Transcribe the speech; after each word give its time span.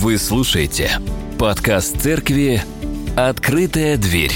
Вы 0.00 0.16
слушаете 0.16 0.92
подкаст 1.40 2.00
церкви 2.00 2.62
«Открытая 3.16 3.96
дверь». 3.96 4.30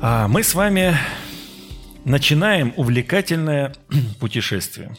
А 0.00 0.28
мы 0.28 0.44
с 0.44 0.54
вами 0.54 0.96
начинаем 2.04 2.72
увлекательное 2.76 3.74
путешествие. 4.20 4.96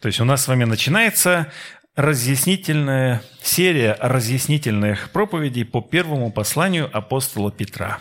То 0.00 0.06
есть 0.06 0.20
у 0.20 0.24
нас 0.24 0.44
с 0.44 0.48
вами 0.48 0.62
начинается 0.62 1.50
разъяснительная 1.96 3.24
серия 3.42 3.96
разъяснительных 3.98 5.10
проповедей 5.10 5.64
по 5.64 5.80
первому 5.80 6.30
посланию 6.30 6.96
апостола 6.96 7.50
Петра. 7.50 7.98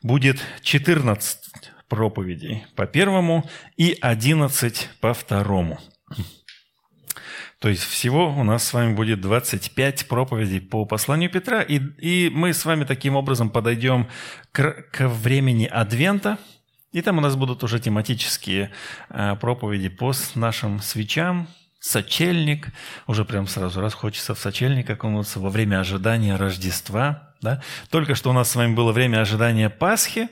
Будет 0.00 0.38
14 0.62 1.39
проповедей 1.90 2.64
по 2.76 2.86
первому 2.86 3.44
и 3.76 3.98
11 4.00 4.88
по 5.00 5.12
второму. 5.12 5.78
То 7.58 7.68
есть 7.68 7.82
всего 7.82 8.30
у 8.30 8.42
нас 8.42 8.64
с 8.64 8.72
вами 8.72 8.94
будет 8.94 9.20
25 9.20 10.08
проповедей 10.08 10.62
по 10.62 10.86
посланию 10.86 11.28
Петра, 11.28 11.60
и, 11.60 11.78
и 11.98 12.30
мы 12.30 12.54
с 12.54 12.64
вами 12.64 12.84
таким 12.84 13.16
образом 13.16 13.50
подойдем 13.50 14.08
к, 14.50 14.86
к 14.90 15.06
времени 15.08 15.66
Адвента, 15.66 16.38
и 16.92 17.02
там 17.02 17.18
у 17.18 17.20
нас 17.20 17.36
будут 17.36 17.62
уже 17.62 17.78
тематические 17.78 18.70
э, 19.10 19.36
проповеди 19.36 19.90
по 19.90 20.12
нашим 20.34 20.80
свечам, 20.80 21.48
сочельник, 21.80 22.68
уже 23.06 23.26
прям 23.26 23.46
сразу 23.46 23.82
раз 23.82 23.92
хочется 23.92 24.34
в 24.34 24.38
сочельник 24.38 24.88
окунуться 24.88 25.38
во 25.38 25.50
время 25.50 25.80
ожидания 25.80 26.36
Рождества. 26.36 27.34
Да? 27.42 27.62
Только 27.90 28.14
что 28.14 28.30
у 28.30 28.32
нас 28.32 28.50
с 28.50 28.56
вами 28.56 28.74
было 28.74 28.92
время 28.92 29.20
ожидания 29.20 29.68
Пасхи, 29.68 30.28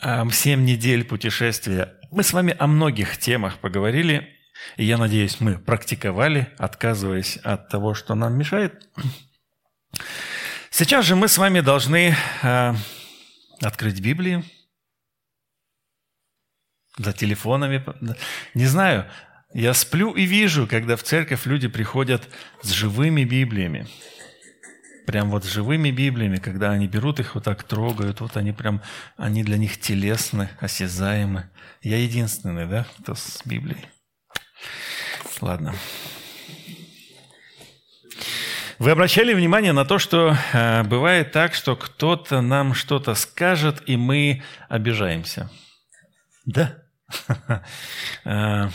Семь 0.00 0.64
недель 0.64 1.04
путешествия. 1.04 1.94
Мы 2.10 2.22
с 2.22 2.32
вами 2.32 2.54
о 2.58 2.66
многих 2.66 3.16
темах 3.16 3.58
поговорили, 3.58 4.28
и 4.76 4.84
я 4.84 4.98
надеюсь, 4.98 5.40
мы 5.40 5.58
практиковали, 5.58 6.52
отказываясь 6.58 7.38
от 7.38 7.68
того, 7.68 7.94
что 7.94 8.14
нам 8.14 8.36
мешает. 8.36 8.88
Сейчас 10.70 11.06
же 11.06 11.16
мы 11.16 11.28
с 11.28 11.38
вами 11.38 11.60
должны 11.60 12.14
э, 12.42 12.74
открыть 13.62 14.00
Библию 14.00 14.44
за 16.98 17.14
телефонами. 17.14 17.82
Не 18.52 18.66
знаю, 18.66 19.10
я 19.54 19.72
сплю 19.72 20.12
и 20.12 20.26
вижу, 20.26 20.66
когда 20.66 20.96
в 20.96 21.02
церковь 21.02 21.46
люди 21.46 21.68
приходят 21.68 22.28
с 22.62 22.70
живыми 22.70 23.24
Библиями 23.24 23.88
прям 25.06 25.30
вот 25.30 25.44
живыми 25.44 25.90
Библиями, 25.90 26.36
когда 26.36 26.72
они 26.72 26.86
берут 26.88 27.20
их, 27.20 27.34
вот 27.34 27.44
так 27.44 27.62
трогают, 27.62 28.20
вот 28.20 28.36
они 28.36 28.52
прям, 28.52 28.82
они 29.16 29.42
для 29.42 29.56
них 29.56 29.80
телесны, 29.80 30.50
осязаемы. 30.60 31.48
Я 31.82 31.98
единственный, 31.98 32.66
да, 32.66 32.86
кто 32.98 33.14
с 33.14 33.40
Библией. 33.44 33.86
Ладно. 35.40 35.74
Вы 38.78 38.90
обращали 38.90 39.32
внимание 39.32 39.72
на 39.72 39.86
то, 39.86 39.98
что 39.98 40.36
э, 40.52 40.82
бывает 40.82 41.32
так, 41.32 41.54
что 41.54 41.76
кто-то 41.76 42.42
нам 42.42 42.74
что-то 42.74 43.14
скажет, 43.14 43.82
и 43.86 43.96
мы 43.96 44.42
обижаемся. 44.68 45.50
Да? 46.44 46.76
Э, 48.24 48.68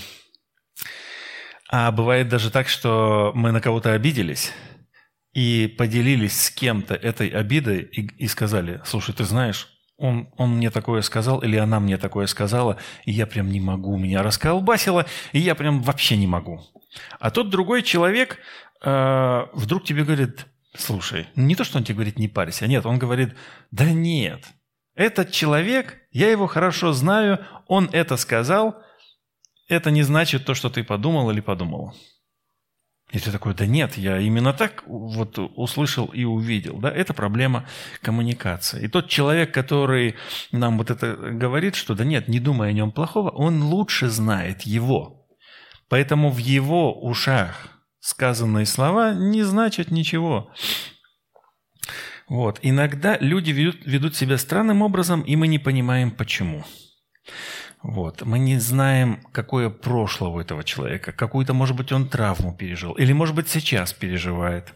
а 1.73 1.91
бывает 1.91 2.27
даже 2.27 2.51
так, 2.51 2.67
что 2.67 3.31
мы 3.33 3.51
на 3.51 3.61
кого-то 3.61 3.93
обиделись, 3.93 4.53
и 5.33 5.67
поделились 5.77 6.39
с 6.39 6.51
кем-то 6.51 6.93
этой 6.93 7.29
обидой 7.29 7.81
и, 7.81 8.23
и 8.23 8.27
сказали, 8.27 8.81
слушай, 8.85 9.13
ты 9.13 9.23
знаешь, 9.23 9.69
он, 9.97 10.29
он 10.37 10.57
мне 10.57 10.71
такое 10.71 11.01
сказал, 11.01 11.39
или 11.39 11.55
она 11.57 11.79
мне 11.79 11.97
такое 11.97 12.25
сказала, 12.27 12.77
и 13.05 13.11
я 13.11 13.27
прям 13.27 13.49
не 13.49 13.59
могу, 13.59 13.97
меня 13.97 14.23
расколбасило, 14.23 15.05
и 15.31 15.39
я 15.39 15.55
прям 15.55 15.81
вообще 15.81 16.17
не 16.17 16.27
могу. 16.27 16.61
А 17.19 17.29
тот 17.31 17.49
другой 17.49 17.83
человек 17.83 18.39
э, 18.83 19.45
вдруг 19.53 19.85
тебе 19.85 20.03
говорит, 20.03 20.47
слушай, 20.75 21.27
не 21.35 21.55
то, 21.55 21.63
что 21.63 21.77
он 21.77 21.83
тебе 21.83 21.95
говорит, 21.95 22.17
не 22.17 22.27
парься, 22.27 22.67
нет, 22.67 22.85
он 22.85 22.97
говорит, 22.97 23.35
да 23.69 23.91
нет, 23.91 24.43
этот 24.95 25.31
человек, 25.31 25.99
я 26.11 26.29
его 26.29 26.47
хорошо 26.47 26.93
знаю, 26.93 27.39
он 27.67 27.89
это 27.93 28.17
сказал, 28.17 28.81
это 29.69 29.91
не 29.91 30.03
значит 30.03 30.45
то, 30.45 30.53
что 30.53 30.69
ты 30.69 30.83
подумал 30.83 31.31
или 31.31 31.39
подумала. 31.39 31.93
И 33.11 33.19
ты 33.19 33.31
такой, 33.31 33.53
да 33.53 33.65
нет, 33.65 33.97
я 33.97 34.19
именно 34.19 34.53
так 34.53 34.83
вот 34.87 35.37
услышал 35.37 36.05
и 36.05 36.23
увидел. 36.23 36.77
Да? 36.79 36.89
Это 36.89 37.13
проблема 37.13 37.67
коммуникации. 38.01 38.85
И 38.85 38.87
тот 38.87 39.09
человек, 39.09 39.53
который 39.53 40.15
нам 40.51 40.77
вот 40.77 40.89
это 40.89 41.15
говорит, 41.15 41.75
что 41.75 41.93
да 41.93 42.05
нет, 42.05 42.29
не 42.29 42.39
думай 42.39 42.69
о 42.69 42.73
нем 42.73 42.91
плохого, 42.91 43.29
он 43.29 43.63
лучше 43.63 44.09
знает 44.09 44.61
его. 44.61 45.27
Поэтому 45.89 46.29
в 46.29 46.37
его 46.37 46.93
ушах 47.01 47.67
сказанные 47.99 48.65
слова 48.65 49.13
не 49.13 49.43
значат 49.43 49.91
ничего. 49.91 50.51
Вот. 52.29 52.59
Иногда 52.61 53.17
люди 53.19 53.51
ведут, 53.51 53.85
ведут 53.85 54.15
себя 54.15 54.37
странным 54.37 54.81
образом, 54.81 55.21
и 55.21 55.35
мы 55.35 55.47
не 55.47 55.59
понимаем, 55.59 56.11
почему. 56.11 56.63
Вот. 57.83 58.21
Мы 58.21 58.39
не 58.39 58.59
знаем, 58.59 59.21
какое 59.31 59.69
прошлое 59.69 60.29
у 60.29 60.39
этого 60.39 60.63
человека. 60.63 61.11
Какую-то, 61.11 61.53
может 61.53 61.75
быть, 61.75 61.91
он 61.91 62.07
травму 62.07 62.53
пережил. 62.53 62.93
Или, 62.93 63.11
может 63.11 63.35
быть, 63.35 63.49
сейчас 63.49 63.91
переживает. 63.91 64.73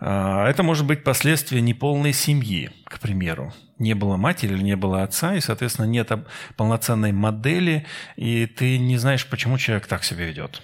А, 0.00 0.48
это 0.48 0.64
может 0.64 0.84
быть 0.84 1.04
последствия 1.04 1.60
неполной 1.60 2.12
семьи, 2.12 2.70
к 2.84 2.98
примеру. 2.98 3.52
Не 3.78 3.94
было 3.94 4.16
матери 4.16 4.54
или 4.54 4.62
не 4.62 4.76
было 4.76 5.04
отца, 5.04 5.36
и, 5.36 5.40
соответственно, 5.40 5.86
нет 5.86 6.10
полноценной 6.56 7.12
модели, 7.12 7.86
и 8.16 8.46
ты 8.46 8.78
не 8.78 8.96
знаешь, 8.96 9.26
почему 9.28 9.58
человек 9.58 9.86
так 9.86 10.02
себя 10.02 10.26
ведет. 10.26 10.60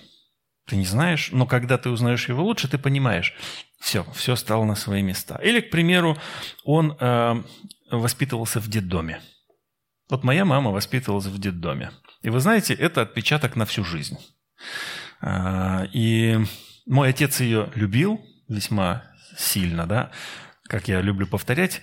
Ты 0.66 0.76
не 0.76 0.84
знаешь, 0.84 1.31
но 1.32 1.47
когда 1.47 1.78
ты 1.78 1.88
узнаешь 1.88 2.28
его 2.28 2.43
лучше, 2.43 2.69
ты 2.69 2.78
понимаешь, 2.78 3.34
все, 3.81 4.05
все 4.12 4.34
стало 4.34 4.65
на 4.65 4.75
свои 4.75 5.03
места. 5.03 5.41
Или, 5.43 5.60
к 5.60 5.70
примеру, 5.70 6.19
он 6.65 6.97
э, 6.99 7.43
воспитывался 7.91 8.60
в 8.60 8.69
детдоме. 8.69 9.20
Вот 10.08 10.24
моя 10.24 10.44
мама 10.44 10.70
воспитывалась 10.70 11.26
в 11.26 11.38
детдоме. 11.38 11.92
И 12.22 12.30
вы 12.30 12.41
знаете, 12.41 12.74
это 12.74 13.02
отпечаток 13.02 13.56
на 13.56 13.66
всю 13.66 13.84
жизнь. 13.84 14.19
А, 15.20 15.84
и 15.92 16.38
мой 16.86 17.10
отец 17.10 17.41
ее 17.41 17.70
любил 17.74 18.20
весьма 18.48 19.04
сильно, 19.36 19.86
да. 19.86 20.10
Как 20.64 20.88
я 20.88 21.00
люблю 21.00 21.26
повторять, 21.26 21.82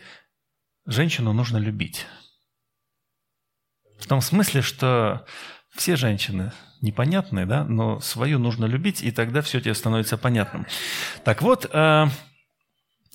женщину 0.85 1.33
нужно 1.33 1.57
любить. 1.57 2.05
В 3.99 4.07
том 4.07 4.21
смысле, 4.21 4.61
что 4.61 5.25
все 5.75 5.95
женщины 5.95 6.51
непонятные, 6.81 7.45
да, 7.45 7.63
но 7.63 7.99
свою 7.99 8.39
нужно 8.39 8.65
любить, 8.65 9.01
и 9.01 9.11
тогда 9.11 9.41
все 9.41 9.59
тебе 9.59 9.73
становится 9.73 10.17
понятным. 10.17 10.65
Так 11.23 11.41
вот, 11.41 11.69
а, 11.71 12.09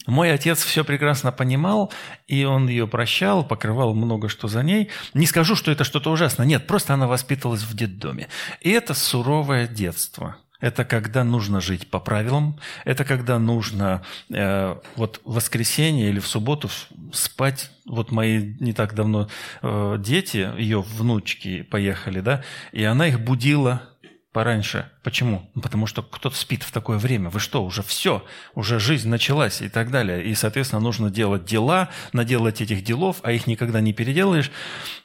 мой 0.06 0.33
отец 0.33 0.65
все 0.65 0.84
прекрасно 0.84 1.31
понимал, 1.31 1.93
и 2.27 2.44
он 2.44 2.69
ее 2.69 2.88
прощал, 2.88 3.44
покрывал 3.44 3.94
много 3.94 4.28
что 4.28 4.49
за 4.49 4.62
ней. 4.62 4.88
Не 5.15 5.27
скажу, 5.27 5.55
что 5.55 5.71
это 5.71 5.84
что-то 5.84 6.11
ужасное. 6.11 6.47
Нет, 6.47 6.66
просто 6.66 6.94
она 6.94 7.06
воспитывалась 7.06 7.62
в 7.62 7.75
детдоме. 7.75 8.28
И 8.60 8.71
это 8.71 8.94
суровое 8.94 9.66
детство. 9.66 10.37
Это 10.60 10.84
когда 10.84 11.25
нужно 11.25 11.60
жить 11.60 11.89
по 11.89 12.00
правилам, 12.00 12.60
это 12.84 13.05
когда 13.05 13.39
нужно 13.39 14.03
э, 14.28 14.77
вот 14.94 15.21
в 15.25 15.34
воскресенье 15.34 16.10
или 16.10 16.21
в 16.21 16.27
субботу 16.27 16.69
спать. 17.12 17.71
Вот 17.87 18.10
мои 18.10 18.55
не 18.60 18.75
так 18.75 18.94
давно 18.94 19.28
э, 19.62 19.97
дети, 19.99 20.50
ее 20.59 20.83
внучки 20.83 21.62
поехали, 21.62 22.21
да, 22.21 22.44
и 22.72 22.84
она 22.84 23.09
их 23.09 23.21
будила 23.21 23.90
пораньше. 24.33 24.91
Почему? 25.03 25.51
Ну, 25.55 25.63
потому 25.63 25.87
что 25.87 26.03
кто-то 26.03 26.37
спит 26.37 26.63
в 26.63 26.73
такое 26.73 26.99
время. 26.99 27.31
Вы 27.31 27.41
что, 27.41 27.65
уже 27.65 27.83
все, 27.83 28.25
уже 28.55 28.79
жизнь 28.79 29.09
началась 29.09 29.63
и 29.63 29.69
так 29.69 29.91
далее. 29.91 30.25
И, 30.25 30.35
соответственно, 30.35 30.81
нужно 30.81 31.11
делать 31.11 31.45
дела, 31.45 31.89
наделать 32.13 32.61
этих 32.61 32.85
делов, 32.85 33.19
а 33.23 33.33
их 33.33 33.47
никогда 33.47 33.81
не 33.81 33.93
переделаешь. 33.93 34.51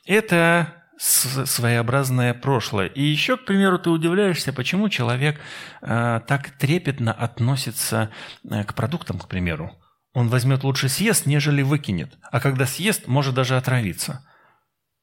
Это 0.06 0.74
своеобразное 0.98 2.34
прошлое. 2.34 2.88
И 2.88 3.02
еще, 3.02 3.38
к 3.38 3.46
примеру, 3.46 3.80
ты 3.80 3.90
удивляешься, 3.90 4.54
почему 4.54 4.88
человек 4.90 5.40
э, 5.82 6.22
так 6.26 6.52
трепетно 6.52 7.12
относится 7.12 8.12
э, 8.50 8.64
к 8.64 8.74
продуктам, 8.74 9.20
к 9.20 9.28
примеру. 9.28 9.76
Он 10.14 10.30
возьмет 10.30 10.64
лучше 10.64 10.88
съест, 10.88 11.26
нежели 11.26 11.62
выкинет. 11.62 12.18
А 12.32 12.40
когда 12.40 12.66
съест, 12.66 13.08
может 13.08 13.36
даже 13.36 13.58
отравиться. 13.58 14.26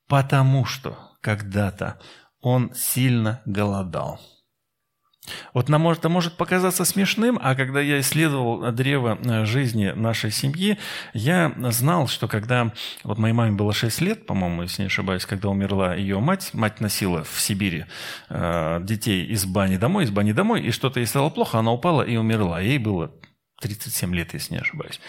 Потому 0.09 0.65
что 0.65 0.99
когда-то 1.21 2.01
он 2.43 2.73
сильно 2.75 3.41
голодал. 3.47 4.21
Вот 5.55 5.69
нам 5.69 5.89
это 5.89 6.09
может 6.09 6.37
показаться 6.37 6.85
смешным, 6.85 7.39
а 7.41 7.55
когда 7.55 7.81
я 7.81 8.01
исследовал 8.01 8.73
древо 8.73 9.17
э, 9.23 9.45
жизни 9.45 9.93
нашей 9.95 10.33
семьи, 10.33 10.79
я 11.15 11.55
знал, 11.71 12.09
что 12.09 12.27
когда... 12.27 12.73
Вот 13.05 13.19
моей 13.19 13.33
маме 13.33 13.53
было 13.53 13.73
6 13.73 14.01
лет, 14.01 14.27
по-моему, 14.27 14.63
если 14.63 14.83
не 14.83 14.87
ошибаюсь, 14.87 15.25
когда 15.25 15.49
умерла 15.49 15.95
ее 15.95 16.19
мать, 16.19 16.51
мать 16.55 16.81
носила 16.81 17.23
в 17.23 17.41
Сибири 17.41 17.87
э, 18.31 18.81
детей 18.83 19.25
из 19.27 19.45
бани 19.45 19.77
домой, 19.77 20.05
из 20.05 20.11
бани 20.11 20.33
домой, 20.33 20.63
и 20.63 20.73
что-то 20.73 20.99
ей 20.99 21.07
стало 21.07 21.31
плохо, 21.31 21.61
она 21.61 21.71
упала 21.71 22.03
и 22.03 22.17
умерла. 22.17 22.61
Ей 22.61 22.79
было 22.79 23.13
37 23.61 24.13
лет, 24.17 24.35
если 24.35 24.55
не 24.55 24.61
ошибаюсь. 24.61 25.01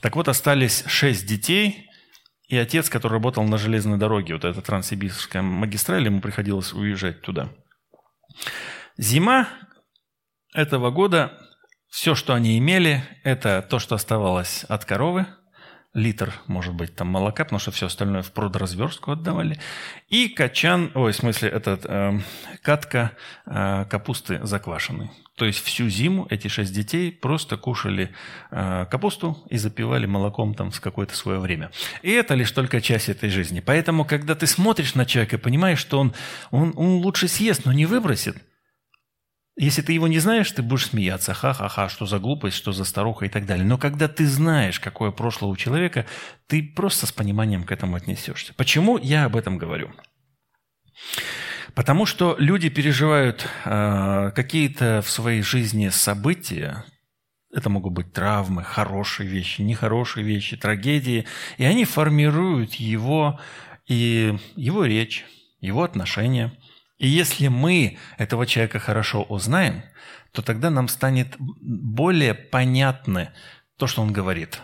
Так 0.00 0.16
вот, 0.16 0.28
остались 0.28 0.84
6 0.86 1.26
детей, 1.26 1.89
и 2.50 2.56
отец, 2.56 2.90
который 2.90 3.14
работал 3.14 3.44
на 3.44 3.58
железной 3.58 3.96
дороге, 3.96 4.34
вот 4.34 4.44
эта 4.44 4.60
транссибирская 4.60 5.40
магистраль, 5.40 6.04
ему 6.04 6.20
приходилось 6.20 6.72
уезжать 6.72 7.22
туда. 7.22 7.48
Зима 8.98 9.48
этого 10.52 10.90
года, 10.90 11.38
все, 11.88 12.16
что 12.16 12.34
они 12.34 12.58
имели, 12.58 13.04
это 13.22 13.62
то, 13.62 13.78
что 13.78 13.94
оставалось 13.94 14.64
от 14.64 14.84
коровы– 14.84 15.26
литр, 15.94 16.32
может 16.46 16.74
быть, 16.74 16.94
там 16.94 17.08
молока, 17.08 17.44
потому 17.44 17.58
что 17.58 17.70
все 17.70 17.86
остальное 17.86 18.22
в 18.22 18.32
продразверстку 18.32 19.12
отдавали. 19.12 19.58
И 20.08 20.28
качан, 20.28 20.92
ой, 20.94 21.12
в 21.12 21.16
смысле, 21.16 21.48
этот, 21.48 21.84
э, 21.84 22.20
катка 22.62 23.12
э, 23.46 23.84
капусты 23.86 24.40
заквашенной. 24.44 25.10
То 25.40 25.46
есть 25.46 25.64
всю 25.64 25.88
зиму 25.88 26.26
эти 26.28 26.48
шесть 26.48 26.74
детей 26.74 27.10
просто 27.10 27.56
кушали 27.56 28.10
э, 28.50 28.84
капусту 28.90 29.38
и 29.48 29.56
запивали 29.56 30.04
молоком 30.04 30.52
там 30.52 30.70
в 30.70 30.78
какое-то 30.82 31.16
свое 31.16 31.38
время. 31.38 31.70
И 32.02 32.10
это 32.10 32.34
лишь 32.34 32.52
только 32.52 32.82
часть 32.82 33.08
этой 33.08 33.30
жизни. 33.30 33.60
Поэтому, 33.60 34.04
когда 34.04 34.34
ты 34.34 34.46
смотришь 34.46 34.94
на 34.94 35.06
человека 35.06 35.36
и 35.36 35.38
понимаешь, 35.38 35.78
что 35.78 35.98
он, 35.98 36.12
он, 36.50 36.74
он 36.76 36.96
лучше 36.96 37.26
съест, 37.26 37.64
но 37.64 37.72
не 37.72 37.86
выбросит– 37.86 38.36
если 39.56 39.82
ты 39.82 39.92
его 39.92 40.08
не 40.08 40.18
знаешь, 40.18 40.50
ты 40.50 40.62
будешь 40.62 40.86
смеяться, 40.86 41.34
ха-ха-ха, 41.34 41.88
что 41.88 42.06
за 42.06 42.18
глупость, 42.18 42.56
что 42.56 42.72
за 42.72 42.84
старуха 42.84 43.26
и 43.26 43.28
так 43.28 43.44
далее. 43.46 43.66
Но 43.66 43.76
когда 43.78 44.08
ты 44.08 44.26
знаешь, 44.26 44.80
какое 44.80 45.10
прошлое 45.10 45.50
у 45.50 45.56
человека, 45.56 46.06
ты 46.46 46.62
просто 46.62 47.06
с 47.06 47.12
пониманием 47.12 47.64
к 47.64 47.72
этому 47.72 47.96
отнесешься. 47.96 48.54
Почему 48.54 48.96
я 48.96 49.24
об 49.24 49.36
этом 49.36 49.58
говорю? 49.58 49.90
Потому 51.74 52.06
что 52.06 52.36
люди 52.38 52.68
переживают 52.68 53.46
э, 53.64 54.32
какие-то 54.34 55.02
в 55.02 55.10
своей 55.10 55.42
жизни 55.42 55.88
события, 55.88 56.84
это 57.52 57.68
могут 57.68 57.92
быть 57.92 58.12
травмы, 58.12 58.62
хорошие 58.62 59.28
вещи, 59.28 59.62
нехорошие 59.62 60.24
вещи, 60.24 60.56
трагедии, 60.56 61.26
и 61.58 61.64
они 61.64 61.84
формируют 61.84 62.74
его 62.74 63.40
и 63.86 64.36
его 64.56 64.84
речь, 64.84 65.24
его 65.60 65.82
отношения– 65.82 66.52
и 67.00 67.08
если 67.08 67.48
мы 67.48 67.98
этого 68.18 68.46
человека 68.46 68.78
хорошо 68.78 69.22
узнаем, 69.22 69.82
то 70.32 70.42
тогда 70.42 70.68
нам 70.68 70.86
станет 70.86 71.34
более 71.38 72.34
понятно 72.34 73.32
то, 73.78 73.86
что 73.86 74.02
он 74.02 74.12
говорит. 74.12 74.60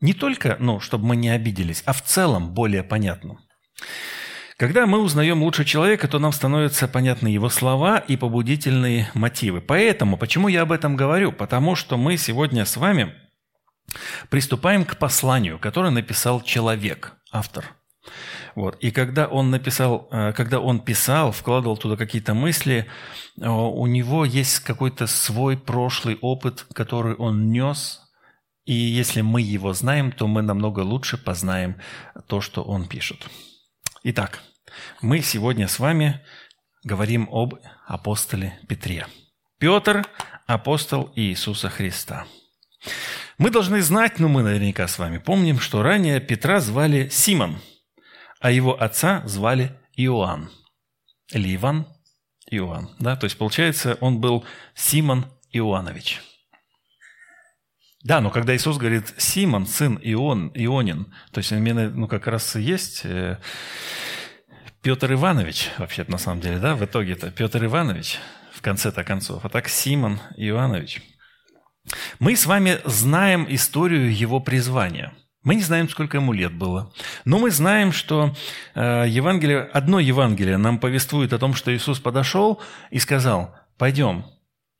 Не 0.00 0.14
только, 0.14 0.56
ну, 0.60 0.78
чтобы 0.78 1.06
мы 1.06 1.16
не 1.16 1.30
обиделись, 1.30 1.82
а 1.86 1.92
в 1.92 2.02
целом 2.02 2.54
более 2.54 2.84
понятно. 2.84 3.40
Когда 4.60 4.86
мы 4.86 4.98
узнаем 4.98 5.42
лучше 5.42 5.64
человека, 5.64 6.06
то 6.06 6.18
нам 6.18 6.32
становятся 6.32 6.86
понятны 6.86 7.28
его 7.28 7.48
слова 7.48 7.96
и 7.96 8.18
побудительные 8.18 9.10
мотивы. 9.14 9.62
Поэтому, 9.62 10.18
почему 10.18 10.48
я 10.48 10.60
об 10.60 10.72
этом 10.72 10.96
говорю? 10.96 11.32
Потому 11.32 11.74
что 11.74 11.96
мы 11.96 12.18
сегодня 12.18 12.66
с 12.66 12.76
вами 12.76 13.14
приступаем 14.28 14.84
к 14.84 14.98
посланию, 14.98 15.58
которое 15.58 15.88
написал 15.88 16.42
человек, 16.42 17.14
автор– 17.32 17.64
вот. 18.56 18.76
И 18.80 18.90
когда 18.90 19.28
он 19.28 19.50
написал, 19.50 20.08
э, 20.10 20.32
когда 20.32 20.60
он 20.60 20.80
писал, 20.80 21.30
вкладывал 21.32 21.76
туда 21.76 21.96
какие-то 21.96 22.34
мысли, 22.34 22.86
э, 23.40 23.48
у 23.48 23.86
него 23.86 24.24
есть 24.24 24.58
какой-то 24.60 25.06
свой 25.06 25.56
прошлый 25.56 26.18
опыт, 26.20 26.66
который 26.74 27.14
он 27.14 27.50
нес, 27.50 28.00
и 28.66 28.74
если 28.74 29.22
мы 29.22 29.40
его 29.40 29.72
знаем, 29.72 30.12
то 30.12 30.26
мы 30.26 30.42
намного 30.42 30.80
лучше 30.80 31.16
познаем 31.16 31.76
то, 32.26 32.40
что 32.40 32.62
он 32.62 32.88
пишет. 32.88 33.28
Итак, 34.02 34.40
мы 35.02 35.20
сегодня 35.20 35.68
с 35.68 35.78
вами 35.78 36.20
говорим 36.84 37.28
об 37.30 37.54
апостоле 37.86 38.58
Петре. 38.68 39.06
Петр– 39.58 40.06
апостол 40.46 41.12
Иисуса 41.16 41.68
Христа. 41.68 42.26
Мы 43.38 43.50
должны 43.50 43.82
знать, 43.82 44.18
ну 44.18 44.28
мы 44.28 44.42
наверняка 44.42 44.88
с 44.88 44.98
вами 44.98 45.18
помним, 45.18 45.60
что 45.60 45.82
ранее 45.82 46.20
Петра 46.20 46.60
звали 46.60 47.08
Симон– 47.08 47.60
а 48.40 48.50
его 48.50 48.80
отца 48.82 49.22
звали 49.26 49.78
Иоанн. 49.96 50.50
Или 51.32 51.54
Иван 51.54 51.86
Иоанн. 52.50 52.90
Да? 52.98 53.14
То 53.14 53.24
есть, 53.24 53.36
получается, 53.36 53.98
он 54.00 54.18
был 54.18 54.44
Симон 54.74 55.26
Иоанович. 55.52 56.22
Да, 58.02 58.22
но 58.22 58.30
когда 58.30 58.56
Иисус 58.56 58.78
говорит 58.78 59.12
«Симон, 59.18 59.66
сын 59.66 60.00
Ион, 60.02 60.50
Ионин», 60.54 61.12
то 61.32 61.38
есть 61.38 61.52
именно, 61.52 61.90
ну, 61.90 62.08
как 62.08 62.26
раз 62.26 62.56
и 62.56 62.62
есть 62.62 63.02
э, 63.04 63.38
Петр 64.82 65.12
Иванович, 65.12 65.70
вообще-то 65.78 66.10
на 66.10 66.18
самом 66.18 66.40
деле, 66.40 66.58
да, 66.58 66.74
в 66.74 66.84
итоге 66.84 67.12
это 67.12 67.30
Петр 67.30 67.64
Иванович, 67.64 68.18
в 68.52 68.62
конце-то 68.62 69.04
концов, 69.04 69.44
а 69.44 69.48
так 69.48 69.68
Симон 69.68 70.20
Иоанович. 70.36 71.02
Мы 72.18 72.36
с 72.36 72.46
вами 72.46 72.78
знаем 72.84 73.46
историю 73.48 74.14
его 74.14 74.40
призвания– 74.40 75.12
мы 75.42 75.54
не 75.54 75.62
знаем, 75.62 75.88
сколько 75.88 76.18
ему 76.18 76.34
лет 76.34 76.52
было. 76.52 76.92
Но 77.24 77.38
мы 77.38 77.50
знаем, 77.50 77.92
что 77.92 78.34
э, 78.74 79.06
Евангелие, 79.08 79.62
одно 79.72 79.98
Евангелие 79.98 80.58
нам 80.58 80.78
повествует 80.78 81.32
о 81.32 81.38
том, 81.38 81.54
что 81.54 81.74
Иисус 81.74 81.98
подошел 81.98 82.60
и 82.90 82.98
сказал, 82.98 83.54
пойдем. 83.78 84.26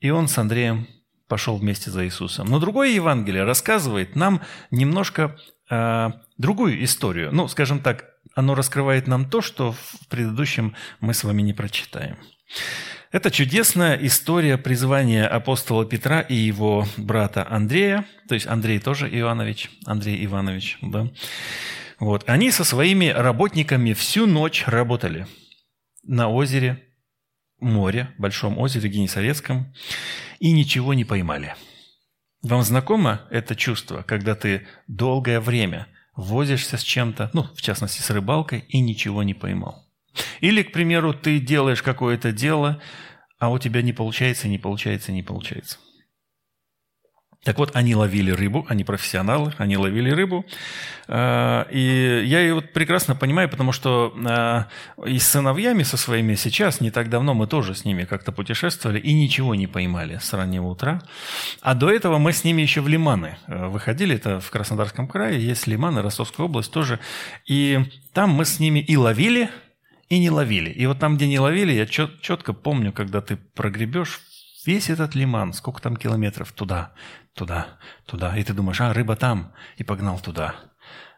И 0.00 0.11
он 0.11 0.29
с 0.29 0.37
Андреем 0.37 0.87
пошел 1.29 1.56
вместе 1.56 1.91
за 1.91 2.05
Иисусом. 2.05 2.49
Но 2.49 2.58
другое 2.58 2.91
Евангелие 2.91 3.44
рассказывает 3.44 4.17
нам 4.17 4.43
немножко 4.70 5.38
э, 5.70 6.11
другую 6.37 6.85
историю. 6.85 7.31
Ну, 7.32 7.49
скажем 7.49 7.81
так, 7.81 8.10
оно 8.34 8.55
раскрывает 8.55 9.06
нам 9.06 9.28
то, 9.28 9.40
что 9.40 9.72
в 9.72 10.08
предыдущем 10.08 10.75
мы 11.00 11.14
с 11.14 11.25
вами 11.25 11.43
не 11.43 11.52
прочитаем. 11.52 12.17
Это 13.12 13.31
чудесная 13.31 13.96
история 13.96 14.56
призвания 14.56 15.26
апостола 15.26 15.84
Петра 15.84 16.20
и 16.20 16.34
его 16.34 16.87
брата 16.96 17.44
Андрея, 17.49 18.06
то 18.28 18.34
есть 18.34 18.46
Андрей 18.46 18.78
тоже 18.78 19.08
Иванович, 19.11 19.70
Андрей 19.84 20.25
Иванович, 20.25 20.78
да. 20.81 21.11
Вот. 21.99 22.28
Они 22.28 22.50
со 22.50 22.64
своими 22.64 23.06
работниками 23.06 23.93
всю 23.94 24.26
ночь 24.26 24.64
работали 24.67 25.26
на 26.05 26.28
озере, 26.28 26.84
море, 27.58 28.11
большом 28.17 28.58
озере 28.58 28.88
Генесарецком, 28.88 29.75
и 30.38 30.52
ничего 30.52 30.94
не 30.94 31.05
поймали. 31.05 31.55
Вам 32.43 32.62
знакомо 32.62 33.22
это 33.31 33.55
чувство, 33.55 34.02
когда 34.02 34.34
ты 34.34 34.67
долгое 34.87 35.40
время 35.40 35.88
возишься 36.17 36.77
с 36.77 36.83
чем-то, 36.83 37.31
ну, 37.33 37.45
в 37.55 37.62
частности, 37.62 38.01
с 38.01 38.11
рыбалкой, 38.11 38.65
и 38.69 38.81
ничего 38.81 39.23
не 39.23 39.35
поймал? 39.35 39.87
Или, 40.41 40.62
к 40.62 40.73
примеру, 40.73 41.15
ты 41.15 41.39
делаешь 41.39 41.83
какое-то 41.83 42.33
дело, 42.33 42.81
а 43.39 43.51
у 43.51 43.59
тебя 43.59 43.83
не 43.83 43.93
получается, 43.93 44.49
не 44.49 44.59
получается, 44.59 45.12
не 45.12 45.23
получается. 45.23 45.79
Так 47.43 47.59
вот, 47.59 47.71
они 47.75 47.95
ловили 47.95 48.33
рыбу, 48.33 48.67
они 48.69 48.85
профессионалы, 48.85 49.55
они 49.57 49.79
ловили 49.79 50.11
рыбу. 50.11 50.45
А, 51.09 51.67
и 51.71 52.23
я 52.27 52.41
ее 52.41 52.53
вот 52.53 52.73
прекрасно 52.75 53.17
понимаю, 53.17 53.49
потому 53.49 53.73
что 53.73 54.15
а, 54.27 54.69
и 55.06 55.19
с 55.19 55.29
сыновьями 55.29 55.82
со 55.82 55.97
своими 55.97 56.35
сейчас, 56.35 56.82
не 56.82 56.91
так 56.91 57.09
давно 57.09 57.32
мы 57.32 57.47
тоже 57.47 57.75
с 57.75 57.87
ними 57.87 58.05
как-то 58.05 58.31
путешествовали 58.31 58.99
и 58.99 59.15
ничего 59.15 59.55
не 59.55 59.67
поймали 59.67 60.19
с 60.19 60.35
раннего 60.35 60.67
утра. 60.67 61.01
А 61.63 61.75
до 61.75 61.91
этого 61.91 62.19
мы 62.19 62.35
с 62.35 62.44
ними 62.44 62.61
еще 62.61 62.82
в 62.82 62.89
Лиманы 62.89 63.39
э, 63.47 63.69
выходили, 63.69 64.17
это 64.17 64.41
в 64.41 64.51
Краснодарском 64.51 65.09
крае, 65.09 65.43
есть 65.43 65.67
Лиманы, 65.67 66.03
Ростовская 66.03 66.44
область 66.44 66.70
тоже. 66.70 67.01
И 67.47 67.81
там 68.13 68.31
мы 68.31 68.44
с 68.44 68.61
ними 68.61 68.81
и 68.81 68.99
ловили, 68.99 69.49
и 70.11 70.19
не 70.19 70.29
ловили. 70.29 70.69
И 70.69 70.85
вот 70.85 70.99
там, 70.99 71.17
где 71.17 71.27
не 71.27 71.39
ловили, 71.39 71.73
я 71.73 71.87
чет, 71.87 72.20
четко 72.20 72.53
помню, 72.53 72.93
когда 72.93 73.23
ты 73.23 73.37
прогребешь 73.37 74.20
весь 74.67 74.91
этот 74.91 75.15
лиман, 75.15 75.53
сколько 75.53 75.81
там 75.81 75.97
километров, 75.97 76.53
туда, 76.53 76.93
туда, 77.34 77.79
туда. 78.06 78.37
И 78.37 78.43
ты 78.43 78.53
думаешь, 78.53 78.81
а, 78.81 78.93
рыба 78.93 79.17
там, 79.17 79.53
и 79.77 79.84
погнал 79.84 80.19
туда. 80.20 80.55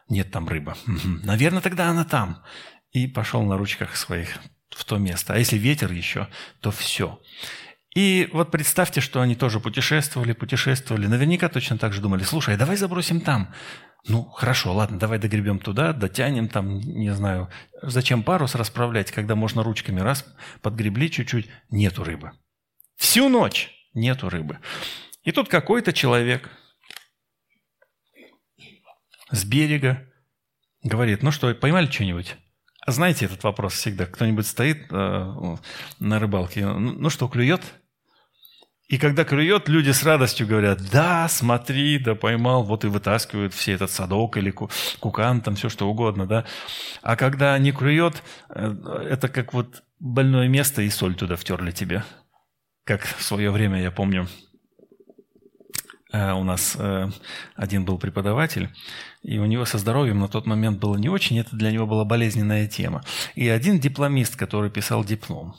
Нет 0.09 0.31
там 0.31 0.47
рыба. 0.47 0.75
Наверное, 1.23 1.61
тогда 1.61 1.89
она 1.89 2.03
там. 2.03 2.43
И 2.91 3.07
пошел 3.07 3.43
на 3.43 3.57
ручках 3.57 3.95
своих 3.95 4.37
в 4.69 4.85
то 4.85 4.97
место. 4.97 5.33
А 5.33 5.37
если 5.37 5.57
ветер 5.57 5.91
еще, 5.91 6.27
то 6.61 6.71
все. 6.71 7.19
И 7.95 8.29
вот 8.33 8.49
представьте, 8.49 9.01
что 9.01 9.21
они 9.21 9.35
тоже 9.35 9.59
путешествовали, 9.59 10.33
путешествовали. 10.33 11.07
Наверняка 11.07 11.47
точно 11.47 11.77
так 11.77 11.93
же 11.93 12.01
думали, 12.01 12.23
слушай, 12.23 12.55
а 12.55 12.57
давай 12.57 12.75
забросим 12.75 13.21
там. 13.21 13.53
Ну, 14.07 14.23
хорошо, 14.25 14.73
ладно, 14.73 14.99
давай 14.99 15.17
догребем 15.19 15.59
туда, 15.59 15.93
дотянем 15.93 16.49
там, 16.49 16.79
не 16.79 17.13
знаю. 17.13 17.49
Зачем 17.81 18.23
парус 18.23 18.55
расправлять, 18.55 19.11
когда 19.11 19.35
можно 19.35 19.63
ручками 19.63 20.01
раз 20.01 20.25
подгребли 20.61 21.09
чуть-чуть, 21.09 21.47
нету 21.69 22.03
рыбы. 22.03 22.31
Всю 22.97 23.29
ночь 23.29 23.71
нету 23.93 24.27
рыбы. 24.29 24.59
И 25.23 25.31
тут 25.31 25.49
какой-то 25.49 25.93
человек 25.93 26.49
с 29.31 29.45
берега 29.45 30.11
говорит, 30.83 31.23
ну 31.23 31.31
что, 31.31 31.53
поймали 31.55 31.89
что-нибудь? 31.89 32.35
А 32.85 32.91
знаете 32.91 33.25
этот 33.25 33.43
вопрос 33.43 33.73
всегда? 33.73 34.05
Кто-нибудь 34.05 34.45
стоит 34.45 34.91
э, 34.91 35.55
на 35.99 36.19
рыбалке, 36.19 36.65
ну, 36.65 36.91
ну 36.91 37.09
что, 37.09 37.29
клюет? 37.29 37.61
И 38.89 38.97
когда 38.97 39.23
клюет, 39.23 39.69
люди 39.69 39.91
с 39.91 40.03
радостью 40.03 40.45
говорят, 40.45 40.81
да, 40.91 41.29
смотри, 41.29 41.97
да 41.97 42.15
поймал, 42.15 42.63
вот 42.63 42.83
и 42.83 42.87
вытаскивают 42.87 43.53
все 43.53 43.71
этот 43.71 43.89
садок 43.89 44.35
или 44.35 44.51
кукан, 44.51 45.41
там 45.41 45.55
все 45.55 45.69
что 45.69 45.89
угодно, 45.89 46.27
да. 46.27 46.45
А 47.01 47.15
когда 47.15 47.57
не 47.57 47.71
клюет, 47.71 48.21
э, 48.49 49.05
это 49.09 49.29
как 49.29 49.53
вот 49.53 49.83
больное 49.99 50.49
место 50.49 50.81
и 50.81 50.89
соль 50.89 51.15
туда 51.15 51.37
втерли 51.37 51.71
тебе. 51.71 52.03
Как 52.83 53.03
в 53.05 53.23
свое 53.23 53.49
время, 53.49 53.81
я 53.81 53.89
помню, 53.89 54.27
у 56.13 56.43
нас 56.43 56.75
э, 56.77 57.09
один 57.55 57.85
был 57.85 57.97
преподаватель, 57.97 58.69
и 59.23 59.39
у 59.39 59.45
него 59.45 59.65
со 59.65 59.79
здоровьем 59.79 60.19
на 60.19 60.27
тот 60.27 60.45
момент 60.45 60.79
было 60.79 60.95
не 60.95 61.09
очень, 61.09 61.39
это 61.39 61.55
для 61.55 61.71
него 61.71 61.87
была 61.87 62.05
болезненная 62.05 62.67
тема. 62.67 63.03
И 63.33 63.49
один 63.49 63.79
дипломист, 63.79 64.35
который 64.35 64.69
писал 64.69 65.03
диплом. 65.03 65.55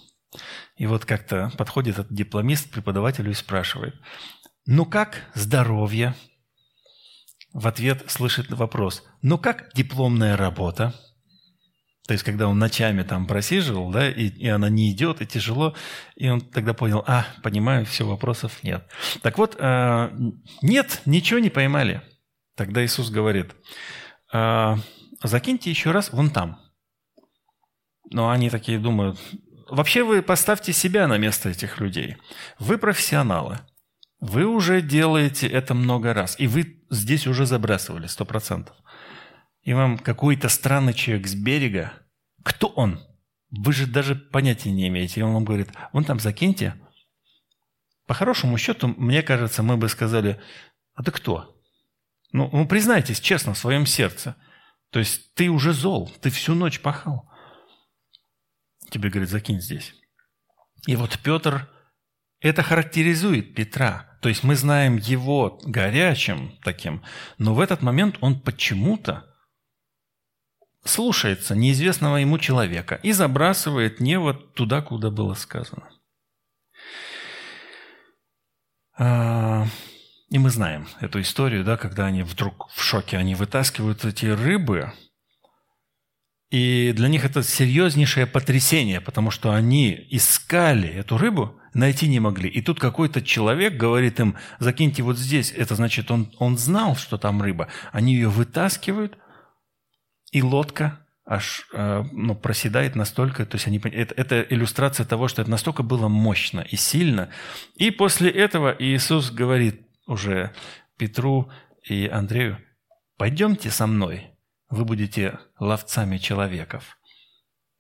И 0.77 0.87
вот 0.87 1.05
как-то 1.05 1.51
подходит 1.59 1.99
этот 1.99 2.15
дипломист 2.15 2.69
к 2.69 2.73
преподавателю 2.73 3.33
и 3.33 3.35
спрашивает, 3.35 3.95
ну 4.67 4.87
как 4.87 5.23
здоровье? 5.35 6.15
В 7.53 7.67
ответ 7.67 8.05
слышит 8.09 8.51
вопрос, 8.51 9.05
ну 9.23 9.39
как 9.39 9.73
дипломная 9.75 10.37
работа? 10.37 10.95
То 12.07 12.13
есть, 12.13 12.23
когда 12.23 12.49
он 12.49 12.59
ночами 12.59 13.03
там 13.03 13.27
просиживал, 13.27 13.91
да, 13.91 14.11
и, 14.11 14.29
и 14.29 14.47
она 14.49 14.69
не 14.69 14.93
идет, 14.93 15.23
и 15.23 15.27
тяжело, 15.27 15.75
и 16.17 16.29
он 16.29 16.43
тогда 16.43 16.75
понял, 16.75 17.03
а, 17.07 17.27
понимаю, 17.43 17.87
все, 17.87 18.07
вопросов 18.07 18.63
нет. 18.63 18.87
Так 19.23 19.39
вот, 19.39 19.57
э, 19.59 20.11
нет, 20.61 21.01
ничего 21.07 21.39
не 21.39 21.49
поймали. 21.49 22.03
Тогда 22.57 22.85
Иисус 22.85 23.09
говорит, 23.09 23.55
э, 24.35 24.77
закиньте 25.23 25.71
еще 25.71 25.93
раз 25.93 26.13
вон 26.13 26.29
там. 26.29 26.61
Но 28.11 28.29
они 28.29 28.51
такие 28.51 28.79
думают, 28.79 29.19
вообще 29.71 30.05
вы 30.05 30.21
поставьте 30.21 30.75
себя 30.75 31.09
на 31.09 31.17
место 31.17 31.49
этих 31.49 31.81
людей. 31.81 32.19
Вы 32.59 32.77
профессионалы. 32.77 33.61
Вы 34.21 34.45
уже 34.45 34.83
делаете 34.83 35.49
это 35.49 35.73
много 35.73 36.13
раз. 36.13 36.39
И 36.39 36.49
вы 36.49 36.85
здесь 36.91 37.27
уже 37.27 37.47
забрасывали, 37.47 38.07
сто 38.09 38.27
процентов 38.27 38.77
и 39.65 39.73
вам 39.73 39.99
какой-то 39.99 40.49
странный 40.49 40.93
человек 40.93 41.27
с 41.27 41.35
берега, 41.35 41.93
кто 42.43 42.69
он? 42.69 43.01
Вы 43.51 43.73
же 43.73 43.87
даже 43.87 44.15
понятия 44.15 44.71
не 44.71 44.89
имеете. 44.89 45.21
И 45.21 45.23
он 45.23 45.33
вам 45.33 45.45
говорит, 45.45 45.71
вон 45.93 46.05
там 46.05 46.21
закиньте. 46.21 46.75
По 48.07 48.15
хорошему 48.15 48.59
счету, 48.59 48.89
мне 48.89 49.23
кажется, 49.23 49.63
мы 49.63 49.77
бы 49.77 49.89
сказали, 49.89 50.41
а 50.95 51.03
ты 51.03 51.11
кто? 51.11 51.59
Ну, 52.33 52.51
ну, 52.53 52.67
признайтесь 52.67 53.21
честно 53.21 53.55
в 53.55 53.59
своем 53.59 53.87
сердце. 53.87 54.37
То 54.91 54.99
есть 54.99 55.33
ты 55.35 55.49
уже 55.49 55.73
зол, 55.73 56.13
ты 56.21 56.31
всю 56.31 56.55
ночь 56.55 56.81
пахал. 56.81 57.31
Тебе 58.91 59.09
говорит, 59.09 59.31
закинь 59.31 59.61
здесь. 59.61 59.95
И 60.87 60.97
вот 60.97 61.19
Петр, 61.23 61.71
это 62.41 62.63
характеризует 62.63 63.55
Петра. 63.55 64.19
То 64.21 64.29
есть 64.29 64.45
мы 64.45 64.57
знаем 64.57 64.97
его 64.97 65.59
горячим 65.65 66.59
таким, 66.63 67.03
но 67.39 67.55
в 67.55 67.61
этот 67.61 67.81
момент 67.83 68.19
он 68.21 68.41
почему-то 68.41 69.34
слушается 70.85 71.55
неизвестного 71.55 72.17
ему 72.17 72.39
человека 72.39 72.97
и 73.03 73.13
забрасывает 73.13 74.01
не 74.01 74.19
вот 74.19 74.55
туда, 74.55 74.83
куда 74.83 75.11
было 75.11 75.35
сказано. 75.35 75.89
А, 78.97 79.67
и 80.31 80.39
мы 80.39 80.51
знаем 80.51 80.87
эту 81.01 81.21
историю, 81.21 81.65
да, 81.65 81.77
когда 81.77 82.07
они 82.07 82.23
вдруг 82.23 82.69
в 82.73 82.83
шоке, 82.83 83.17
они 83.17 83.35
вытаскивают 83.35 84.05
эти 84.05 84.27
рыбы, 84.27 84.93
и 86.55 86.93
для 86.95 87.09
них 87.09 87.25
это 87.25 87.43
серьезнейшее 87.43 88.27
потрясение, 88.27 89.01
потому 89.01 89.33
что 89.33 89.53
они 89.53 90.07
искали 90.11 90.89
эту 90.89 91.19
рыбу, 91.19 91.59
найти 91.73 92.07
не 92.07 92.21
могли. 92.21 92.49
И 92.49 92.63
тут 92.63 92.79
какой-то 92.79 93.23
человек 93.23 93.77
говорит 93.77 94.21
им, 94.21 94.37
закиньте 94.61 95.03
вот 95.03 95.19
здесь. 95.19 95.51
Это 95.51 95.75
значит, 95.75 96.13
он, 96.13 96.33
он 96.39 96.57
знал, 96.57 96.95
что 96.95 97.19
там 97.19 97.43
рыба. 97.43 97.67
Они 97.91 98.15
ее 98.15 98.29
вытаскивают, 98.29 99.19
и 100.35 100.43
лодка 100.43 100.99
аж 101.25 101.67
э, 101.73 102.05
ну, 102.13 102.35
проседает 102.35 102.97
настолько, 102.97 103.47
то 103.47 103.55
есть 103.55 103.69
они, 103.69 103.79
это, 103.79 104.15
это 104.15 104.43
иллюстрация 104.43 105.07
того, 105.07 105.29
что 105.29 105.43
это 105.43 105.51
настолько 105.51 105.83
было 105.83 106.09
мощно 106.09 106.61
и 106.61 106.77
сильно. 106.77 107.31
И 107.77 107.91
после 107.93 108.31
этого 108.31 108.75
Иисус 108.79 109.31
говорит 109.31 109.87
уже 110.07 110.53
Петру 110.99 111.51
и 111.85 112.09
Андрею, 112.09 112.59
пойдемте 113.17 113.71
со 113.71 113.87
мной, 113.87 114.33
вы 114.69 114.85
будете 114.85 115.39
ловцами 115.61 116.19
человеков. 116.19 116.99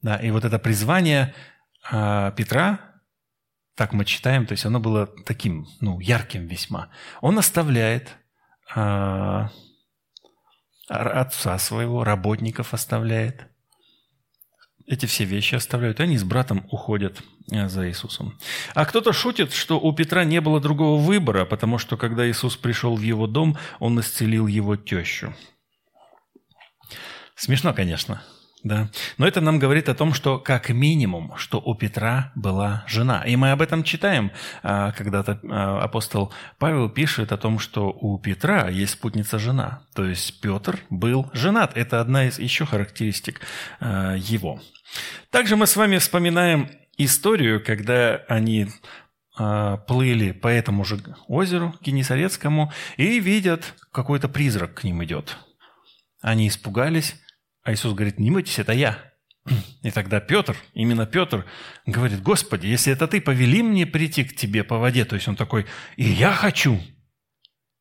Да, 0.00 0.16
и 0.16 0.30
вот 0.30 0.44
это 0.44 0.60
призвание 0.60 1.34
э, 1.90 2.32
Петра, 2.36 2.78
так 3.74 3.92
мы 3.92 4.04
читаем, 4.04 4.46
то 4.46 4.52
есть 4.52 4.64
оно 4.64 4.78
было 4.78 5.08
таким, 5.26 5.66
ну, 5.80 5.98
ярким 5.98 6.46
весьма. 6.46 6.88
Он 7.20 7.36
оставляет 7.36 8.16
э, 8.76 9.48
отца 10.88 11.58
своего, 11.58 12.04
работников 12.04 12.74
оставляет. 12.74 13.46
Эти 14.86 15.06
все 15.06 15.24
вещи 15.24 15.54
оставляют, 15.54 16.00
и 16.00 16.02
они 16.02 16.18
с 16.18 16.24
братом 16.24 16.66
уходят 16.70 17.22
э, 17.50 17.68
за 17.68 17.88
Иисусом. 17.88 18.38
А 18.74 18.84
кто-то 18.84 19.14
шутит, 19.14 19.52
что 19.52 19.80
у 19.80 19.92
Петра 19.94 20.24
не 20.24 20.42
было 20.42 20.60
другого 20.60 21.00
выбора, 21.00 21.46
потому 21.46 21.78
что 21.78 21.96
когда 21.96 22.28
Иисус 22.28 22.56
пришел 22.56 22.96
в 22.96 23.00
его 23.00 23.26
дом, 23.26 23.56
он 23.80 23.98
исцелил 24.00 24.46
его 24.46 24.76
тещу. 24.76 25.34
Смешно, 27.34 27.72
конечно. 27.72 28.22
Да. 28.64 28.88
Но 29.18 29.28
это 29.28 29.42
нам 29.42 29.58
говорит 29.58 29.90
о 29.90 29.94
том, 29.94 30.14
что 30.14 30.38
как 30.38 30.70
минимум, 30.70 31.36
что 31.36 31.60
у 31.60 31.74
Петра 31.74 32.32
была 32.34 32.82
жена. 32.88 33.22
И 33.22 33.36
мы 33.36 33.50
об 33.50 33.60
этом 33.60 33.84
читаем. 33.84 34.32
А, 34.62 34.92
когда-то 34.92 35.38
а, 35.44 35.82
апостол 35.82 36.32
Павел 36.58 36.88
пишет 36.88 37.30
о 37.30 37.36
том, 37.36 37.58
что 37.58 37.90
у 37.90 38.18
Петра 38.18 38.70
есть 38.70 38.94
спутница 38.94 39.38
жена. 39.38 39.82
То 39.94 40.06
есть 40.06 40.40
Петр 40.40 40.78
был 40.88 41.30
женат. 41.34 41.76
Это 41.76 42.00
одна 42.00 42.26
из 42.26 42.38
еще 42.38 42.64
характеристик 42.64 43.42
а, 43.80 44.14
его. 44.14 44.62
Также 45.30 45.56
мы 45.56 45.66
с 45.66 45.76
вами 45.76 45.98
вспоминаем 45.98 46.70
историю, 46.96 47.62
когда 47.62 48.22
они 48.28 48.68
плыли 49.88 50.30
по 50.30 50.46
этому 50.46 50.84
же 50.84 51.00
озеру 51.26 51.74
Генесарецкому 51.80 52.72
и 52.96 53.18
видят, 53.18 53.74
какой-то 53.90 54.28
призрак 54.28 54.74
к 54.74 54.84
ним 54.84 55.02
идет. 55.02 55.36
Они 56.22 56.46
испугались, 56.46 57.16
а 57.64 57.72
Иисус 57.72 57.94
говорит, 57.94 58.18
не 58.20 58.30
бойтесь, 58.30 58.58
это 58.58 58.72
я. 58.72 59.12
И 59.82 59.90
тогда 59.90 60.20
Петр, 60.20 60.56
именно 60.72 61.06
Петр, 61.06 61.44
говорит, 61.84 62.22
Господи, 62.22 62.66
если 62.66 62.92
это 62.92 63.08
ты, 63.08 63.20
повели 63.20 63.62
мне 63.62 63.86
прийти 63.86 64.24
к 64.24 64.36
тебе 64.36 64.64
по 64.64 64.78
воде. 64.78 65.04
То 65.04 65.16
есть 65.16 65.28
он 65.28 65.36
такой, 65.36 65.66
и 65.96 66.04
я 66.04 66.32
хочу. 66.32 66.80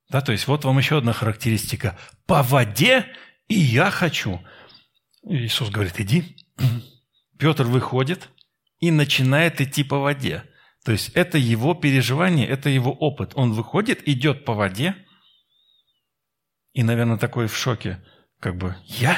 Да, 0.10 0.22
то 0.22 0.32
есть 0.32 0.48
вот 0.48 0.66
вам 0.66 0.78
еще 0.78 0.98
одна 0.98 1.14
характеристика. 1.14 1.98
По 2.26 2.44
воде 2.44 3.06
и 3.48 3.56
я 3.56 3.92
хочу. 3.92 4.42
Иисус 5.24 5.70
говорит, 5.70 6.00
иди. 6.00 6.36
Петр 7.38 7.64
выходит 7.64 8.30
и 8.80 8.92
начинает 8.92 9.62
идти 9.62 9.84
по 9.84 10.00
воде. 10.00 10.44
То 10.84 10.92
есть 10.92 11.10
это 11.10 11.38
его 11.38 11.74
переживание, 11.74 12.48
это 12.48 12.70
его 12.70 12.92
опыт. 12.92 13.32
Он 13.36 13.54
выходит, 13.54 14.08
идет 14.08 14.44
по 14.44 14.54
воде 14.54 14.96
и, 16.74 16.84
наверное, 16.84 17.18
такой 17.18 17.48
в 17.48 17.56
шоке, 17.56 18.04
как 18.40 18.58
бы, 18.58 18.76
я? 18.86 19.18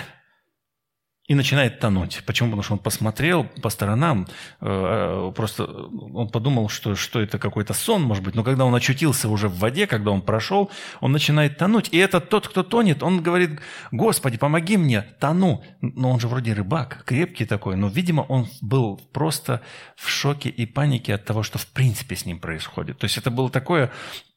И 1.28 1.34
начинает 1.34 1.80
тонуть. 1.80 2.22
Почему? 2.26 2.50
Потому 2.50 2.64
что 2.64 2.74
он 2.74 2.80
посмотрел 2.80 3.46
по 3.62 3.70
сторонам, 3.70 4.28
э, 4.62 4.66
э, 4.68 5.32
просто 5.36 5.66
он 5.66 6.30
подумал, 6.30 6.70
что, 6.70 6.96
что 6.96 7.20
это 7.20 7.40
какой-то 7.40 7.74
сон, 7.74 8.04
может 8.04 8.24
быть, 8.24 8.36
но 8.36 8.44
когда 8.44 8.64
он 8.64 8.76
очутился 8.76 9.28
уже 9.28 9.50
в 9.50 9.58
воде, 9.58 9.88
когда 9.88 10.12
он 10.12 10.22
прошел, 10.22 10.70
он 11.02 11.12
начинает 11.12 11.58
тонуть. 11.58 11.90
И 11.92 11.98
этот 11.98 12.30
тот, 12.30 12.48
кто 12.48 12.62
тонет, 12.62 13.02
он 13.02 13.24
говорит, 13.24 13.60
Господи, 13.92 14.38
помоги 14.38 14.78
мне, 14.78 15.02
тону. 15.20 15.64
Но 15.82 16.12
он 16.12 16.20
же 16.20 16.28
вроде 16.28 16.54
рыбак, 16.54 17.04
крепкий 17.06 17.46
такой, 17.46 17.76
но, 17.76 17.88
видимо, 17.88 18.22
он 18.22 18.48
был 18.62 18.98
просто 19.12 19.62
в 19.96 20.08
шоке 20.10 20.50
и 20.50 20.68
панике 20.68 21.16
от 21.16 21.26
того, 21.26 21.42
что 21.42 21.58
в 21.58 21.66
принципе 21.68 22.16
с 22.16 22.26
ним 22.26 22.40
происходит. 22.40 23.00
То 23.00 23.06
есть 23.06 23.18
это 23.18 23.32
было 23.32 23.50
такое 23.50 23.92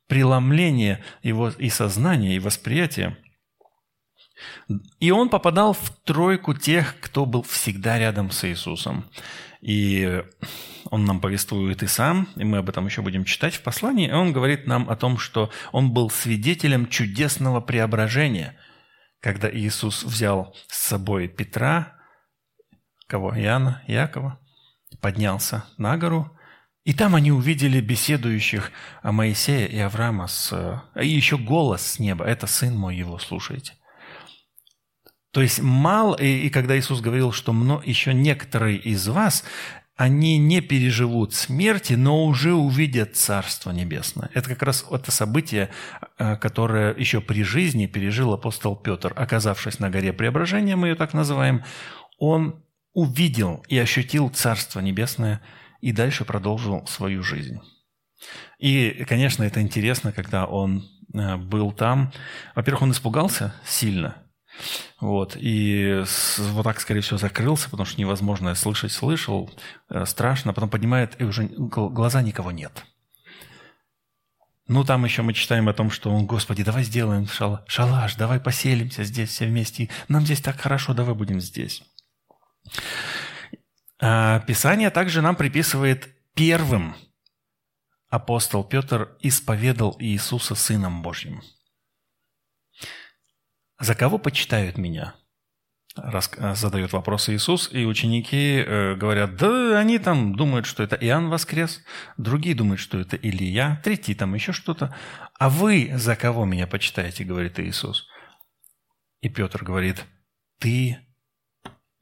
преломление 0.07 1.04
его 1.23 1.50
и 1.50 1.68
сознания, 1.68 2.37
и 2.37 2.38
восприятия, 2.38 3.18
и 5.00 5.11
он 5.11 5.28
попадал 5.28 5.73
в 5.73 5.90
тройку 6.04 6.54
тех, 6.54 6.97
кто 7.00 7.26
был 7.26 7.42
всегда 7.42 7.99
рядом 7.99 8.30
с 8.30 8.45
Иисусом. 8.45 9.04
И 9.61 10.23
он 10.90 11.04
нам 11.04 11.21
повествует 11.21 11.83
и 11.83 11.87
сам, 11.87 12.28
и 12.37 12.45
мы 12.45 12.59
об 12.59 12.68
этом 12.68 12.87
еще 12.87 13.02
будем 13.02 13.25
читать 13.25 13.54
в 13.54 13.62
послании, 13.62 14.09
и 14.09 14.12
он 14.12 14.33
говорит 14.33 14.66
нам 14.66 14.88
о 14.88 14.97
том, 14.97 15.18
что 15.18 15.50
он 15.73 15.92
был 15.92 16.11
свидетелем 16.11 16.88
чудесного 16.88 17.61
преображения, 17.61 18.57
когда 19.21 19.50
Иисус 19.50 20.04
взял 20.04 20.54
с 20.68 20.78
собой 20.78 21.28
Петра, 21.28 21.95
кого? 23.09 23.37
Иоанна, 23.37 23.83
Якова, 23.87 24.38
поднялся 25.00 25.64
на 25.76 25.97
гору, 25.97 26.38
и 26.85 26.95
там 26.95 27.14
они 27.14 27.33
увидели 27.33 27.80
беседующих 27.80 28.71
Моисея 29.02 29.66
и 29.66 29.78
Авраама, 29.78 30.26
с, 30.26 30.83
и 30.95 31.09
еще 31.09 31.37
голос 31.37 31.83
с 31.83 31.99
неба, 31.99 32.25
это 32.25 32.47
сын 32.47 32.76
мой 32.76 32.97
его, 32.97 33.18
слушайте. 33.18 33.75
То 35.38 35.42
есть 35.42 35.62
мало, 35.62 36.16
и, 36.16 36.47
и 36.47 36.50
когда 36.50 36.76
Иисус 36.76 37.00
говорил, 37.00 37.30
что 37.30 37.52
мно, 37.52 37.80
еще 37.85 38.12
некоторые 38.12 38.76
из 38.76 39.07
вас, 39.07 39.45
они 39.95 40.37
не 40.37 40.61
переживут 40.61 41.33
смерти, 41.33 41.92
но 41.92 42.25
уже 42.25 42.54
увидят 42.54 43.14
Царство 43.14 43.71
Небесное. 43.71 44.30
Это 44.35 44.49
как 44.49 44.64
раз 44.64 44.85
это 44.90 45.12
событие, 45.12 45.71
э, 46.18 46.35
которое 46.38 46.92
еще 46.92 47.21
при 47.21 47.45
жизни 47.45 47.87
пережил 47.87 48.33
апостол 48.33 48.75
Петр. 48.75 49.12
Оказавшись 49.14 49.78
на 49.78 49.90
горе 49.90 50.12
Преображения, 50.12 50.75
мы 50.75 50.88
ее 50.88 50.95
так 50.97 51.14
называем, 51.14 51.62
он 52.18 52.64
увидел 52.92 53.64
и 53.68 53.78
ощутил 53.78 54.30
Царство 54.30 54.80
Небесное 54.80 55.40
и 55.80 55.92
дальше 55.92 56.25
продолжил 56.25 56.85
свою 56.88 57.23
жизнь. 57.23 57.61
И, 58.59 59.04
конечно, 59.09 59.45
это 59.45 59.62
интересно, 59.62 60.11
когда 60.11 60.47
он 60.47 60.85
э, 61.14 61.37
был 61.37 61.71
там. 61.71 62.11
Во-первых, 62.57 62.83
он 62.83 62.90
испугался 62.90 63.54
сильно, 63.64 64.16
вот, 65.00 65.37
и 65.38 66.05
вот 66.38 66.62
так, 66.62 66.81
скорее 66.81 67.00
всего, 67.00 67.19
закрылся, 67.19 67.71
потому 67.71 67.87
что 67.87 68.00
невозможно 68.00 68.55
слышать, 68.55 68.93
слышал, 68.93 69.50
э, 69.88 70.05
страшно, 70.07 70.53
потом 70.53 70.71
поднимает, 70.71 71.21
и 71.21 71.25
уже 71.25 71.45
глаза 71.49 72.23
никого 72.23 72.50
нет. 72.50 72.85
Ну, 74.67 74.85
там 74.85 75.05
еще 75.05 75.23
мы 75.23 75.33
читаем 75.33 75.69
о 75.69 75.73
том, 75.73 75.91
что 75.91 76.11
он, 76.11 76.27
Господи, 76.27 76.62
давай 76.62 76.85
сделаем 76.85 77.27
шала, 77.27 77.65
шалаш, 77.67 78.17
давай 78.17 78.38
поселимся 78.38 79.03
здесь 79.03 79.31
все 79.31 79.47
вместе. 79.47 79.88
Нам 80.09 80.25
здесь 80.25 80.43
так 80.43 80.61
хорошо, 80.61 80.93
давай 80.93 81.15
будем 81.15 81.41
здесь. 81.41 81.83
А 84.00 84.41
Писание 84.41 84.91
также 84.91 85.23
нам 85.23 85.37
приписывает 85.37 86.09
первым 86.35 86.95
апостол 88.11 88.65
Петр 88.65 89.17
исповедал 89.21 89.97
Иисуса 89.99 90.55
Сыном 90.55 91.03
Божьим. 91.03 91.43
«За 93.78 93.94
кого 93.94 94.18
почитают 94.18 94.78
меня?» 94.78 95.14
задает 96.54 96.92
вопрос 96.92 97.28
Иисус, 97.28 97.70
и 97.73 97.85
ученики 97.85 98.62
э, 98.64 98.94
говорят, 98.94 99.37
да 99.37 99.78
они 99.78 99.99
там 99.99 100.35
думают, 100.37 100.66
что 100.66 100.82
это 100.82 100.97
Иоанн 100.97 101.28
воскрес, 101.28 101.82
другие 102.16 102.54
думают, 102.54 102.80
что 102.80 102.99
это 102.99 103.16
Илья, 103.16 103.80
третий 103.82 104.14
там 104.14 104.35
еще 104.35 104.52
что-то. 104.52 104.94
А 105.38 105.49
вы 105.49 105.92
за 105.94 106.16
кого 106.16 106.44
меня 106.44 106.66
почитаете, 106.66 107.25
говорит 107.25 107.58
Иисус. 107.58 108.06
И 109.20 109.28
Петр 109.28 109.64
говорит, 109.64 110.04
ты 110.58 110.99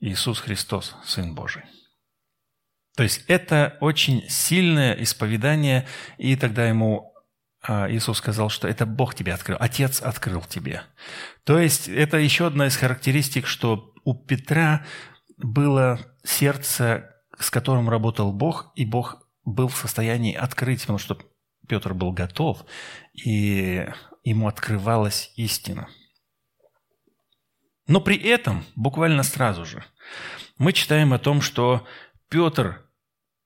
Иисус 0.01 0.41
Христос, 0.41 0.95
Сын 1.05 1.35
Божий. 1.35 1.63
То 2.97 3.03
есть 3.03 3.25
это 3.29 3.77
очень 3.81 4.29
сильное 4.29 4.95
исповедание, 5.03 5.87
и 6.19 6.35
тогда 6.37 6.67
ему 6.67 7.13
Иисус 7.69 8.19
сказал, 8.19 8.49
что 8.49 8.69
это 8.69 8.87
Бог 8.87 9.15
тебе 9.15 9.35
открыл, 9.35 9.57
Отец 9.61 10.01
открыл 10.01 10.43
тебе. 10.43 10.83
То 11.45 11.59
есть 11.59 11.89
это 11.89 12.19
еще 12.19 12.47
одна 12.47 12.67
из 12.67 12.77
характеристик, 12.77 13.47
что 13.47 13.93
у 14.05 14.15
Петра 14.15 14.85
было 15.37 16.01
сердце, 16.25 17.11
с 17.39 17.51
которым 17.51 17.91
работал 17.91 18.33
Бог, 18.33 18.73
и 18.75 18.85
Бог 18.85 19.29
был 19.45 19.69
в 19.69 19.77
состоянии 19.77 20.35
открыть, 20.35 20.81
потому 20.83 20.99
что 20.99 21.19
Петр 21.69 21.95
был 21.95 22.13
готов, 22.13 22.65
и 23.13 23.87
ему 24.23 24.49
открывалась 24.49 25.33
истина. 25.37 25.89
Но 27.87 28.01
при 28.01 28.17
этом, 28.17 28.65
буквально 28.75 29.23
сразу 29.23 29.65
же, 29.65 29.85
мы 30.59 30.73
читаем 30.73 31.13
о 31.13 31.19
том, 31.19 31.41
что 31.41 31.87
Петр 32.29 32.87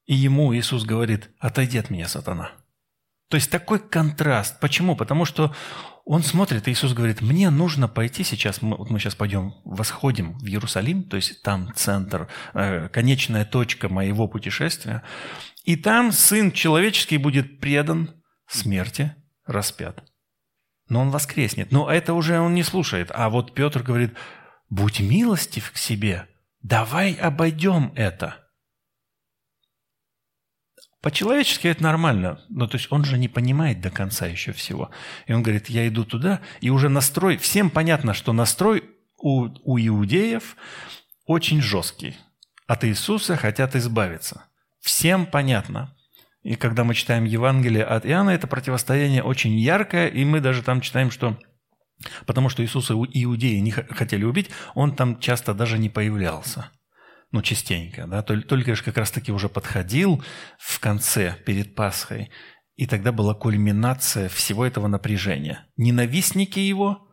и 0.07 0.15
ему 0.15 0.55
Иисус 0.55 0.85
говорит, 0.85 1.31
отойди 1.39 1.79
от 1.79 1.91
меня, 1.91 2.09
сатана. 2.09 2.53
То 3.31 3.37
есть 3.37 3.49
такой 3.49 3.79
контраст. 3.79 4.59
Почему? 4.59 4.97
Потому 4.97 5.25
что 5.25 5.55
он 6.05 6.25
смотрит, 6.25 6.67
и 6.67 6.73
Иисус 6.73 6.93
говорит, 6.93 7.21
мне 7.21 7.49
нужно 7.51 7.87
пойти 7.87 8.25
сейчас, 8.25 8.61
мы, 8.61 8.77
вот 8.77 8.91
мы 8.91 8.99
сейчас 8.99 9.15
пойдем, 9.15 9.55
восходим 9.65 10.37
в 10.39 10.47
Иерусалим, 10.47 11.05
то 11.05 11.15
есть 11.15 11.41
там 11.43 11.73
центр, 11.77 12.27
э, 12.55 12.89
конечная 12.89 13.45
точка 13.45 13.89
моего 13.89 14.27
путешествия, 14.27 15.05
и 15.63 15.77
там 15.77 16.11
Сын 16.11 16.51
Человеческий 16.51 17.19
будет 17.19 17.61
предан 17.61 18.11
смерти, 18.49 19.15
распят. 19.47 20.03
Но 20.89 21.03
он 21.03 21.11
воскреснет. 21.11 21.71
Но 21.71 21.89
это 21.89 22.15
уже 22.15 22.41
он 22.41 22.55
не 22.55 22.65
слушает. 22.65 23.13
А 23.15 23.31
вот 23.31 23.55
Петр 23.55 23.85
говорит, 23.85 24.15
будь 24.69 24.99
милостив 24.99 25.71
к 25.71 25.77
себе, 25.77 26.27
давай 26.63 27.13
обойдем 27.13 27.93
это. 27.95 28.50
По-человечески 31.01 31.67
это 31.67 31.83
нормально, 31.83 32.41
но 32.51 32.67
то 32.67 32.77
есть 32.77 32.89
он 32.91 33.05
же 33.05 33.17
не 33.17 33.29
понимает 33.29 33.81
до 33.81 33.91
конца 33.91 34.27
еще 34.27 34.53
всего. 34.53 34.91
И 35.27 35.33
он 35.33 35.43
говорит, 35.43 35.71
я 35.71 35.89
иду 35.89 36.05
туда, 36.05 36.41
и 36.61 36.69
уже 36.69 36.91
настрой, 36.91 37.39
всем 37.39 37.71
понятно, 37.71 38.13
что 38.13 38.35
настрой 38.35 38.85
у, 39.19 39.49
у 39.65 39.79
иудеев 39.79 40.57
очень 41.25 41.63
жесткий. 41.63 42.17
От 42.67 42.85
Иисуса 42.85 43.37
хотят 43.37 43.75
избавиться. 43.77 44.45
Всем 44.81 45.25
понятно. 45.25 45.97
И 46.43 46.55
когда 46.57 46.85
мы 46.85 46.95
читаем 46.95 47.25
Евангелие 47.25 47.85
от 47.85 48.05
Иоанна, 48.05 48.31
это 48.31 48.47
противостояние 48.47 49.23
очень 49.23 49.59
яркое, 49.59 50.09
и 50.09 50.25
мы 50.25 50.41
даже 50.41 50.63
там 50.63 50.83
читаем, 50.83 51.11
что 51.11 51.39
потому 52.27 52.51
что 52.51 52.63
Иисуса 52.63 52.93
иудеи 52.95 53.57
не 53.57 53.71
хотели 53.71 54.25
убить, 54.25 54.51
он 54.75 54.95
там 54.95 55.19
часто 55.19 55.55
даже 55.55 55.79
не 55.79 55.89
появлялся 55.89 56.71
ну, 57.33 57.43
частенько, 57.43 58.07
да, 58.07 58.23
только 58.23 58.71
лишь 58.71 58.83
как 58.83 58.97
раз-таки 58.97 59.31
уже 59.31 59.49
подходил 59.49 60.23
в 60.59 60.81
конце, 60.81 61.37
перед 61.47 61.75
Пасхой, 61.75 62.31
и 62.77 62.87
тогда 62.87 63.13
была 63.13 63.35
кульминация 63.35 64.29
всего 64.29 64.67
этого 64.67 64.89
напряжения. 64.89 65.67
Ненавистники 65.77 66.59
его, 66.59 67.07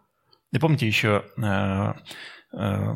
и 0.52 0.58
помните 0.58 0.88
еще 0.88 1.26
э, 1.38 1.94
э, 2.58 2.96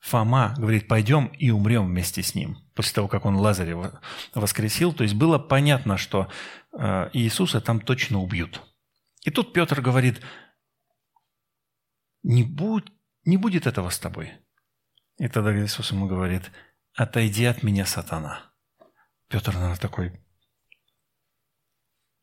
Фома 0.00 0.54
говорит, 0.58 0.88
пойдем 0.88 1.26
и 1.26 1.50
умрем 1.50 1.86
вместе 1.86 2.22
с 2.22 2.34
ним, 2.34 2.58
после 2.74 2.94
того, 2.94 3.08
как 3.08 3.24
он 3.26 3.36
Лазаря 3.36 4.00
воскресил, 4.34 4.92
то 4.92 5.04
есть 5.04 5.14
было 5.14 5.38
понятно, 5.38 5.96
что 5.96 6.28
э, 6.72 7.10
Иисуса 7.12 7.60
там 7.60 7.80
точно 7.80 8.20
убьют. 8.20 8.62
И 9.22 9.30
тут 9.30 9.52
Петр 9.52 9.80
говорит, 9.80 10.20
не, 12.22 12.42
будь, 12.42 12.90
не 13.24 13.36
будет 13.36 13.66
этого 13.66 13.90
с 13.90 13.98
тобой. 13.98 14.32
И 15.20 15.28
тогда 15.28 15.54
Иисус 15.54 15.92
ему 15.92 16.06
говорит, 16.06 16.50
отойди 16.94 17.44
от 17.44 17.62
меня, 17.62 17.84
сатана. 17.84 18.40
Петр, 19.28 19.52
наверное, 19.52 19.76
такой, 19.76 20.18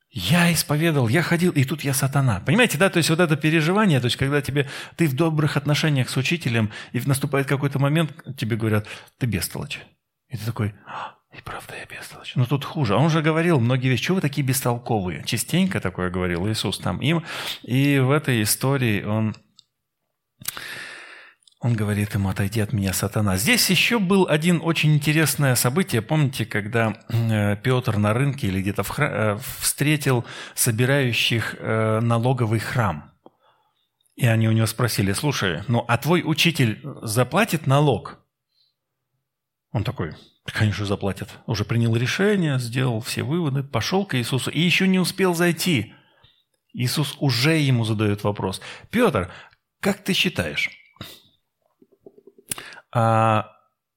я 0.09 0.51
исповедовал, 0.51 1.07
я 1.07 1.21
ходил, 1.21 1.51
и 1.51 1.63
тут 1.63 1.83
я 1.83 1.93
сатана. 1.93 2.39
Понимаете, 2.39 2.79
да, 2.79 2.89
то 2.89 2.97
есть 2.97 3.11
вот 3.11 3.19
это 3.19 3.35
переживание, 3.35 3.99
то 3.99 4.05
есть 4.05 4.17
когда 4.17 4.41
тебе, 4.41 4.67
ты 4.95 5.07
в 5.07 5.15
добрых 5.15 5.57
отношениях 5.57 6.09
с 6.09 6.17
учителем, 6.17 6.71
и 6.91 6.99
наступает 7.01 7.45
какой-то 7.45 7.77
момент, 7.77 8.11
тебе 8.35 8.57
говорят, 8.57 8.87
ты 9.19 9.27
бестолочь. 9.27 9.79
И 10.29 10.35
ты 10.35 10.43
такой, 10.43 10.73
«А, 10.87 11.17
и 11.37 11.41
правда 11.43 11.75
я 11.75 11.85
бестолочь. 11.85 12.33
Но 12.35 12.47
тут 12.47 12.65
хуже. 12.65 12.95
Он 12.95 13.05
уже 13.05 13.21
говорил 13.21 13.59
многие 13.59 13.89
вещи. 13.89 14.05
Чего 14.05 14.15
вы 14.15 14.21
такие 14.21 14.45
бестолковые? 14.45 15.23
Частенько 15.23 15.79
такое 15.79 16.09
говорил 16.09 16.47
Иисус 16.47 16.79
там 16.79 16.99
им. 16.99 17.23
И 17.61 17.99
в 17.99 18.09
этой 18.09 18.41
истории 18.41 19.03
он 19.03 19.35
он 21.67 21.73
говорит 21.73 22.13
ему, 22.13 22.29
отойди 22.29 22.61
от 22.61 22.71
меня, 22.71 22.93
сатана. 22.93 23.35
Здесь 23.35 23.69
еще 23.69 23.99
был 23.99 24.25
один 24.29 24.61
очень 24.63 24.95
интересное 24.95 25.53
событие. 25.55 26.01
Помните, 26.01 26.45
когда 26.45 26.97
э, 27.09 27.57
Петр 27.57 27.97
на 27.97 28.13
рынке 28.13 28.47
или 28.47 28.61
где-то 28.61 28.85
э, 28.97 29.37
встретил 29.59 30.23
собирающих 30.55 31.55
э, 31.59 31.99
налоговый 31.99 32.59
храм. 32.59 33.11
И 34.15 34.25
они 34.25 34.47
у 34.47 34.53
него 34.53 34.65
спросили, 34.65 35.11
слушай, 35.11 35.61
ну 35.67 35.83
а 35.89 35.97
твой 35.97 36.23
учитель 36.25 36.81
заплатит 37.01 37.67
налог? 37.67 38.25
Он 39.73 39.83
такой, 39.83 40.13
конечно, 40.45 40.85
заплатит. 40.85 41.27
Уже 41.47 41.65
принял 41.65 41.93
решение, 41.97 42.59
сделал 42.59 43.01
все 43.01 43.23
выводы, 43.23 43.61
пошел 43.61 44.05
к 44.05 44.17
Иисусу 44.17 44.51
и 44.51 44.61
еще 44.61 44.87
не 44.87 44.99
успел 44.99 45.35
зайти. 45.35 45.93
Иисус 46.71 47.17
уже 47.19 47.57
ему 47.57 47.83
задает 47.83 48.23
вопрос. 48.23 48.61
Петр, 48.89 49.33
как 49.81 50.01
ты 50.01 50.13
считаешь, 50.13 50.71
а 52.93 53.51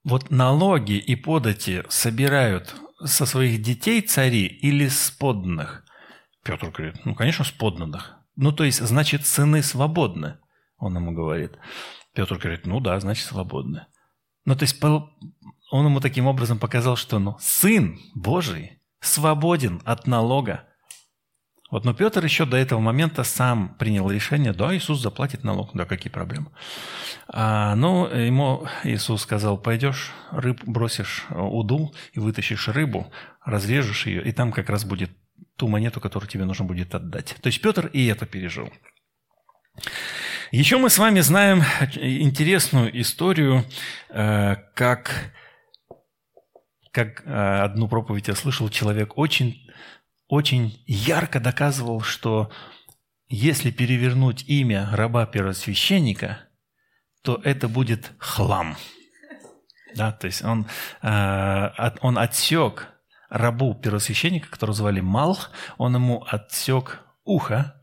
вот 0.05 0.31
налоги 0.31 0.93
и 0.99 1.17
подати 1.17 1.85
собирают 1.89 2.75
со 3.05 3.27
своих 3.27 3.63
детей 3.63 4.01
цари 4.01 4.47
или 4.47 4.89
с 4.89 5.11
подданных? 5.11 5.85
Петр 6.43 6.71
говорит, 6.71 7.05
ну, 7.05 7.15
конечно, 7.15 7.45
с 7.45 7.51
подданных. 7.51 8.17
Ну, 8.37 8.53
то 8.53 8.65
есть, 8.65 8.81
значит, 8.81 9.27
сыны 9.27 9.63
свободны, 9.63 10.39
он 10.79 10.97
ему 10.97 11.13
говорит. 11.13 11.59
Петр 12.15 12.37
говорит, 12.37 12.67
ну 12.67 12.81
да, 12.81 12.99
значит, 13.01 13.27
свободны. 13.27 13.87
Ну, 14.47 14.57
то 14.57 14.63
есть, 14.63 14.83
он 14.83 15.87
ему 15.87 16.01
таким 16.01 16.27
образом 16.27 16.59
показал, 16.59 16.97
что 16.97 17.19
ну, 17.19 17.37
сын 17.39 18.01
Божий 18.15 18.81
свободен 19.01 19.83
от 19.85 20.07
налога. 20.07 20.65
Вот, 21.71 21.85
но 21.85 21.95
Петр 21.95 22.25
еще 22.25 22.47
до 22.47 22.57
этого 22.57 22.81
момента 22.81 23.23
сам 23.23 23.77
принял 23.79 24.11
решение, 24.11 24.53
да, 24.53 24.77
Иисус 24.77 25.01
заплатит 25.01 25.45
налог, 25.45 25.71
да, 25.75 25.85
какие 25.85 26.11
проблемы. 26.11 26.51
А, 27.29 27.77
ну, 27.77 28.07
ему 28.09 28.67
Иисус 28.83 29.23
сказал, 29.23 29.57
пойдешь, 29.57 30.11
рыб 30.33 30.63
бросишь 30.65 31.27
уду 31.31 31.95
и 32.13 32.19
вытащишь 32.19 32.69
рыбу, 32.69 33.13
разрежешь 33.45 34.07
ее, 34.07 34.23
и 34.25 34.33
там 34.33 34.51
как 34.51 34.69
раз 34.69 34.85
будет 34.85 35.11
ту 35.57 35.69
монету, 35.69 36.01
которую 36.01 36.29
тебе 36.29 36.45
нужно 36.45 36.65
будет 36.65 36.95
отдать. 36.95 37.37
То 37.41 37.47
есть 37.47 37.61
Петр 37.61 37.87
и 37.87 38.07
это 38.07 38.27
пережил. 38.27 38.73
Еще 40.51 40.79
мы 40.79 40.91
с 40.91 40.99
вами 40.99 41.21
знаем 41.21 41.63
интересную 41.95 43.01
историю, 43.01 43.65
э, 44.09 44.57
как, 44.75 45.33
как 46.91 47.23
э, 47.25 47.61
одну 47.63 47.87
проповедь 47.87 48.27
я 48.27 48.35
слышал, 48.35 48.69
человек 48.69 49.17
очень 49.17 49.70
очень 50.31 50.81
ярко 50.87 51.41
доказывал, 51.41 52.03
что 52.03 52.51
если 53.29 53.73
перевернуть 53.73 54.45
имя 54.49 54.89
раба 54.93 55.27
первосвященника, 55.27 56.39
то 57.23 57.41
это 57.45 57.69
будет 57.69 58.13
хлам. 58.19 58.77
Да, 59.97 60.13
то 60.13 60.29
есть 60.29 60.45
он, 60.45 60.67
э, 61.03 61.91
он 62.01 62.17
отсек 62.17 62.89
рабу 63.29 63.75
первосвященника, 63.75 64.49
которого 64.49 64.75
звали 64.75 65.01
Малх, 65.01 65.51
он 65.79 65.97
ему 65.97 66.25
отсек 66.27 67.01
ухо, 67.25 67.77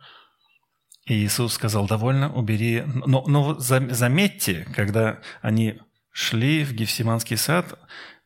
И 1.06 1.14
Иисус 1.14 1.54
сказал, 1.54 1.86
довольно, 1.86 2.34
убери. 2.34 2.84
Но, 2.86 3.24
но 3.28 3.56
заметьте, 3.60 4.66
когда 4.74 5.20
они 5.42 5.82
шли 6.12 6.64
в 6.64 6.74
Гефсиманский 6.74 7.38
сад, 7.38 7.78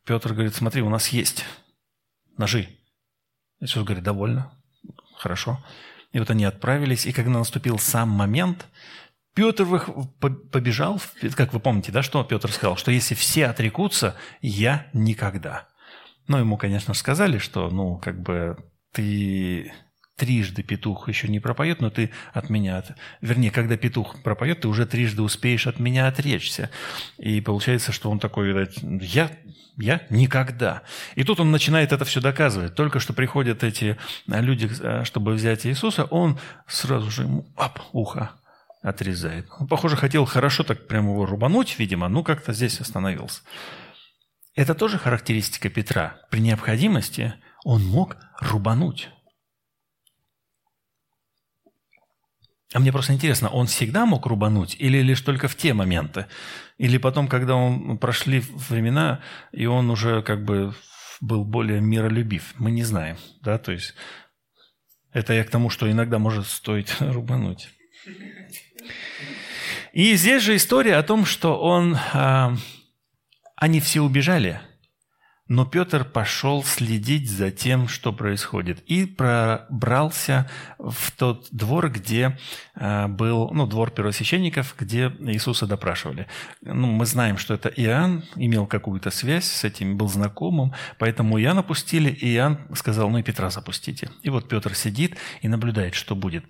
Петр 0.05 0.33
говорит, 0.33 0.53
смотри, 0.53 0.83
у 0.83 0.89
нас 0.89 1.07
есть 1.07 1.43
ножи. 2.37 2.80
Иисус 3.61 3.83
говорит, 3.83 4.03
довольно, 4.03 4.51
хорошо. 5.15 5.63
И 6.11 6.19
вот 6.19 6.29
они 6.29 6.43
отправились, 6.43 7.05
и 7.05 7.13
когда 7.13 7.31
наступил 7.31 7.79
сам 7.79 8.09
момент, 8.09 8.67
Петр 9.33 9.65
побежал, 10.51 11.01
как 11.35 11.53
вы 11.53 11.59
помните, 11.61 11.91
да, 11.91 12.03
что 12.03 12.23
Петр 12.23 12.51
сказал, 12.51 12.75
что 12.75 12.91
если 12.91 13.15
все 13.15 13.47
отрекутся, 13.47 14.15
я 14.41 14.87
никогда. 14.91 15.69
Ну, 16.27 16.37
ему, 16.37 16.57
конечно, 16.57 16.93
сказали, 16.93 17.37
что, 17.37 17.69
ну, 17.69 17.97
как 17.97 18.21
бы 18.21 18.57
ты 18.91 19.73
трижды 20.21 20.61
петух 20.61 21.09
еще 21.09 21.27
не 21.27 21.39
пропоет, 21.39 21.81
но 21.81 21.89
ты 21.89 22.11
от 22.31 22.51
меня... 22.51 22.83
Вернее, 23.21 23.49
когда 23.49 23.75
петух 23.75 24.21
пропоет, 24.21 24.61
ты 24.61 24.67
уже 24.67 24.85
трижды 24.85 25.23
успеешь 25.23 25.65
от 25.65 25.79
меня 25.79 26.07
отречься. 26.07 26.69
И 27.17 27.41
получается, 27.41 27.91
что 27.91 28.11
он 28.11 28.19
такой, 28.19 28.49
видать, 28.49 28.77
я, 28.83 29.31
я 29.77 30.03
никогда. 30.11 30.83
И 31.15 31.23
тут 31.23 31.39
он 31.39 31.49
начинает 31.49 31.91
это 31.91 32.05
все 32.05 32.21
доказывать. 32.21 32.75
Только 32.75 32.99
что 32.99 33.13
приходят 33.13 33.63
эти 33.63 33.97
люди, 34.27 34.69
э, 34.79 35.05
чтобы 35.05 35.33
взять 35.33 35.65
Иисуса, 35.65 36.03
он 36.03 36.37
сразу 36.67 37.09
же 37.09 37.23
ему, 37.23 37.51
ап, 37.57 37.79
ухо 37.91 38.29
отрезает. 38.83 39.47
Он, 39.59 39.67
похоже, 39.67 39.95
хотел 39.95 40.25
хорошо 40.25 40.63
так 40.63 40.87
прямо 40.87 41.13
его 41.13 41.25
рубануть, 41.25 41.79
видимо, 41.79 42.09
но 42.09 42.21
как-то 42.21 42.53
здесь 42.53 42.79
остановился. 42.79 43.41
Это 44.53 44.75
тоже 44.75 44.99
характеристика 44.99 45.71
Петра. 45.71 46.17
При 46.29 46.41
необходимости 46.41 47.33
он 47.63 47.83
мог 47.83 48.17
рубануть. 48.39 49.09
А 52.73 52.79
мне 52.79 52.91
просто 52.91 53.13
интересно, 53.13 53.49
он 53.49 53.67
всегда 53.67 54.05
мог 54.05 54.25
рубануть 54.25 54.75
или 54.79 54.99
лишь 54.99 55.21
только 55.21 55.47
в 55.47 55.55
те 55.55 55.73
моменты? 55.73 56.27
Или 56.77 56.97
потом, 56.97 57.27
когда 57.27 57.55
он 57.55 57.97
прошли 57.97 58.41
времена, 58.69 59.21
и 59.51 59.65
он 59.65 59.89
уже 59.89 60.21
как 60.21 60.45
бы 60.45 60.73
был 61.19 61.43
более 61.43 61.81
миролюбив? 61.81 62.53
Мы 62.57 62.71
не 62.71 62.83
знаем, 62.83 63.17
да, 63.41 63.57
то 63.57 63.73
есть 63.73 63.93
это 65.11 65.33
я 65.33 65.43
к 65.43 65.49
тому, 65.49 65.69
что 65.69 65.91
иногда 65.91 66.17
может 66.17 66.47
стоить 66.47 66.95
рубануть. 66.99 67.69
И 69.91 70.15
здесь 70.15 70.41
же 70.41 70.55
история 70.55 70.95
о 70.95 71.03
том, 71.03 71.25
что 71.25 71.59
он, 71.59 71.97
а, 72.13 72.55
они 73.57 73.81
все 73.81 74.01
убежали– 74.01 74.61
но 75.51 75.65
Петр 75.65 76.05
пошел 76.05 76.63
следить 76.63 77.29
за 77.29 77.51
тем, 77.51 77.89
что 77.89 78.13
происходит, 78.13 78.79
и 78.85 79.05
пробрался 79.05 80.49
в 80.79 81.11
тот 81.11 81.49
двор, 81.51 81.89
где 81.89 82.37
а, 82.73 83.09
был, 83.09 83.49
ну, 83.51 83.67
двор 83.67 83.91
первосвященников, 83.91 84.75
где 84.79 85.11
Иисуса 85.19 85.67
допрашивали. 85.67 86.27
Ну, 86.61 86.87
мы 86.87 87.05
знаем, 87.05 87.37
что 87.37 87.53
это 87.53 87.67
Иоанн 87.67 88.23
имел 88.37 88.65
какую-то 88.65 89.11
связь 89.11 89.43
с 89.43 89.65
этим, 89.65 89.97
был 89.97 90.07
знакомым, 90.07 90.73
поэтому 90.97 91.37
Иоанна 91.37 91.63
пустили, 91.63 92.11
и 92.11 92.33
Иоанн 92.33 92.57
сказал, 92.73 93.09
ну 93.09 93.17
и 93.17 93.23
Петра 93.23 93.49
запустите. 93.49 94.09
И 94.23 94.29
вот 94.29 94.47
Петр 94.47 94.73
сидит 94.73 95.17
и 95.41 95.49
наблюдает, 95.49 95.95
что 95.95 96.15
будет. 96.15 96.45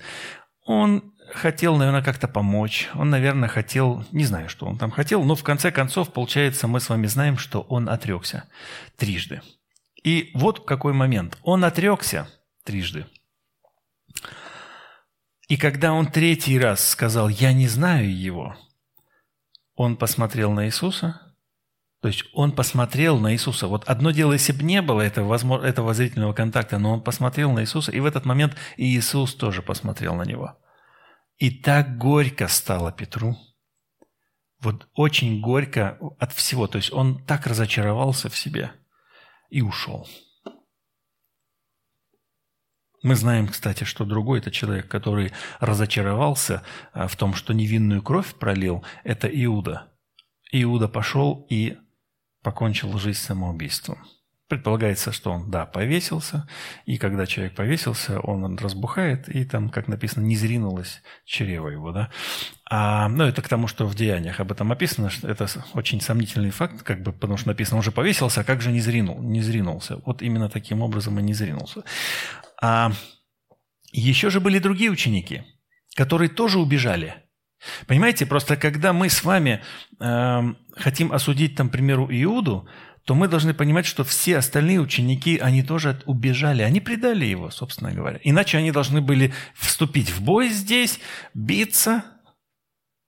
Он 0.68 1.12
хотел, 1.34 1.78
наверное, 1.78 2.04
как-то 2.04 2.28
помочь. 2.28 2.89
Он, 2.94 3.10
наверное, 3.10 3.50
хотел, 3.50 4.06
не 4.12 4.26
знаю, 4.26 4.50
что 4.50 4.65
он 4.65 4.78
там 4.78 4.91
хотел, 4.91 5.24
но 5.24 5.36
в 5.36 5.44
конце 5.44 5.72
концов, 5.72 6.12
получается, 6.13 6.67
мы 6.67 6.80
с 6.80 6.89
вами 6.89 7.08
знаем, 7.08 7.38
что 7.38 7.62
он 7.62 7.89
отрекся 7.89 8.46
трижды. 8.98 9.41
И 10.04 10.32
вот 10.34 10.65
какой 10.65 10.94
момент. 10.94 11.38
Он 11.44 11.63
отрекся 11.63 12.28
трижды. 12.63 13.06
И 15.48 15.58
когда 15.58 15.94
он 15.94 16.08
третий 16.08 16.58
раз 16.60 16.88
сказал 16.88 17.28
«я 17.30 17.54
не 17.54 17.67
знаю 17.67 18.15
его», 18.15 18.56
он 19.76 19.98
посмотрел 19.98 20.52
на 20.52 20.67
Иисуса, 20.67 21.22
то 22.02 22.08
есть 22.08 22.26
он 22.34 22.52
посмотрел 22.52 23.20
на 23.20 23.34
Иисуса. 23.34 23.67
Вот 23.67 23.84
одно 23.86 24.12
дело, 24.12 24.34
если 24.34 24.54
бы 24.54 24.63
не 24.63 24.82
было 24.82 25.02
этого, 25.02 25.36
этого 25.63 25.94
зрительного 25.94 26.34
контакта, 26.34 26.78
но 26.80 26.94
он 26.94 27.02
посмотрел 27.02 27.52
на 27.52 27.62
Иисуса, 27.62 27.91
и 27.91 28.00
в 28.00 28.06
этот 28.06 28.26
момент 28.26 28.56
Иисус 28.78 29.36
тоже 29.36 29.62
посмотрел 29.62 30.15
на 30.15 30.24
него– 30.24 30.58
и 31.41 31.49
так 31.49 31.97
горько 31.97 32.47
стало 32.47 32.91
Петру. 32.91 33.36
Вот 34.60 34.88
очень 34.93 35.41
горько 35.41 35.97
от 36.19 36.34
всего. 36.34 36.67
То 36.67 36.77
есть 36.77 36.93
он 36.93 37.25
так 37.25 37.47
разочаровался 37.47 38.30
в 38.30 38.38
себе 38.38 38.71
и 39.49 39.63
ушел. 39.63 40.08
Мы 43.01 43.15
знаем, 43.15 43.47
кстати, 43.47 43.86
что 43.86 44.06
другой 44.06 44.38
это 44.38 44.51
человек, 44.51 44.88
который 44.88 45.32
разочаровался 45.60 46.62
а, 46.93 47.08
в 47.08 47.15
том, 47.15 47.34
что 47.34 47.56
невинную 47.56 48.04
кровь 48.04 48.36
пролил, 48.36 48.86
это 49.04 49.27
Иуда. 49.27 49.91
Иуда 50.51 50.88
пошел 50.88 51.47
и 51.49 51.75
покончил 52.43 52.95
жизнь 52.99 53.17
самоубийством. 53.17 53.97
Предполагается, 54.52 55.14
что 55.14 55.32
он, 55.32 55.50
да, 55.50 55.66
повесился, 55.66 56.46
и 56.86 56.98
когда 56.98 57.26
человек 57.26 57.56
повесился, 57.56 58.20
он 58.20 58.58
разбухает, 58.58 59.30
и 59.30 59.46
там, 59.46 59.70
как 59.70 59.88
написано, 59.88 60.26
не 60.26 60.36
зринулось 60.36 61.02
чрево 61.24 61.70
его, 61.70 61.94
да. 61.94 62.12
А, 62.70 63.08
ну, 63.08 63.24
это 63.24 63.42
к 63.42 63.48
тому, 63.48 63.68
что 63.68 63.86
в 63.86 63.96
деяниях 63.96 64.42
об 64.42 64.52
этом 64.52 64.70
описано, 64.74 65.10
что 65.10 65.30
это 65.30 65.48
очень 65.74 66.02
сомнительный 66.02 66.50
факт, 66.50 66.84
как 66.84 67.02
бы, 67.02 67.14
потому 67.14 67.38
что 67.38 67.48
написано, 67.48 67.78
он 67.78 67.84
же 67.84 67.94
повесился, 67.94 68.42
а 68.42 68.44
как 68.44 68.62
же 68.62 68.74
не, 68.74 68.82
зринул, 68.82 69.22
не 69.22 69.42
зринулся? 69.42 70.02
Вот 70.06 70.22
именно 70.22 70.50
таким 70.50 70.82
образом 70.82 71.18
и 71.18 71.24
не 71.24 71.34
зринулся. 71.34 71.84
А 72.62 72.92
еще 73.94 74.30
же 74.30 74.42
были 74.42 74.60
другие 74.60 74.92
ученики, 74.92 75.44
которые 75.96 76.28
тоже 76.28 76.60
убежали. 76.60 77.16
Понимаете, 77.88 78.26
просто 78.26 78.58
когда 78.58 78.92
мы 78.92 79.10
с 79.10 79.24
вами 79.24 79.62
э, 80.02 80.40
хотим 80.76 81.14
осудить, 81.14 81.56
там, 81.56 81.70
к 81.70 81.72
примеру, 81.72 82.10
Иуду, 82.12 82.68
то 83.06 83.16
мы 83.16 83.28
должны 83.28 83.54
понимать, 83.54 83.86
что 83.86 84.04
все 84.04 84.38
остальные 84.38 84.80
ученики, 84.80 85.38
они 85.38 85.64
тоже 85.64 86.02
убежали, 86.06 86.62
они 86.62 86.80
предали 86.80 87.26
его, 87.26 87.50
собственно 87.50 87.92
говоря. 87.92 88.20
Иначе 88.24 88.58
они 88.58 88.72
должны 88.72 89.02
были 89.02 89.34
вступить 89.56 90.10
в 90.12 90.22
бой 90.22 90.50
здесь, 90.50 91.00
биться. 91.34 92.04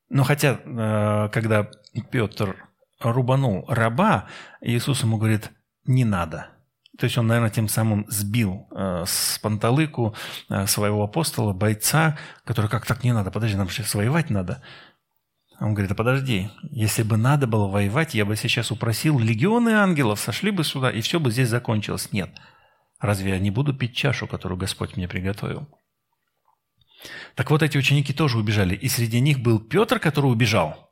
Но 0.09 0.23
хотя, 0.23 0.59
э, 0.63 1.29
когда 1.31 1.69
Петр 2.11 2.55
рубанул 2.99 3.65
раба, 3.67 4.27
Иисус 4.61 5.03
ему 5.03 5.17
говорит, 5.17 5.51
не 5.85 6.05
надо. 6.05 6.47
То 6.97 7.05
есть 7.05 7.17
он, 7.17 7.27
наверное, 7.27 7.49
тем 7.49 7.67
самым 7.67 8.05
сбил 8.07 8.67
э, 8.71 9.03
с 9.07 9.39
панталыку 9.39 10.15
э, 10.49 10.67
своего 10.67 11.03
апостола, 11.03 11.51
бойца, 11.53 12.17
который 12.45 12.69
как 12.69 12.85
так 12.85 13.03
не 13.03 13.11
надо, 13.13 13.31
подожди, 13.31 13.57
нам 13.57 13.69
сейчас 13.69 13.95
воевать 13.95 14.29
надо. 14.29 14.61
Он 15.63 15.73
говорит, 15.73 15.93
а 15.93 15.95
подожди, 15.95 16.49
если 16.71 17.03
бы 17.03 17.15
надо 17.15 17.47
было 17.47 17.69
воевать, 17.69 18.13
я 18.13 18.25
бы 18.25 18.35
сейчас 18.35 18.69
упросил, 18.69 19.17
легионы 19.17 19.69
ангелов 19.69 20.19
сошли 20.19 20.51
бы 20.51 20.65
сюда, 20.65 20.91
и 20.91 20.99
все 20.99 21.21
бы 21.21 21.31
здесь 21.31 21.47
закончилось. 21.47 22.09
Нет. 22.11 22.29
Разве 22.99 23.29
я 23.29 23.39
не 23.39 23.49
буду 23.49 23.73
пить 23.73 23.95
чашу, 23.95 24.27
которую 24.27 24.59
Господь 24.59 24.97
мне 24.97 25.07
приготовил? 25.07 25.69
Так 27.35 27.49
вот, 27.49 27.63
эти 27.63 27.77
ученики 27.77 28.11
тоже 28.11 28.39
убежали. 28.39 28.75
И 28.75 28.89
среди 28.89 29.21
них 29.21 29.39
был 29.39 29.57
Петр, 29.57 29.99
который 29.99 30.25
убежал. 30.25 30.91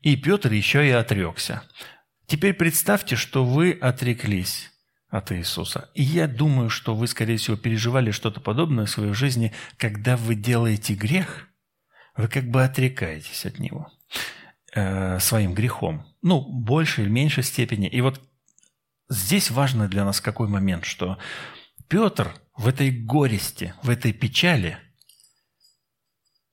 И 0.00 0.16
Петр 0.16 0.52
еще 0.52 0.84
и 0.84 0.90
отрекся. 0.90 1.62
Теперь 2.26 2.54
представьте, 2.54 3.14
что 3.14 3.44
вы 3.44 3.70
отреклись 3.70 4.72
от 5.10 5.30
Иисуса. 5.30 5.90
И 5.94 6.02
я 6.02 6.26
думаю, 6.26 6.70
что 6.70 6.96
вы, 6.96 7.06
скорее 7.06 7.36
всего, 7.36 7.56
переживали 7.56 8.10
что-то 8.10 8.40
подобное 8.40 8.86
в 8.86 8.90
своей 8.90 9.12
жизни, 9.12 9.52
когда 9.76 10.16
вы 10.16 10.34
делаете 10.34 10.94
грех– 10.94 11.46
вы 12.20 12.28
как 12.28 12.44
бы 12.50 12.62
отрекаетесь 12.62 13.46
от 13.46 13.58
него 13.58 13.90
э, 14.74 15.18
своим 15.20 15.54
грехом. 15.54 16.06
Ну, 16.22 16.40
в 16.40 16.64
большей 16.64 17.04
или 17.04 17.10
меньшей 17.10 17.42
степени. 17.42 17.88
И 17.88 18.00
вот 18.00 18.20
здесь 19.08 19.50
важно 19.50 19.88
для 19.88 20.04
нас 20.04 20.20
какой 20.20 20.48
момент, 20.48 20.84
что 20.84 21.18
Петр 21.88 22.34
в 22.56 22.68
этой 22.68 22.90
горести, 22.90 23.74
в 23.82 23.90
этой 23.90 24.12
печали, 24.12 24.78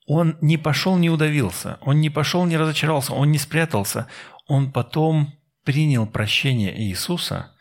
он 0.05 0.37
не 0.41 0.57
пошел, 0.57 0.97
не 0.97 1.09
удавился, 1.09 1.77
он 1.81 1.99
не 1.99 2.09
пошел, 2.09 2.45
не 2.45 2.57
разочаровался, 2.57 3.13
он 3.13 3.31
не 3.31 3.37
спрятался, 3.37 4.07
он 4.47 4.71
потом 4.71 5.33
принял 5.63 6.07
прощение 6.07 6.81
Иисуса, 6.81 7.53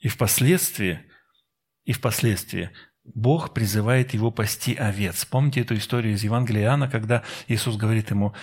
и 0.00 0.08
впоследствии, 0.08 1.00
и 1.84 1.92
впоследствии 1.92 2.70
Бог 3.04 3.54
призывает 3.54 4.14
его 4.14 4.30
пасти 4.30 4.74
овец. 4.74 5.24
Помните 5.24 5.60
эту 5.60 5.76
историю 5.76 6.14
из 6.14 6.22
Евангелия 6.22 6.64
Иоанна, 6.64 6.88
когда 6.88 7.22
Иисус 7.48 7.76
говорит 7.76 8.10
ему, 8.10 8.34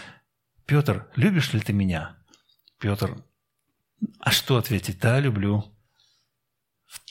«Петр, 0.65 1.07
любишь 1.15 1.53
ли 1.53 1.59
ты 1.59 1.73
меня?» 1.73 2.17
Петр, 2.79 3.23
а 4.19 4.31
что 4.31 4.57
ответить? 4.57 4.99
Да, 4.99 5.19
люблю. 5.19 5.65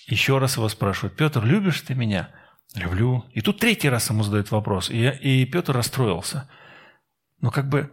Еще 0.07 0.39
раз 0.39 0.57
его 0.57 0.69
спрашивают, 0.69 1.17
Петр, 1.17 1.45
любишь 1.45 1.81
ты 1.81 1.95
меня? 1.95 2.31
Люблю. 2.75 3.25
И 3.33 3.41
тут 3.41 3.59
третий 3.59 3.89
раз 3.89 4.11
ему 4.11 4.23
задают 4.23 4.51
вопрос, 4.51 4.91
и, 4.91 5.09
и 5.09 5.45
Петр 5.47 5.75
расстроился. 5.75 6.49
Но 7.41 7.51
как 7.51 7.69
бы 7.69 7.93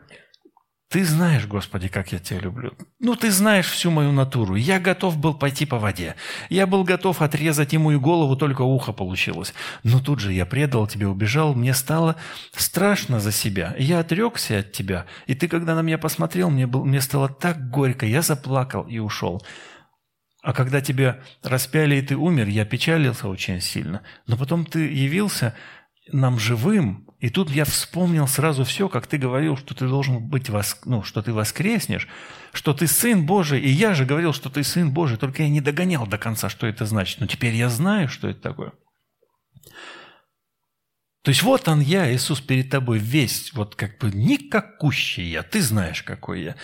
ты 0.94 1.04
знаешь, 1.06 1.48
Господи, 1.48 1.88
как 1.88 2.12
я 2.12 2.20
тебя 2.20 2.42
люблю. 2.42 2.72
Ну, 3.00 3.16
ты 3.16 3.32
знаешь 3.32 3.68
всю 3.68 3.90
мою 3.90 4.12
натуру. 4.12 4.54
Я 4.54 4.80
готов 4.80 5.18
был 5.18 5.34
пойти 5.34 5.66
по 5.66 5.80
воде. 5.80 6.16
Я 6.52 6.68
был 6.68 6.84
готов 6.84 7.24
отрезать 7.24 7.74
ему 7.74 7.92
и 7.94 7.96
голову, 7.96 8.36
только 8.36 8.62
ухо 8.62 8.94
получилось. 8.94 9.56
Но 9.82 10.00
тут 10.00 10.20
же 10.20 10.32
я 10.34 10.46
предал 10.46 10.86
тебе, 10.86 11.08
убежал. 11.08 11.56
Мне 11.56 11.74
стало 11.74 12.16
страшно 12.56 13.20
за 13.20 13.32
себя. 13.32 13.74
Я 13.80 14.02
отрекся 14.02 14.60
от 14.60 14.72
тебя. 14.72 15.08
И 15.26 15.34
ты, 15.34 15.48
когда 15.48 15.74
на 15.74 15.82
меня 15.82 15.98
посмотрел, 15.98 16.52
мне, 16.52 16.68
был, 16.68 16.86
мне 16.86 17.02
стало 17.02 17.28
так 17.28 17.72
горько. 17.72 18.06
Я 18.06 18.22
заплакал 18.22 18.84
и 18.84 19.00
ушел. 19.00 19.44
А 20.44 20.54
когда 20.54 20.80
тебя 20.80 21.22
распяли 21.42 21.96
и 21.96 22.04
ты 22.04 22.16
умер, 22.16 22.50
я 22.50 22.66
печалился 22.66 23.30
очень 23.30 23.62
сильно. 23.62 24.04
Но 24.28 24.38
потом 24.38 24.64
ты 24.64 24.82
явился 24.94 25.56
нам 26.12 26.38
живым, 26.38 27.08
и 27.24 27.30
тут 27.30 27.50
я 27.50 27.64
вспомнил 27.64 28.28
сразу 28.28 28.66
все, 28.66 28.90
как 28.90 29.08
ты 29.08 29.18
говорил, 29.18 29.56
что 29.56 29.74
ты 29.74 29.88
должен 29.88 30.20
быть, 30.20 30.50
вос... 30.50 30.82
ну, 30.84 31.04
что 31.04 31.22
ты 31.22 31.32
воскреснешь, 31.32 32.10
что 32.52 32.74
ты 32.74 32.86
Сын 32.86 33.26
Божий, 33.26 33.62
и 33.62 33.70
я 33.70 33.94
же 33.94 34.04
говорил, 34.04 34.34
что 34.34 34.50
ты 34.50 34.62
Сын 34.62 34.92
Божий, 34.92 35.18
только 35.18 35.44
я 35.44 35.48
не 35.48 35.62
догонял 35.62 36.06
до 36.06 36.18
конца, 36.18 36.50
что 36.50 36.68
это 36.68 36.86
значит. 36.86 37.22
Но 37.22 37.28
теперь 37.28 37.56
я 37.56 37.70
знаю, 37.70 38.10
что 38.10 38.28
это 38.28 38.42
такое. 38.42 38.74
То 41.22 41.30
есть 41.30 41.44
вот 41.44 41.66
он 41.70 41.80
я, 41.80 42.14
Иисус, 42.14 42.42
перед 42.42 42.70
тобой 42.70 43.00
весь, 43.00 43.54
вот 43.54 43.76
как 43.76 44.00
бы 44.00 44.12
никакущий 44.12 45.24
я, 45.24 45.44
ты 45.44 45.62
знаешь, 45.62 46.04
какой 46.04 46.44
я. 46.44 46.56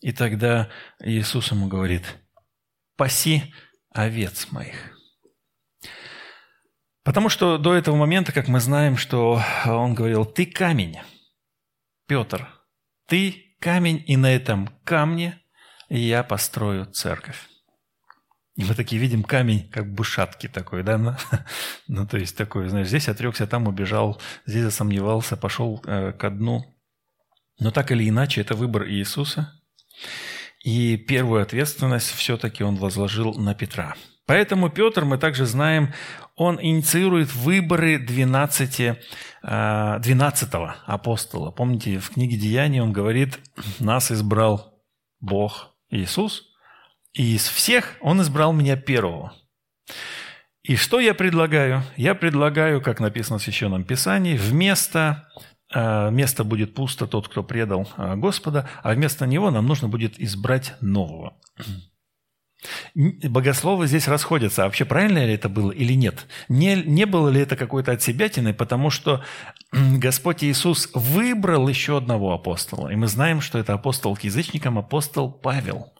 И 0.00 0.10
тогда 0.10 0.70
Иисус 0.98 1.52
ему 1.52 1.68
говорит, 1.68 2.02
паси 2.96 3.54
овец 3.94 4.50
моих. 4.50 4.99
Потому 7.02 7.30
что 7.30 7.56
до 7.56 7.74
этого 7.74 7.96
момента, 7.96 8.32
как 8.32 8.48
мы 8.48 8.60
знаем, 8.60 8.96
что 8.96 9.42
он 9.64 9.94
говорил, 9.94 10.26
ты 10.26 10.44
камень, 10.44 10.98
Петр, 12.06 12.48
ты 13.06 13.56
камень, 13.58 14.04
и 14.06 14.16
на 14.16 14.34
этом 14.34 14.68
камне 14.84 15.40
я 15.88 16.22
построю 16.22 16.86
церковь. 16.86 17.48
И 18.56 18.64
мы 18.64 18.74
такие 18.74 19.00
видим 19.00 19.22
камень, 19.22 19.70
как 19.70 19.90
бы 19.94 20.04
такой, 20.52 20.82
да? 20.82 20.98
Ну, 20.98 21.16
ну, 21.88 22.06
то 22.06 22.18
есть 22.18 22.36
такой, 22.36 22.68
знаешь, 22.68 22.88
здесь 22.88 23.08
отрекся, 23.08 23.46
там 23.46 23.66
убежал, 23.66 24.20
здесь 24.44 24.64
засомневался, 24.64 25.36
пошел 25.38 25.82
э, 25.86 26.12
ко 26.12 26.28
дну. 26.28 26.76
Но 27.58 27.70
так 27.70 27.90
или 27.92 28.06
иначе, 28.06 28.42
это 28.42 28.54
выбор 28.54 28.86
Иисуса. 28.86 29.54
И 30.62 30.98
первую 30.98 31.40
ответственность 31.40 32.10
все-таки 32.10 32.62
он 32.62 32.76
возложил 32.76 33.34
на 33.34 33.54
Петра– 33.54 33.94
Поэтому 34.30 34.70
Петр, 34.70 35.04
мы 35.04 35.18
также 35.18 35.44
знаем, 35.44 35.92
он 36.36 36.58
инициирует 36.60 37.34
выборы 37.34 37.98
12, 37.98 38.98
12 39.42 40.48
апостола. 40.86 41.50
Помните, 41.50 41.98
в 41.98 42.10
книге 42.10 42.36
Деяний 42.36 42.80
он 42.80 42.92
говорит, 42.92 43.38
нас 43.78 44.10
избрал 44.10 44.82
Бог 45.20 45.74
Иисус, 45.90 46.44
и 47.12 47.34
из 47.34 47.48
всех 47.48 47.96
он 48.00 48.22
избрал 48.22 48.52
меня 48.52 48.76
первого. 48.76 49.32
И 50.62 50.76
что 50.76 51.00
я 51.00 51.14
предлагаю? 51.14 51.82
Я 51.96 52.14
предлагаю, 52.14 52.80
как 52.80 53.00
написано 53.00 53.38
в 53.38 53.42
Священном 53.42 53.84
Писании, 53.84 54.36
вместо 54.36 55.28
а, 55.72 56.10
место 56.10 56.44
будет 56.44 56.74
пусто 56.74 57.06
тот, 57.06 57.28
кто 57.28 57.42
предал 57.42 57.88
а, 57.96 58.16
Господа, 58.16 58.68
а 58.82 58.92
вместо 58.92 59.26
него 59.26 59.50
нам 59.50 59.66
нужно 59.66 59.88
будет 59.88 60.18
избрать 60.20 60.74
нового. 60.80 61.34
Богословы 62.94 63.86
здесь 63.86 64.08
расходятся. 64.08 64.62
А 64.62 64.64
вообще 64.66 64.84
правильно 64.84 65.24
ли 65.24 65.34
это 65.34 65.48
было 65.48 65.70
или 65.70 65.94
нет? 65.94 66.26
Не, 66.48 66.76
не 66.76 67.06
было 67.06 67.28
ли 67.28 67.40
это 67.40 67.56
какой-то 67.56 67.92
отсебятиной, 67.92 68.54
потому 68.54 68.90
что 68.90 69.24
Господь 69.72 70.44
Иисус 70.44 70.90
выбрал 70.94 71.68
еще 71.68 71.96
одного 71.96 72.32
апостола. 72.32 72.88
И 72.88 72.96
мы 72.96 73.06
знаем, 73.06 73.40
что 73.40 73.58
это 73.58 73.74
апостол 73.74 74.16
к 74.16 74.24
язычникам, 74.24 74.78
апостол 74.78 75.30
Павел. 75.30 75.92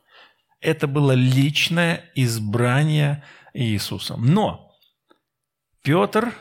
Это 0.60 0.86
было 0.86 1.12
личное 1.12 2.04
избрание 2.14 3.24
Иисусом. 3.54 4.26
Но 4.26 4.70
Петр, 5.82 6.34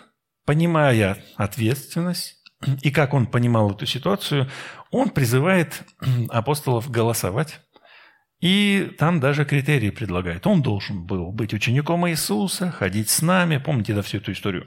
понимая 0.46 1.18
ответственность, 1.38 2.36
и 2.82 2.92
как 2.92 3.14
он 3.14 3.26
понимал 3.26 3.72
эту 3.72 3.86
ситуацию, 3.86 4.50
он 4.92 5.10
призывает 5.10 5.84
апостолов 6.30 6.92
голосовать 6.92 7.62
и 8.40 8.96
там 8.98 9.20
даже 9.20 9.44
критерии 9.44 9.90
предлагает. 9.90 10.48
Он 10.48 10.62
должен 10.62 11.06
был 11.06 11.32
быть 11.32 11.54
учеником 11.54 12.08
Иисуса, 12.10 12.72
ходить 12.72 13.10
с 13.10 13.22
нами. 13.22 13.58
Помните 13.58 13.94
да, 13.94 14.02
всю 14.02 14.18
эту 14.18 14.32
историю? 14.32 14.66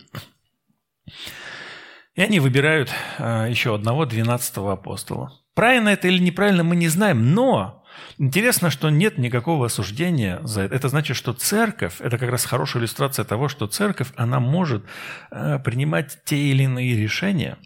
И 2.15 2.21
они 2.21 2.41
выбирают 2.41 2.91
а, 3.19 3.47
еще 3.47 3.75
одного, 3.75 4.05
двенадцатого 4.05 4.75
апостола. 4.75 5.33
Правильно 5.55 5.89
это 5.89 6.09
или 6.09 6.19
неправильно, 6.19 6.65
мы 6.65 6.77
не 6.77 6.89
знаем, 6.89 7.35
но 7.35 7.85
интересно, 8.19 8.71
что 8.71 8.91
нет 8.91 9.17
никакого 9.17 9.67
осуждения 9.67 10.41
за 10.43 10.63
это. 10.63 10.75
Это 10.75 10.89
значит, 10.91 11.17
что 11.17 11.33
церковь, 11.33 12.01
это 12.01 12.19
как 12.19 12.31
раз 12.31 12.45
хорошая 12.45 12.83
иллюстрация 12.83 13.25
того, 13.25 13.49
что 13.49 13.67
церковь, 13.67 14.09
она 14.17 14.41
может 14.41 14.85
а, 15.31 15.59
принимать 15.59 16.19
те 16.25 16.37
или 16.37 16.65
иные 16.65 16.95
решения, 16.95 17.57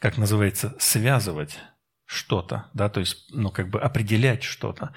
как 0.00 0.18
называется, 0.18 0.74
связывать 0.80 1.58
что-то, 2.08 2.70
да, 2.72 2.88
то 2.88 3.00
есть, 3.00 3.26
ну, 3.34 3.50
как 3.50 3.68
бы 3.68 3.80
определять 3.80 4.42
что-то. 4.42 4.94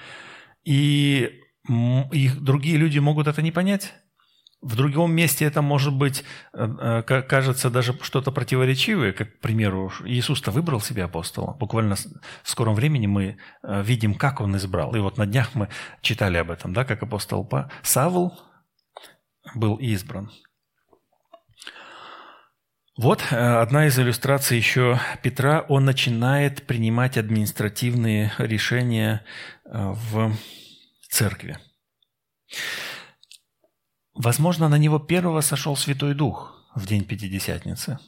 И, 0.64 1.40
и 1.68 2.30
другие 2.40 2.78
люди 2.78 2.98
могут 2.98 3.26
это 3.26 3.42
не 3.42 3.52
понять. 3.52 3.92
В 4.62 4.76
другом 4.76 5.12
месте 5.12 5.44
это 5.44 5.60
может 5.60 5.92
быть, 5.92 6.24
э, 6.54 7.02
э, 7.06 7.22
кажется, 7.22 7.68
даже 7.68 7.98
что-то 8.00 8.32
противоречивое, 8.32 9.12
как, 9.12 9.36
к 9.36 9.40
примеру, 9.40 9.92
Иисус-то 10.06 10.50
выбрал 10.52 10.80
себе 10.80 11.04
апостола. 11.04 11.52
Буквально 11.52 11.96
в 11.96 12.48
скором 12.48 12.74
времени 12.74 13.06
мы 13.06 13.36
э, 13.62 13.82
видим, 13.82 14.14
как 14.14 14.40
он 14.40 14.56
избрал. 14.56 14.94
И 14.94 15.00
вот 15.00 15.18
на 15.18 15.26
днях 15.26 15.54
мы 15.54 15.68
читали 16.00 16.38
об 16.38 16.50
этом, 16.50 16.72
да, 16.72 16.86
как 16.86 17.02
апостол 17.02 17.46
Савл 17.82 18.40
был 19.54 19.76
избран. 19.76 20.30
Вот 22.96 23.22
э, 23.30 23.36
одна 23.36 23.86
из 23.86 23.98
иллюстраций 23.98 24.58
еще 24.58 25.00
Петра. 25.22 25.64
Он 25.68 25.84
начинает 25.84 26.66
принимать 26.66 27.16
административные 27.16 28.32
решения 28.36 29.24
э, 29.64 29.94
в 30.10 30.36
церкви. 31.08 31.58
Возможно, 34.14 34.68
на 34.68 34.76
него 34.76 34.98
первого 34.98 35.40
сошел 35.40 35.74
Святой 35.74 36.14
Дух 36.14 36.54
в 36.74 36.86
день 36.86 37.04
Пятидесятницы. 37.04 37.98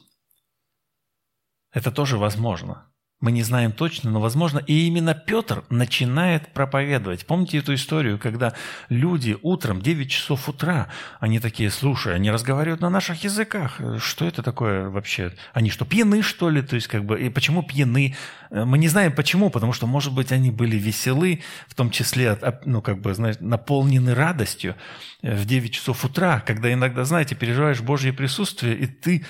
Это 1.71 1.91
тоже 1.91 2.17
возможно. 2.17 2.91
Мы 3.21 3.31
не 3.31 3.43
знаем 3.43 3.71
точно, 3.71 4.11
но 4.11 4.19
возможно. 4.19 4.59
И 4.59 4.87
именно 4.87 5.13
Петр 5.13 5.63
начинает 5.69 6.51
проповедовать. 6.51 7.25
Помните 7.25 7.59
эту 7.59 7.73
историю, 7.73 8.19
когда 8.19 8.53
люди 8.89 9.37
утром, 9.41 9.81
9 9.81 10.11
часов 10.11 10.49
утра, 10.49 10.89
они 11.21 11.39
такие, 11.39 11.71
слушай, 11.71 12.13
они 12.13 12.29
разговаривают 12.29 12.81
на 12.81 12.89
наших 12.89 13.23
языках. 13.23 13.79
Что 13.99 14.25
это 14.25 14.43
такое 14.43 14.89
вообще? 14.89 15.31
Они 15.53 15.69
что, 15.69 15.85
пьяны, 15.85 16.21
что 16.21 16.49
ли? 16.49 16.61
То 16.61 16.75
есть, 16.75 16.87
как 16.87 17.05
бы, 17.05 17.19
и 17.19 17.29
почему 17.29 17.63
пьяны? 17.63 18.17
Мы 18.51 18.77
не 18.77 18.89
знаем 18.89 19.13
почему, 19.13 19.49
потому 19.49 19.71
что, 19.71 19.87
может 19.87 20.13
быть, 20.13 20.33
они 20.33 20.51
были 20.51 20.75
веселы, 20.75 21.41
в 21.67 21.73
том 21.73 21.91
числе, 21.91 22.37
ну, 22.65 22.81
как 22.81 22.99
бы, 22.99 23.13
знаешь, 23.13 23.37
наполнены 23.39 24.13
радостью 24.13 24.75
в 25.21 25.45
9 25.45 25.73
часов 25.73 26.03
утра, 26.03 26.41
когда 26.41 26.71
иногда, 26.71 27.05
знаете, 27.05 27.33
переживаешь 27.33 27.79
Божье 27.79 28.11
присутствие, 28.11 28.77
и 28.77 28.87
ты 28.87 29.25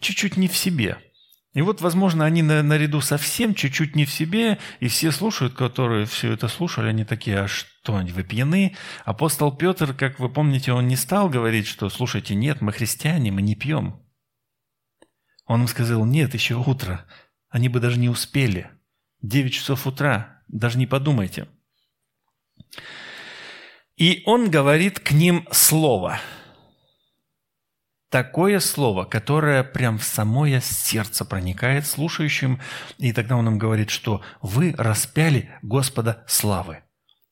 чуть-чуть 0.00 0.36
не 0.36 0.48
в 0.48 0.56
себе– 0.56 0.98
и 1.54 1.62
вот, 1.62 1.80
возможно, 1.80 2.24
они 2.24 2.42
на, 2.42 2.62
наряду 2.64 3.00
совсем 3.00 3.54
чуть-чуть 3.54 3.94
не 3.94 4.04
в 4.04 4.10
себе, 4.10 4.58
и 4.80 4.88
все 4.88 5.12
слушают, 5.12 5.54
которые 5.54 6.04
все 6.04 6.32
это 6.32 6.48
слушали, 6.48 6.88
они 6.88 7.04
такие, 7.04 7.38
а 7.38 7.48
что, 7.48 7.92
вы 7.92 8.24
пьяны? 8.24 8.76
Апостол 9.04 9.56
Петр, 9.56 9.94
как 9.94 10.18
вы 10.18 10.28
помните, 10.28 10.72
он 10.72 10.88
не 10.88 10.96
стал 10.96 11.28
говорить, 11.28 11.68
что, 11.68 11.88
слушайте, 11.88 12.34
нет, 12.34 12.60
мы 12.60 12.72
христиане, 12.72 13.30
мы 13.30 13.40
не 13.40 13.54
пьем. 13.54 14.02
Он 15.46 15.62
им 15.62 15.68
сказал, 15.68 16.04
нет, 16.04 16.34
еще 16.34 16.56
утро, 16.56 17.06
они 17.48 17.68
бы 17.68 17.78
даже 17.78 18.00
не 18.00 18.08
успели. 18.08 18.70
Девять 19.22 19.54
часов 19.54 19.86
утра, 19.86 20.42
даже 20.48 20.76
не 20.76 20.88
подумайте. 20.88 21.46
И 23.96 24.24
он 24.26 24.50
говорит 24.50 24.98
к 24.98 25.12
ним 25.12 25.46
слово– 25.52 26.18
такое 28.14 28.60
слово, 28.60 29.06
которое 29.06 29.64
прям 29.64 29.98
в 29.98 30.04
самое 30.04 30.60
сердце 30.60 31.24
проникает 31.24 31.84
слушающим, 31.84 32.60
и 32.96 33.12
тогда 33.12 33.34
он 33.34 33.48
им 33.48 33.58
говорит, 33.58 33.90
что 33.90 34.22
вы 34.40 34.72
распяли 34.78 35.50
Господа 35.62 36.22
славы. 36.28 36.84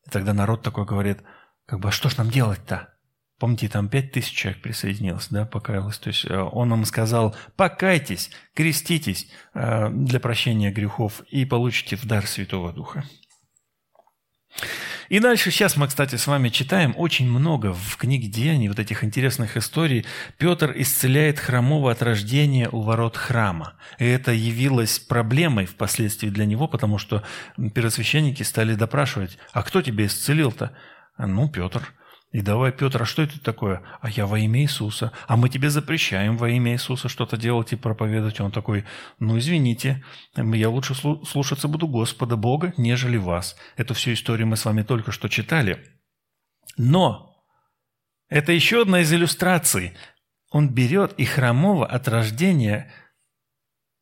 И 0.05 0.11
тогда 0.11 0.35
народ 0.35 0.62
такой 0.62 0.85
говорит, 0.85 1.23
как 1.66 1.79
бы, 1.79 1.90
а 1.90 1.92
что 1.92 2.09
ж 2.09 2.16
нам 2.16 2.31
делать-то? 2.31 2.88
Помните, 3.38 3.68
там 3.68 3.88
пять 3.88 4.11
тысяч 4.11 4.33
человек 4.33 4.61
присоединилось, 4.61 5.29
да, 5.31 5.47
покаялось. 5.47 5.99
То 5.99 6.09
есть 6.09 6.25
э, 6.25 6.37
он 6.37 6.75
им 6.75 6.85
сказал, 6.85 7.37
покайтесь, 7.55 8.33
креститесь 8.53 9.31
э, 9.55 9.88
для 9.88 10.18
прощения 10.18 10.73
грехов 10.73 11.21
и 11.31 11.45
получите 11.45 11.95
в 11.95 12.07
дар 12.07 12.27
Святого 12.27 12.73
Духа. 12.73 13.05
И 15.09 15.19
дальше, 15.19 15.51
сейчас 15.51 15.77
мы, 15.77 15.88
кстати, 15.88 16.17
с 16.17 16.27
вами 16.27 16.49
читаем 16.49 16.95
очень 16.97 17.29
много 17.29 17.73
в 17.75 17.97
книге 17.97 18.29
Деяний 18.29 18.69
вот 18.69 18.79
этих 18.79 19.05
интересных 19.05 19.57
историй. 19.57 20.05
Петр 20.38 20.73
исцеляет 20.77 21.38
хромого 21.38 21.91
от 21.91 22.03
рождения 22.03 22.69
у 22.71 22.83
ворот 22.83 23.17
храма. 23.17 23.75
И 23.99 24.05
это 24.05 24.33
явилось 24.33 24.99
проблемой 24.99 25.67
впоследствии 25.67 26.29
для 26.29 26.47
него, 26.47 26.69
потому 26.69 26.99
что 26.99 27.23
первосвященники 27.75 28.43
стали 28.43 28.75
допрашивать, 28.75 29.38
а 29.53 29.62
кто 29.62 29.83
тебя 29.83 30.07
исцелил-то? 30.07 30.77
Ну, 31.19 31.49
Петр. 31.49 31.93
И 32.33 32.40
давай, 32.40 32.73
Петр, 32.73 33.03
а 33.03 33.05
что 33.05 33.21
это 33.21 33.38
такое? 33.38 33.83
А 34.01 34.09
я 34.09 34.27
во 34.27 34.38
имя 34.38 34.62
Иисуса. 34.62 35.12
А 35.27 35.37
мы 35.37 35.51
тебе 35.51 35.68
запрещаем 35.68 36.38
во 36.38 36.49
имя 36.49 36.73
Иисуса 36.73 37.11
что-то 37.11 37.37
делать 37.37 37.75
и 37.75 37.77
проповедовать. 37.77 38.40
Он 38.40 38.51
такой, 38.51 38.87
ну 39.18 39.38
извините, 39.38 40.03
я 40.35 40.71
лучше 40.71 40.95
слушаться 40.95 41.68
буду 41.68 41.87
Господа 41.87 42.37
Бога, 42.37 42.73
нежели 42.79 43.18
вас. 43.18 43.55
Эту 43.77 43.92
всю 43.92 44.14
историю 44.14 44.47
мы 44.47 44.57
с 44.57 44.64
вами 44.64 44.83
только 44.83 45.12
что 45.12 45.29
читали. 45.29 45.87
Но 46.79 47.45
это 48.29 48.53
еще 48.53 48.81
одна 48.81 49.01
из 49.01 49.12
иллюстраций. 49.12 49.92
Он 50.51 50.71
берет 50.71 51.12
и 51.18 51.27
хромого 51.27 51.87
от 51.87 52.09
рождения, 52.09 52.90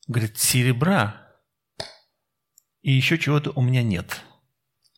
говорит, 0.07 0.38
серебра 0.38 1.21
и 2.83 2.93
еще 2.93 3.19
чего-то 3.19 3.51
у 3.57 3.61
меня 3.61 3.83
нет. 3.83 4.23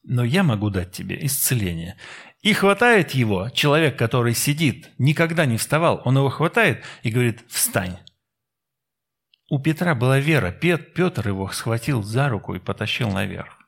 Но 0.02 0.22
я 0.22 0.42
могу 0.42 0.68
дать 0.68 0.92
тебе 0.92 1.24
исцеление. 1.24 1.96
И 2.42 2.52
хватает 2.54 3.12
его, 3.12 3.50
человек, 3.50 3.96
который 3.96 4.34
сидит, 4.34 4.90
никогда 4.98 5.46
не 5.46 5.56
вставал, 5.56 6.02
он 6.04 6.18
его 6.18 6.28
хватает 6.28 6.84
и 7.02 7.10
говорит 7.10 7.44
«встань». 7.48 7.96
У 9.48 9.60
Петра 9.60 9.94
была 9.94 10.18
вера. 10.18 10.50
Петр 10.50 11.28
его 11.28 11.50
схватил 11.50 12.02
за 12.02 12.28
руку 12.28 12.54
и 12.54 12.58
потащил 12.58 13.10
наверх. 13.10 13.58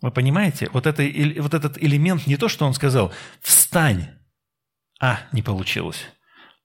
Вы 0.00 0.12
понимаете, 0.12 0.68
вот, 0.72 0.86
это, 0.86 1.02
вот 1.42 1.54
этот 1.54 1.82
элемент 1.82 2.26
не 2.26 2.36
то, 2.36 2.48
что 2.48 2.66
он 2.66 2.74
сказал 2.74 3.12
«встань», 3.40 4.08
а, 5.00 5.20
не 5.32 5.42
получилось. 5.42 6.04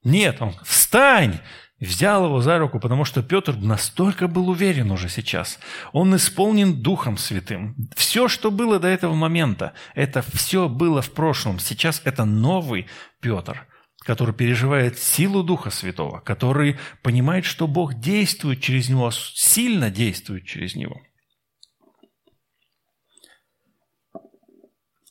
Нет, 0.04 0.40
он 0.40 0.54
«встань», 0.62 1.40
взял 1.84 2.26
его 2.26 2.40
за 2.40 2.58
руку, 2.58 2.80
потому 2.80 3.04
что 3.04 3.22
Петр 3.22 3.56
настолько 3.56 4.28
был 4.28 4.48
уверен 4.48 4.90
уже 4.90 5.08
сейчас. 5.08 5.58
Он 5.92 6.14
исполнен 6.16 6.82
Духом 6.82 7.16
Святым. 7.16 7.76
Все, 7.96 8.28
что 8.28 8.50
было 8.50 8.78
до 8.78 8.88
этого 8.88 9.14
момента, 9.14 9.74
это 9.94 10.22
все 10.22 10.68
было 10.68 11.02
в 11.02 11.12
прошлом. 11.12 11.58
Сейчас 11.58 12.02
это 12.04 12.24
новый 12.24 12.86
Петр, 13.20 13.66
который 14.04 14.34
переживает 14.34 14.98
силу 14.98 15.42
Духа 15.42 15.70
Святого, 15.70 16.20
который 16.20 16.78
понимает, 17.02 17.44
что 17.44 17.66
Бог 17.66 17.94
действует 17.94 18.60
через 18.60 18.88
него, 18.88 19.10
сильно 19.10 19.90
действует 19.90 20.46
через 20.46 20.76
него. 20.76 21.00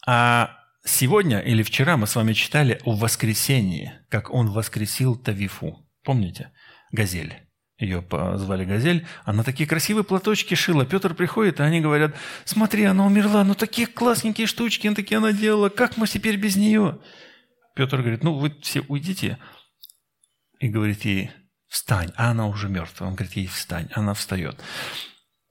А 0.05 0.51
сегодня 0.85 1.39
или 1.39 1.63
вчера 1.63 1.97
мы 1.97 2.07
с 2.07 2.15
вами 2.15 2.33
читали 2.33 2.79
о 2.85 2.95
воскресении, 2.95 3.93
как 4.09 4.29
он 4.31 4.49
воскресил 4.49 5.15
Тавифу. 5.15 5.85
Помните? 6.03 6.51
Газель. 6.93 7.33
Ее 7.77 8.05
звали 8.35 8.63
Газель. 8.63 9.05
Она 9.25 9.43
такие 9.43 9.67
красивые 9.67 10.05
платочки 10.05 10.55
шила. 10.55 10.85
Петр 10.85 11.13
приходит, 11.13 11.59
и 11.59 11.63
они 11.63 11.81
говорят, 11.81 12.15
смотри, 12.45 12.85
она 12.85 13.05
умерла, 13.05 13.43
ну 13.43 13.55
такие 13.55 13.87
классненькие 13.87 14.47
штучки, 14.47 14.87
ну 14.87 14.95
такие 14.95 15.17
она 15.17 15.33
делала, 15.33 15.67
как 15.69 15.97
мы 15.97 16.07
теперь 16.07 16.37
без 16.37 16.55
нее? 16.55 16.99
Петр 17.75 17.97
говорит, 17.97 18.23
ну 18.23 18.35
вы 18.35 18.55
все 18.61 18.81
уйдите. 18.87 19.39
И 20.59 20.69
говорит 20.69 21.03
ей, 21.03 21.31
встань. 21.67 22.11
А 22.15 22.29
она 22.31 22.47
уже 22.47 22.69
мертвая. 22.69 23.09
Он 23.09 23.15
говорит 23.15 23.35
ей, 23.35 23.47
встань. 23.47 23.89
Она 23.93 24.13
встает. 24.13 24.61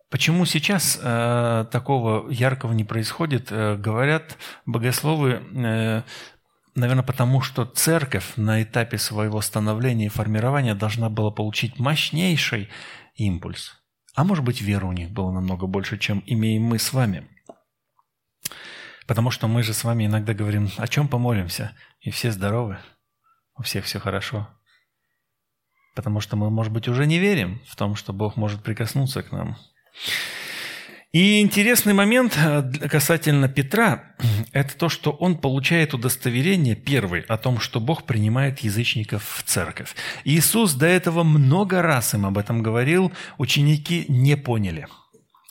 Почему 0.08 0.46
сейчас 0.46 0.98
э, 1.02 1.64
такого 1.72 2.30
яркого 2.30 2.72
не 2.72 2.84
происходит? 2.84 3.48
Э, 3.50 3.76
говорят 3.76 4.38
богословы, 4.64 5.42
э, 5.54 6.02
Наверное, 6.74 7.04
потому 7.04 7.42
что 7.42 7.66
церковь 7.66 8.32
на 8.36 8.62
этапе 8.62 8.96
своего 8.96 9.40
становления 9.42 10.06
и 10.06 10.10
формирования 10.10 10.74
должна 10.74 11.10
была 11.10 11.30
получить 11.30 11.78
мощнейший 11.78 12.70
импульс. 13.14 13.82
А 14.14 14.24
может 14.24 14.44
быть, 14.44 14.62
веры 14.62 14.86
у 14.86 14.92
них 14.92 15.10
было 15.10 15.30
намного 15.30 15.66
больше, 15.66 15.98
чем 15.98 16.22
имеем 16.26 16.62
мы 16.62 16.78
с 16.78 16.92
вами. 16.92 17.28
Потому 19.06 19.30
что 19.30 19.48
мы 19.48 19.62
же 19.62 19.74
с 19.74 19.84
вами 19.84 20.06
иногда 20.06 20.32
говорим, 20.32 20.70
о 20.78 20.88
чем 20.88 21.08
помолимся, 21.08 21.76
и 22.00 22.10
все 22.10 22.30
здоровы, 22.30 22.78
у 23.56 23.62
всех 23.62 23.84
все 23.84 23.98
хорошо. 23.98 24.48
Потому 25.94 26.20
что 26.20 26.36
мы, 26.36 26.50
может 26.50 26.72
быть, 26.72 26.88
уже 26.88 27.06
не 27.06 27.18
верим 27.18 27.60
в 27.66 27.76
том, 27.76 27.96
что 27.96 28.14
Бог 28.14 28.36
может 28.36 28.62
прикоснуться 28.62 29.22
к 29.22 29.30
нам. 29.32 29.58
И 31.12 31.42
интересный 31.42 31.92
момент 31.92 32.38
э, 32.38 32.62
касательно 32.88 33.46
Петра– 33.46 34.14
это 34.52 34.74
то, 34.74 34.88
что 34.88 35.10
он 35.10 35.36
получает 35.36 35.92
удостоверение, 35.92 36.74
первый, 36.74 37.20
о 37.20 37.36
том, 37.36 37.60
что 37.60 37.80
Бог 37.80 38.04
принимает 38.04 38.60
язычников 38.60 39.22
в 39.22 39.42
церковь. 39.42 39.94
Иисус 40.24 40.72
до 40.72 40.86
этого 40.86 41.22
много 41.22 41.82
раз 41.82 42.14
им 42.14 42.24
об 42.24 42.38
этом 42.38 42.62
говорил, 42.62 43.12
ученики 43.36 44.06
не 44.08 44.38
поняли. 44.38 44.86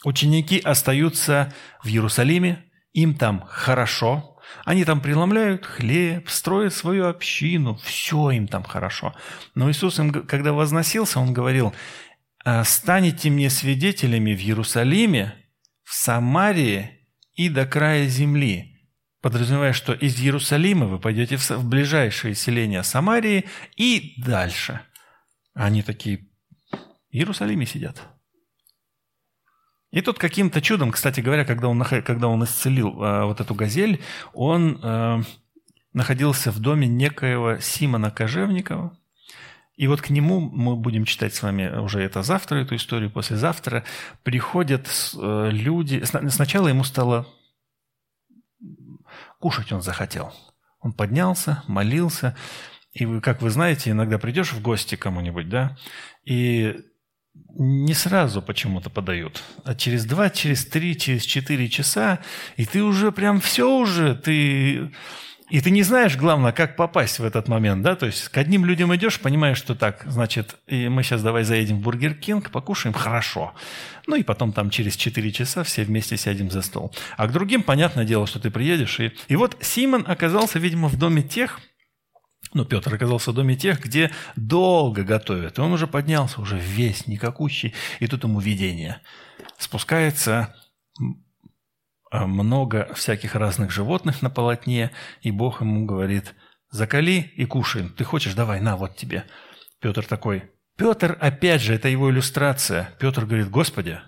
Ученики 0.04 0.58
остаются 0.58 1.54
в 1.84 1.86
Иерусалиме, 1.86 2.64
им 2.92 3.14
там 3.14 3.44
хорошо, 3.48 4.40
они 4.64 4.84
там 4.84 5.00
преломляют 5.00 5.64
хлеб, 5.64 6.28
строят 6.28 6.74
свою 6.74 7.06
общину, 7.06 7.78
все 7.84 8.32
им 8.32 8.48
там 8.48 8.64
хорошо. 8.64 9.14
Но 9.54 9.70
Иисус, 9.70 10.00
им, 10.00 10.10
когда 10.12 10.52
возносился, 10.52 11.20
Он 11.20 11.32
говорил, 11.32 11.72
«А 12.44 12.64
«Станете 12.64 13.30
мне 13.30 13.48
свидетелями 13.48 14.34
в 14.34 14.40
Иерусалиме, 14.40 15.36
в 15.92 15.94
Самарии 15.94 17.06
и 17.34 17.50
до 17.50 17.66
края 17.66 18.06
земли, 18.06 18.88
подразумевая, 19.20 19.74
что 19.74 19.92
из 19.92 20.18
Иерусалима 20.18 20.86
вы 20.86 20.98
пойдете 20.98 21.36
в 21.36 21.68
ближайшие 21.68 22.34
селения 22.34 22.82
Самарии 22.82 23.44
и 23.76 24.14
дальше. 24.16 24.80
Они 25.52 25.82
такие 25.82 26.30
в 26.70 26.78
Иерусалиме 27.10 27.66
сидят. 27.66 28.08
И 29.90 30.00
тут 30.00 30.18
каким-то 30.18 30.62
чудом, 30.62 30.92
кстати 30.92 31.20
говоря, 31.20 31.44
когда 31.44 31.68
он, 31.68 31.84
когда 31.84 32.28
он 32.28 32.42
исцелил 32.42 32.88
э, 32.88 33.24
вот 33.26 33.42
эту 33.42 33.54
газель, 33.54 34.00
он 34.32 34.80
э, 34.82 35.22
находился 35.92 36.50
в 36.50 36.58
доме 36.58 36.86
некоего 36.86 37.58
Симона 37.58 38.10
Кожевникова, 38.10 38.98
и 39.76 39.86
вот 39.86 40.02
к 40.02 40.10
нему 40.10 40.40
мы 40.40 40.76
будем 40.76 41.04
читать 41.04 41.34
с 41.34 41.42
вами 41.42 41.78
уже 41.78 42.00
это 42.00 42.22
завтра, 42.22 42.58
эту 42.58 42.76
историю, 42.76 43.10
послезавтра. 43.10 43.84
Приходят 44.22 44.86
э, 45.14 45.48
люди. 45.50 46.02
Сначала 46.04 46.68
ему 46.68 46.84
стало 46.84 47.26
кушать 49.38 49.72
он 49.72 49.82
захотел. 49.82 50.32
Он 50.80 50.92
поднялся, 50.92 51.62
молился. 51.66 52.36
И 52.92 53.06
вы, 53.06 53.20
как 53.20 53.40
вы 53.40 53.50
знаете, 53.50 53.90
иногда 53.90 54.18
придешь 54.18 54.52
в 54.52 54.60
гости 54.60 54.94
кому-нибудь, 54.94 55.48
да, 55.48 55.76
и 56.24 56.76
не 57.54 57.94
сразу 57.94 58.42
почему-то 58.42 58.90
подают, 58.90 59.42
а 59.64 59.74
через 59.74 60.04
два, 60.04 60.28
через 60.28 60.66
три, 60.66 60.98
через 60.98 61.22
четыре 61.22 61.68
часа, 61.70 62.18
и 62.56 62.66
ты 62.66 62.82
уже 62.82 63.10
прям 63.10 63.40
все 63.40 63.74
уже, 63.78 64.14
ты 64.14 64.92
и 65.52 65.60
ты 65.60 65.70
не 65.70 65.82
знаешь, 65.82 66.16
главное, 66.16 66.50
как 66.50 66.76
попасть 66.76 67.18
в 67.18 67.24
этот 67.24 67.46
момент, 67.46 67.82
да, 67.82 67.94
то 67.94 68.06
есть 68.06 68.30
к 68.30 68.38
одним 68.38 68.64
людям 68.64 68.96
идешь, 68.96 69.20
понимаешь, 69.20 69.58
что 69.58 69.74
так, 69.74 70.02
значит, 70.06 70.56
и 70.66 70.88
мы 70.88 71.02
сейчас 71.02 71.22
давай 71.22 71.44
заедем 71.44 71.76
в 71.76 71.82
Burger 71.82 72.14
King, 72.14 72.50
покушаем, 72.50 72.94
хорошо. 72.94 73.52
Ну 74.06 74.16
и 74.16 74.22
потом 74.22 74.54
там 74.54 74.70
через 74.70 74.96
4 74.96 75.30
часа 75.30 75.62
все 75.62 75.84
вместе 75.84 76.16
сядем 76.16 76.50
за 76.50 76.62
стол. 76.62 76.94
А 77.18 77.26
к 77.26 77.32
другим, 77.32 77.62
понятное 77.62 78.06
дело, 78.06 78.26
что 78.26 78.40
ты 78.40 78.50
приедешь. 78.50 78.98
И, 78.98 79.12
и 79.28 79.36
вот 79.36 79.58
Симон 79.60 80.06
оказался, 80.08 80.58
видимо, 80.58 80.88
в 80.88 80.96
доме 80.96 81.22
тех, 81.22 81.60
ну, 82.54 82.64
Петр 82.64 82.94
оказался 82.94 83.32
в 83.32 83.34
доме 83.34 83.54
тех, 83.54 83.78
где 83.78 84.10
долго 84.36 85.02
готовят. 85.04 85.58
И 85.58 85.60
он 85.60 85.70
уже 85.70 85.86
поднялся, 85.86 86.40
уже 86.40 86.56
весь, 86.56 87.06
никакущий. 87.06 87.74
И 88.00 88.06
тут 88.06 88.24
ему 88.24 88.40
видение. 88.40 89.02
Спускается 89.58 90.56
много 92.12 92.92
всяких 92.94 93.34
разных 93.34 93.70
животных 93.70 94.22
на 94.22 94.30
полотне, 94.30 94.90
и 95.22 95.30
Бог 95.30 95.60
ему 95.62 95.86
говорит, 95.86 96.34
закали 96.70 97.32
и 97.36 97.44
кушай. 97.46 97.88
Ты 97.88 98.04
хочешь, 98.04 98.34
давай, 98.34 98.60
на, 98.60 98.76
вот 98.76 98.96
тебе. 98.96 99.24
Петр 99.80 100.04
такой, 100.04 100.50
Петр, 100.76 101.16
опять 101.20 101.62
же, 101.62 101.74
это 101.74 101.88
его 101.88 102.10
иллюстрация. 102.10 102.94
Петр 102.98 103.26
говорит, 103.26 103.50
Господи, 103.50 104.00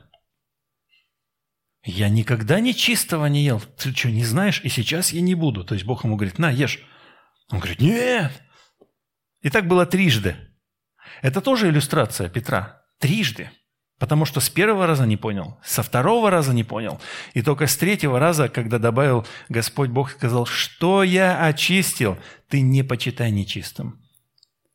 я 1.84 2.08
никогда 2.08 2.60
ни 2.60 2.72
чистого 2.72 3.26
не 3.26 3.44
ел. 3.44 3.60
Ты 3.60 3.94
что, 3.94 4.10
не 4.10 4.24
знаешь? 4.24 4.60
И 4.64 4.68
сейчас 4.68 5.12
я 5.12 5.20
не 5.20 5.34
буду. 5.34 5.64
То 5.64 5.74
есть 5.74 5.86
Бог 5.86 6.04
ему 6.04 6.16
говорит, 6.16 6.38
на, 6.38 6.50
ешь. 6.50 6.80
Он 7.50 7.58
говорит, 7.58 7.80
нет. 7.80 8.32
И 9.42 9.50
так 9.50 9.66
было 9.68 9.84
трижды. 9.84 10.36
Это 11.20 11.42
тоже 11.42 11.68
иллюстрация 11.68 12.30
Петра. 12.30 12.82
Трижды. 12.98 13.50
Потому 13.98 14.24
что 14.24 14.40
с 14.40 14.50
первого 14.50 14.86
раза 14.86 15.06
не 15.06 15.16
понял, 15.16 15.58
со 15.64 15.82
второго 15.82 16.30
раза 16.30 16.52
не 16.52 16.64
понял. 16.64 17.00
И 17.32 17.42
только 17.42 17.66
с 17.66 17.76
третьего 17.76 18.18
раза, 18.18 18.48
когда 18.48 18.78
добавил 18.78 19.26
Господь 19.48 19.90
Бог, 19.90 20.10
сказал, 20.10 20.46
что 20.46 21.04
я 21.04 21.44
очистил, 21.44 22.18
ты 22.48 22.60
не 22.60 22.82
почитай 22.82 23.30
нечистым. 23.30 24.00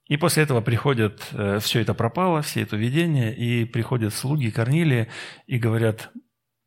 И 0.08 0.18
после 0.18 0.44
этого 0.44 0.62
приходят, 0.62 1.28
э, 1.34 1.60
все 1.62 1.82
это 1.82 1.94
пропало, 1.94 2.42
все 2.42 2.62
это 2.62 2.76
видение, 2.76 3.36
и 3.36 3.66
приходят 3.66 4.14
слуги 4.14 4.50
Корнилия 4.50 5.08
и 5.46 5.60
говорят, 5.60 6.12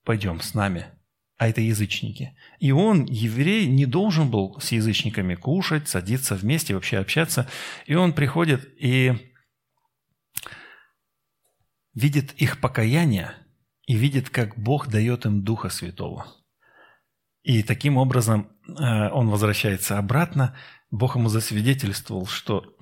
пойдем 0.04 0.40
с 0.40 0.54
нами. 0.54 0.86
а 1.38 1.48
это 1.48 1.60
язычники. 1.60 2.36
И 2.60 2.70
он, 2.70 3.04
еврей, 3.06 3.66
не 3.66 3.84
должен 3.84 4.30
был 4.30 4.60
с 4.60 4.70
язычниками 4.70 5.34
кушать, 5.34 5.88
садиться 5.88 6.36
вместе, 6.36 6.74
вообще 6.74 6.98
общаться. 6.98 7.48
И 7.86 7.96
он 7.96 8.12
приходит 8.12 8.72
и 8.78 9.31
видит 11.94 12.32
их 12.34 12.60
покаяние 12.60 13.34
и 13.86 13.94
видит, 13.94 14.30
как 14.30 14.58
Бог 14.58 14.88
дает 14.88 15.26
им 15.26 15.42
Духа 15.42 15.68
Святого. 15.68 16.26
И 17.42 17.62
таким 17.62 17.96
образом 17.96 18.48
э, 18.68 19.10
он 19.10 19.28
возвращается 19.28 19.98
обратно. 19.98 20.56
Бог 20.90 21.16
ему 21.16 21.28
засвидетельствовал, 21.28 22.26
что 22.26 22.76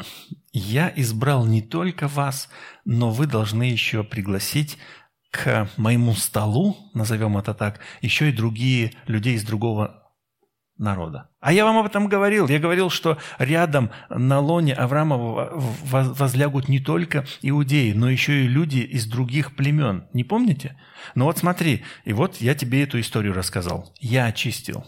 «Я 0.53 0.93
избрал 0.95 1.47
не 1.47 1.63
только 1.63 2.09
вас, 2.09 2.49
но 2.85 3.11
вы 3.11 3.27
должны 3.27 3.63
еще 3.63 4.05
пригласить 4.05 4.79
к 5.31 5.71
моему 5.77 6.15
столу, 6.15 6.77
назовем 6.93 7.39
это 7.39 7.55
так, 7.55 7.81
еще 8.03 8.29
и 8.29 8.33
другие 8.33 8.93
людей 9.07 9.35
из 9.35 9.45
другого 9.45 10.00
народа. 10.81 11.29
А 11.41 11.53
я 11.53 11.65
вам 11.65 11.79
об 11.79 11.87
этом 11.87 12.09
говорил. 12.09 12.49
Я 12.49 12.59
говорил, 12.59 12.91
что 12.91 13.19
рядом 13.39 13.91
на 14.09 14.41
лоне 14.41 14.75
Авраамова 14.75 15.51
возлягут 15.53 16.69
не 16.69 16.81
только 16.81 17.27
иудеи, 17.43 17.93
но 17.93 18.11
еще 18.11 18.45
и 18.45 18.49
люди 18.49 18.79
из 18.79 19.07
других 19.07 19.55
племен. 19.55 20.09
Не 20.13 20.25
помните? 20.25 20.77
Ну 21.15 21.27
вот 21.27 21.39
смотри, 21.39 21.85
и 22.05 22.13
вот 22.13 22.37
я 22.37 22.55
тебе 22.55 22.83
эту 22.83 22.99
историю 22.99 23.35
рассказал. 23.35 23.93
Я 24.01 24.27
очистил. 24.27 24.85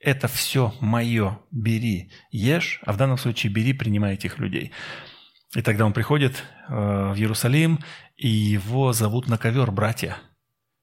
Это 0.00 0.28
все 0.28 0.72
мое. 0.80 1.38
Бери, 1.50 2.12
ешь, 2.30 2.80
а 2.86 2.92
в 2.92 2.96
данном 2.96 3.18
случае 3.18 3.52
бери, 3.52 3.72
принимай 3.72 4.14
этих 4.14 4.38
людей. 4.38 4.72
И 5.56 5.62
тогда 5.62 5.84
он 5.84 5.92
приходит 5.92 6.44
э, 6.68 6.72
в 6.72 7.16
Иерусалим, 7.16 7.80
и 8.16 8.28
его 8.28 8.92
зовут 8.92 9.28
на 9.28 9.38
ковер 9.38 9.70
братья. 9.72 10.18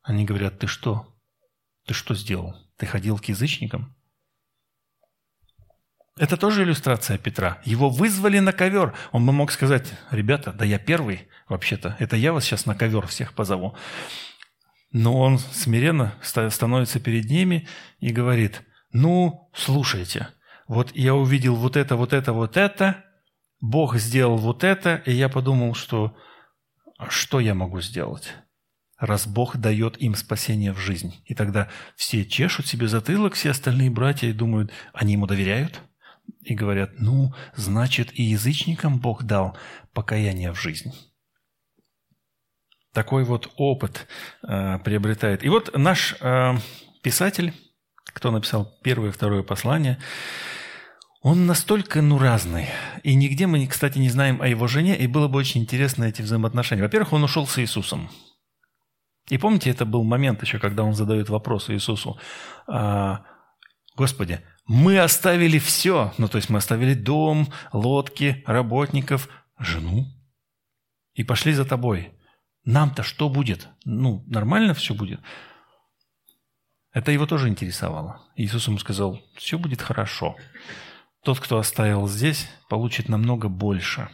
Они 0.02 0.26
говорят, 0.26 0.60
ты 0.60 0.68
что? 0.68 1.16
Ты 1.86 1.94
что 1.94 2.16
сделал? 2.16 2.56
Ты 2.78 2.86
ходил 2.86 3.18
к 3.18 3.26
язычникам? 3.26 3.95
Это 6.18 6.38
тоже 6.38 6.64
иллюстрация 6.64 7.18
Петра. 7.18 7.60
Его 7.66 7.90
вызвали 7.90 8.40
на 8.40 8.54
ковер. 8.54 8.94
Он 9.12 9.26
бы 9.26 9.34
мог 9.34 9.52
сказать, 9.52 9.94
ребята, 10.12 10.54
да 10.54 10.64
я 10.64 10.80
первый 10.80 11.28
вообще-то. 11.50 11.98
Это 12.00 12.16
я 12.16 12.32
вас 12.32 12.46
сейчас 12.46 12.66
на 12.66 12.74
ковер 12.74 13.06
всех 13.08 13.34
позову. 13.34 13.76
Но 14.92 15.20
он 15.20 15.40
смиренно 15.40 16.16
становится 16.22 17.02
перед 17.02 17.26
ними 17.26 17.68
и 18.00 18.12
говорит, 18.12 18.62
ну, 18.94 19.50
слушайте, 19.54 20.30
вот 20.70 20.96
я 20.96 21.16
увидел 21.16 21.56
вот 21.56 21.76
это, 21.76 21.98
вот 21.98 22.14
это, 22.14 22.32
вот 22.32 22.56
это, 22.56 23.04
Бог 23.60 23.98
сделал 23.98 24.38
вот 24.38 24.64
это, 24.64 25.02
и 25.06 25.12
я 25.12 25.28
подумал, 25.28 25.74
что 25.74 26.16
что 27.10 27.42
я 27.42 27.54
могу 27.54 27.82
сделать? 27.82 28.34
раз 28.98 29.28
Бог 29.28 29.58
дает 29.58 30.02
им 30.02 30.16
спасение 30.16 30.72
в 30.72 30.80
жизнь. 30.80 31.22
И 31.26 31.36
тогда 31.36 31.70
все 31.96 32.26
чешут 32.26 32.68
себе 32.68 32.88
затылок, 32.88 33.34
все 33.34 33.52
остальные 33.52 33.90
братья, 33.90 34.28
и 34.28 34.34
думают, 34.34 34.72
они 34.94 35.14
ему 35.14 35.28
доверяют? 35.28 35.82
И 36.42 36.54
говорят, 36.54 36.92
ну, 37.00 37.34
значит, 37.56 38.18
и 38.20 38.24
язычникам 38.24 39.00
Бог 39.00 39.24
дал 39.24 39.58
покаяние 39.94 40.52
в 40.52 40.62
жизнь. 40.62 40.94
Такой 42.94 43.24
вот 43.24 43.52
опыт 43.58 44.08
э, 44.48 44.80
приобретает. 44.80 45.44
И 45.44 45.50
вот 45.50 45.76
наш 45.76 46.16
э, 46.22 46.54
писатель, 47.02 47.54
кто 48.06 48.32
написал 48.32 48.78
первое 48.84 49.10
и 49.10 49.12
второе 49.12 49.44
послание, 49.44 49.98
он 51.22 51.48
настолько, 51.48 52.04
ну, 52.04 52.20
разный. 52.20 52.68
И 53.02 53.16
нигде 53.16 53.48
мы, 53.48 53.66
кстати, 53.66 53.98
не 53.98 54.10
знаем 54.10 54.42
о 54.42 54.48
его 54.48 54.68
жене, 54.68 54.96
и 54.96 55.08
было 55.08 55.28
бы 55.28 55.40
очень 55.40 55.62
интересно 55.62 56.04
эти 56.04 56.22
взаимоотношения. 56.22 56.84
Во-первых, 56.84 57.14
он 57.14 57.24
ушел 57.24 57.48
с 57.48 57.58
Иисусом. 57.58 58.10
И 59.30 59.40
помните, 59.40 59.72
это 59.72 59.86
был 59.86 60.04
момент 60.04 60.44
еще, 60.44 60.60
когда 60.60 60.84
он 60.84 60.94
задает 60.94 61.30
вопрос 61.30 61.72
Иисусу. 61.72 62.20
«А, 62.68 63.24
Господи, 63.96 64.42
мы 64.66 65.00
оставили 65.00 65.58
все. 65.58 66.14
Ну, 66.18 66.28
то 66.28 66.38
есть 66.38 66.50
мы 66.50 66.58
оставили 66.58 66.94
дом, 66.94 67.52
лодки, 67.72 68.44
работников, 68.46 69.30
жену. 69.58 70.08
И 71.14 71.24
пошли 71.24 71.54
за 71.54 71.66
тобой. 71.66 72.12
Нам-то 72.66 73.04
что 73.04 73.30
будет? 73.30 73.70
Ну, 73.86 74.24
нормально 74.28 74.74
все 74.74 74.94
будет. 74.94 75.22
Это 76.92 77.12
его 77.12 77.26
тоже 77.26 77.48
интересовало. 77.48 78.22
Иисус 78.36 78.68
ему 78.68 78.80
сказал, 78.80 79.22
все 79.36 79.58
будет 79.58 79.82
хорошо. 79.82 80.36
Тот, 81.24 81.40
кто 81.40 81.58
оставил 81.58 82.08
здесь, 82.08 82.50
получит 82.70 83.08
намного 83.08 83.50
больше. 83.50 84.10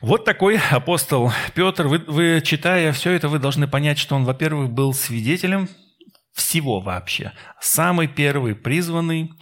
Вот 0.00 0.24
такой 0.24 0.58
апостол 0.70 1.32
Петр. 1.54 1.86
Вы, 1.88 1.98
вы, 1.98 2.42
читая 2.44 2.92
все 2.92 3.12
это, 3.12 3.28
вы 3.28 3.38
должны 3.38 3.68
понять, 3.68 3.98
что 3.98 4.16
он, 4.16 4.24
во-первых, 4.24 4.70
был 4.70 4.94
свидетелем 4.94 5.68
всего 6.32 6.80
вообще. 6.80 7.32
Самый 7.60 8.08
первый 8.08 8.54
призванный 8.54 9.32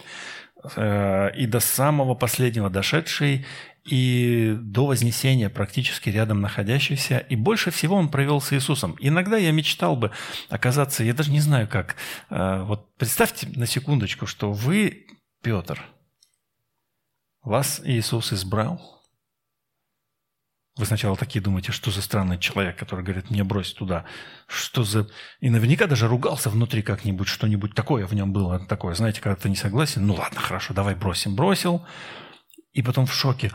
э, 0.75 1.35
и 1.35 1.45
до 1.45 1.59
самого 1.59 2.15
последнего 2.15 2.69
дошедший, 2.69 3.45
и 3.83 4.55
до 4.59 4.85
Вознесения 4.85 5.49
практически 5.49 6.09
рядом 6.09 6.41
находящийся. 6.41 7.17
И 7.17 7.35
больше 7.35 7.71
всего 7.71 7.95
он 7.95 8.09
провел 8.09 8.39
с 8.39 8.53
Иисусом. 8.53 8.95
Иногда 8.99 9.37
я 9.37 9.51
мечтал 9.51 9.95
бы 9.95 10.11
оказаться, 10.49 11.03
я 11.03 11.13
даже 11.13 11.31
не 11.31 11.39
знаю 11.39 11.67
как. 11.67 11.95
Э, 12.29 12.63
вот 12.63 12.95
представьте 12.97 13.47
на 13.55 13.65
секундочку, 13.65 14.27
что 14.27 14.51
вы 14.51 15.07
Петр, 15.41 15.81
вас 17.41 17.81
Иисус 17.83 18.33
избрал. 18.33 19.00
Вы 20.77 20.85
сначала 20.85 21.17
такие 21.17 21.41
думаете, 21.41 21.73
что 21.73 21.91
за 21.91 22.01
странный 22.01 22.37
человек, 22.37 22.77
который 22.77 23.03
говорит, 23.03 23.29
мне 23.29 23.43
брось 23.43 23.73
туда. 23.73 24.05
Что 24.47 24.83
за... 24.83 25.07
И 25.41 25.49
наверняка 25.49 25.85
даже 25.85 26.07
ругался 26.07 26.49
внутри 26.49 26.81
как-нибудь, 26.81 27.27
что-нибудь 27.27 27.75
такое 27.75 28.07
в 28.07 28.13
нем 28.13 28.31
было. 28.31 28.59
Такое, 28.59 28.95
знаете, 28.95 29.19
когда 29.19 29.35
ты 29.35 29.49
не 29.49 29.57
согласен, 29.57 30.07
ну 30.07 30.13
ладно, 30.13 30.39
хорошо, 30.39 30.73
давай 30.73 30.95
бросим. 30.95 31.35
Бросил, 31.35 31.85
и 32.73 32.81
потом 32.81 33.05
в 33.05 33.13
шоке. 33.13 33.51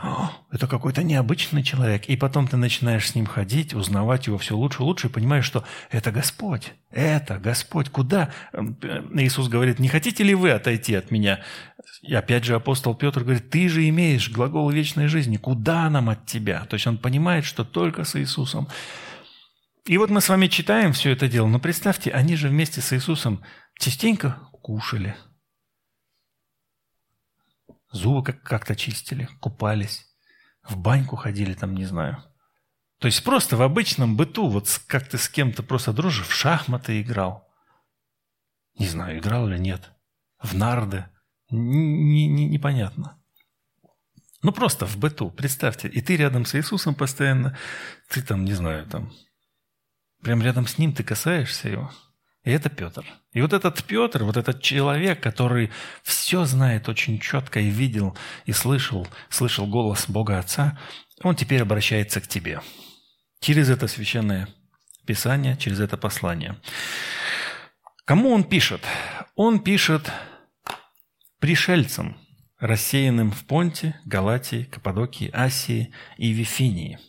это 0.51 0.67
какой-то 0.67 1.01
необычный 1.01 1.63
человек. 1.63 2.05
И 2.05 2.15
потом 2.15 2.47
ты 2.47 2.55
начинаешь 2.55 3.09
с 3.09 3.15
ним 3.15 3.25
ходить, 3.25 3.73
узнавать 3.73 4.27
его 4.27 4.37
все 4.37 4.55
лучше 4.55 4.83
и 4.83 4.85
лучше, 4.85 5.07
и 5.07 5.09
понимаешь, 5.09 5.45
что 5.45 5.63
это 5.89 6.11
Господь. 6.11 6.73
Это 6.91 7.39
Господь. 7.39 7.89
Куда? 7.89 8.31
Эм, 8.53 8.77
э, 8.83 9.03
Иисус 9.15 9.47
говорит, 9.47 9.79
не 9.79 9.87
хотите 9.87 10.23
ли 10.23 10.35
вы 10.35 10.51
отойти 10.51 10.93
от 10.93 11.09
меня? 11.09 11.39
И 12.01 12.13
опять 12.13 12.43
же 12.43 12.55
апостол 12.55 12.95
Петр 12.95 13.23
говорит, 13.23 13.49
ты 13.49 13.67
же 13.69 13.87
имеешь 13.89 14.29
глагол 14.29 14.69
вечной 14.69 15.07
жизни. 15.07 15.37
Куда 15.37 15.89
нам 15.89 16.09
от 16.09 16.25
тебя? 16.25 16.65
То 16.65 16.75
есть 16.75 16.85
он 16.87 16.97
понимает, 16.97 17.43
что 17.43 17.63
только 17.65 18.03
с 18.03 18.15
Иисусом. 18.15 18.67
И 19.85 19.97
вот 19.97 20.09
мы 20.09 20.21
с 20.21 20.29
вами 20.29 20.47
читаем 20.47 20.93
все 20.93 21.11
это 21.11 21.27
дело. 21.27 21.47
Но 21.47 21.59
представьте, 21.59 22.11
они 22.11 22.35
же 22.35 22.49
вместе 22.49 22.81
с 22.81 22.93
Иисусом 22.93 23.43
частенько 23.79 24.39
кушали– 24.61 25.15
Зубы 27.91 28.23
как- 28.23 28.43
как-то 28.43 28.75
чистили, 28.75 29.29
купались, 29.39 30.05
в 30.63 30.77
баньку 30.77 31.15
ходили 31.15 31.53
там, 31.53 31.73
не 31.73 31.85
знаю. 31.85 32.23
То 32.99 33.07
есть 33.07 33.23
просто 33.23 33.55
в 33.55 33.61
обычном 33.61 34.17
быту, 34.17 34.49
вот 34.49 34.67
как 34.87 35.07
ты 35.07 35.17
с 35.17 35.29
кем-то 35.29 35.63
просто 35.63 35.93
дружишь, 35.93 36.27
в 36.27 36.33
шахматы 36.33 37.01
играл. 37.01 37.47
Не 38.77 38.87
знаю, 38.87 39.19
играл 39.19 39.47
или 39.47 39.57
нет. 39.57 39.91
В 40.41 40.55
нарды. 40.55 41.05
Не, 41.49 42.27
не, 42.27 42.45
непонятно. 42.45 43.17
Ну, 44.43 44.51
просто 44.51 44.85
в 44.85 44.97
быту, 44.97 45.31
представьте. 45.31 45.87
И 45.87 46.01
ты 46.01 46.15
рядом 46.15 46.45
с 46.45 46.55
Иисусом 46.55 46.95
постоянно, 46.95 47.57
ты 48.09 48.21
там, 48.21 48.45
не 48.45 48.53
знаю, 48.53 48.85
там, 48.85 49.11
прям 50.21 50.41
рядом 50.41 50.67
с 50.67 50.77
Ним 50.77 50.93
ты 50.93 51.03
касаешься 51.03 51.69
Его. 51.69 51.91
И 52.43 52.51
это 52.51 52.69
Петр. 52.69 53.05
И 53.33 53.41
вот 53.41 53.51
этот 53.51 53.83
Петр, 53.83 54.23
вот 54.23 54.37
этот 54.37 54.61
человек, 54.61 55.21
который 55.21 55.69
все 56.03 56.45
знает 56.45 56.87
очень 56.87 57.19
четко 57.19 57.59
и 57.59 57.69
видел, 57.69 58.15
и 58.45 58.53
слышал, 58.53 59.07
слышал 59.29 59.67
голос 59.67 60.05
Бога 60.07 60.39
Отца, 60.39 60.79
он 61.23 61.35
теперь 61.35 61.61
обращается 61.61 62.21
к 62.21 62.27
тебе. 62.27 62.61
Через 63.41 63.69
это 63.69 63.87
священное 63.87 64.47
Писание, 65.05 65.57
через 65.57 65.79
это 65.79 65.97
послание. 65.97 66.57
Кому 68.05 68.31
он 68.31 68.43
пишет? 68.43 68.81
Он 69.35 69.59
пишет 69.59 70.11
пришельцам, 71.39 72.17
рассеянным 72.59 73.31
в 73.31 73.45
Понте, 73.45 73.99
Галатии, 74.05 74.63
Каппадокии, 74.63 75.29
Асии 75.33 75.93
и 76.17 76.31
Вифинии. 76.31 76.99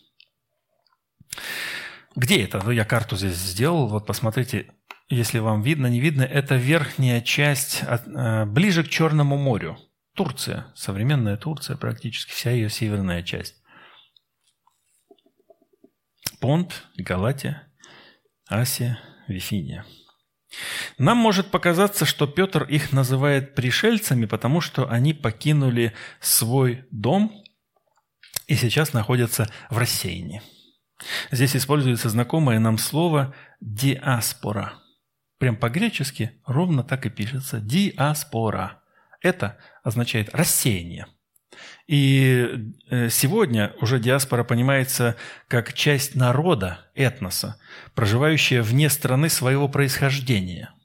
Где 2.15 2.43
это? 2.43 2.61
Ну, 2.63 2.71
я 2.71 2.85
карту 2.85 3.15
здесь 3.15 3.35
сделал. 3.35 3.87
Вот 3.87 4.05
посмотрите, 4.05 4.71
если 5.09 5.39
вам 5.39 5.61
видно, 5.61 5.87
не 5.87 5.99
видно, 5.99 6.23
это 6.23 6.55
верхняя 6.55 7.21
часть, 7.21 7.83
э, 7.83 8.45
ближе 8.45 8.83
к 8.83 8.89
Черному 8.89 9.37
морю. 9.37 9.77
Турция, 10.15 10.71
современная 10.75 11.37
Турция, 11.37 11.77
практически 11.77 12.31
вся 12.31 12.51
ее 12.51 12.69
северная 12.69 13.23
часть. 13.23 13.55
Понт, 16.41 16.83
Галатия, 16.97 17.71
Асия, 18.47 18.99
Вифиния. 19.27 19.85
Нам 20.97 21.17
может 21.17 21.51
показаться, 21.51 22.05
что 22.05 22.27
Петр 22.27 22.63
их 22.63 22.91
называет 22.91 23.55
пришельцами, 23.55 24.25
потому 24.25 24.61
что 24.61 24.89
они 24.89 25.13
покинули 25.13 25.93
свой 26.19 26.85
дом 26.91 27.43
и 28.47 28.55
сейчас 28.55 28.93
находятся 28.93 29.47
в 29.69 29.77
рассеянии. 29.77 30.41
Здесь 31.31 31.55
используется 31.55 32.09
знакомое 32.09 32.59
нам 32.59 32.77
слово 32.77 33.33
«диаспора». 33.61 34.73
Прям 35.37 35.55
по-гречески 35.55 36.41
ровно 36.45 36.83
так 36.83 37.05
и 37.05 37.09
пишется. 37.09 37.61
Диаспора. 37.61 38.81
Это 39.21 39.57
означает 39.83 40.35
рассеяние. 40.35 41.07
И 41.87 42.71
э, 42.89 43.09
сегодня 43.09 43.73
уже 43.81 43.99
диаспора 43.99 44.43
понимается 44.43 45.15
как 45.47 45.73
часть 45.73 46.15
народа, 46.15 46.79
этноса, 46.95 47.57
проживающая 47.95 48.61
вне 48.61 48.89
страны 48.89 49.29
своего 49.29 49.67
происхождения– 49.67 50.73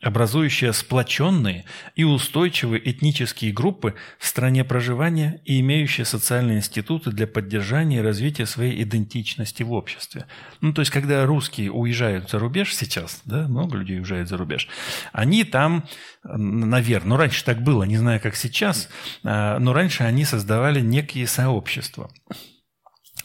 образующая 0.00 0.72
сплоченные 0.72 1.64
и 1.94 2.04
устойчивые 2.04 2.90
этнические 2.90 3.52
группы 3.52 3.94
в 4.18 4.26
стране 4.26 4.64
проживания 4.64 5.40
и 5.44 5.60
имеющие 5.60 6.04
социальные 6.04 6.58
институты 6.58 7.10
для 7.10 7.26
поддержания 7.26 7.98
и 7.98 8.02
развития 8.02 8.46
своей 8.46 8.82
идентичности 8.82 9.62
в 9.62 9.72
обществе. 9.72 10.26
Ну, 10.60 10.72
то 10.72 10.80
есть, 10.80 10.90
когда 10.90 11.26
русские 11.26 11.70
уезжают 11.70 12.30
за 12.30 12.38
рубеж 12.38 12.74
сейчас, 12.74 13.20
да, 13.24 13.46
много 13.46 13.76
людей 13.76 13.98
уезжают 13.98 14.28
за 14.28 14.36
рубеж, 14.36 14.68
они 15.12 15.44
там, 15.44 15.84
наверное, 16.24 17.10
ну, 17.10 17.16
раньше 17.16 17.44
так 17.44 17.62
было, 17.62 17.84
не 17.84 17.96
знаю, 17.96 18.20
как 18.20 18.36
сейчас, 18.36 18.88
а, 19.22 19.58
но 19.58 19.72
раньше 19.72 20.04
они 20.04 20.24
создавали 20.24 20.80
некие 20.80 21.26
сообщества. 21.26 22.10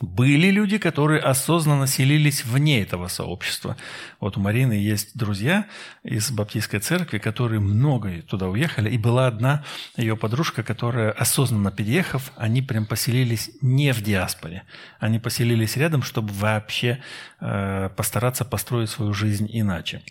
Были 0.01 0.51
люди, 0.51 0.77
которые 0.77 1.21
осознанно 1.21 1.87
селились 1.87 2.43
вне 2.43 2.81
этого 2.81 3.07
сообщества. 3.07 3.77
Вот 4.19 4.35
у 4.35 4.41
Марины 4.41 4.73
есть 4.73 5.17
друзья 5.17 5.67
из 6.03 6.31
Баптистской 6.31 6.81
церкви, 6.81 7.17
которые 7.17 7.61
много 7.61 8.21
туда 8.23 8.49
уехали. 8.49 8.89
И 8.89 8.97
была 8.97 9.27
одна 9.27 9.63
ее 9.95 10.17
подружка, 10.17 10.63
которая, 10.63 11.11
осознанно 11.11 11.71
переехав, 11.71 12.33
они 12.35 12.61
прям 12.61 12.85
поселились 12.85 13.51
не 13.61 13.93
в 13.93 14.01
диаспоре. 14.01 14.63
Они 14.99 15.17
поселились 15.17 15.77
рядом, 15.77 16.03
чтобы 16.03 16.33
вообще 16.33 16.99
э, 17.39 17.89
постараться 17.95 18.43
построить 18.43 18.89
свою 18.89 19.13
жизнь 19.13 19.47
иначе. 19.49 20.01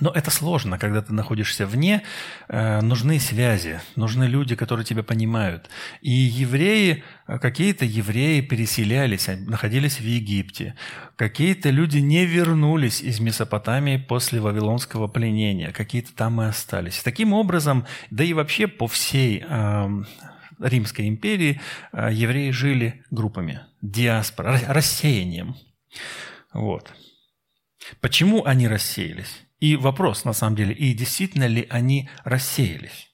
Но 0.00 0.10
это 0.10 0.30
сложно, 0.30 0.78
когда 0.78 1.02
ты 1.02 1.12
находишься 1.12 1.66
вне, 1.66 2.02
э, 2.48 2.80
нужны 2.80 3.20
связи, 3.20 3.80
нужны 3.94 4.24
люди, 4.24 4.56
которые 4.56 4.84
тебя 4.84 5.04
понимают. 5.04 5.70
И 6.00 6.10
евреи, 6.10 7.04
э, 7.28 7.38
какие-то 7.38 7.84
евреи 7.84 8.40
переселялись, 8.40 9.28
находились 9.28 10.00
в 10.00 10.04
Египте. 10.04 10.74
Какие-то 11.16 11.70
люди 11.70 11.98
не 11.98 12.26
вернулись 12.26 13.02
из 13.02 13.20
Месопотамии 13.20 13.98
после 13.98 14.40
Вавилонского 14.40 15.06
пленения, 15.06 15.70
какие-то 15.70 16.12
там 16.12 16.42
и 16.42 16.46
остались. 16.46 17.00
Таким 17.02 17.32
образом, 17.32 17.86
да 18.10 18.24
и 18.24 18.32
вообще 18.32 18.66
по 18.66 18.88
всей 18.88 19.44
э, 19.48 19.88
Римской 20.58 21.08
империи 21.08 21.60
э, 21.92 22.08
евреи 22.12 22.50
жили 22.50 23.04
группами, 23.10 23.60
диаспора, 23.80 24.60
рассеянием. 24.66 25.56
Вот. 26.52 26.92
Почему 28.00 28.44
они 28.44 28.66
рассеялись? 28.66 29.44
И 29.64 29.76
вопрос, 29.76 30.26
на 30.26 30.34
самом 30.34 30.56
деле, 30.56 30.74
и 30.74 30.92
действительно 30.92 31.46
ли 31.46 31.66
они 31.70 32.10
рассеялись? 32.22 33.08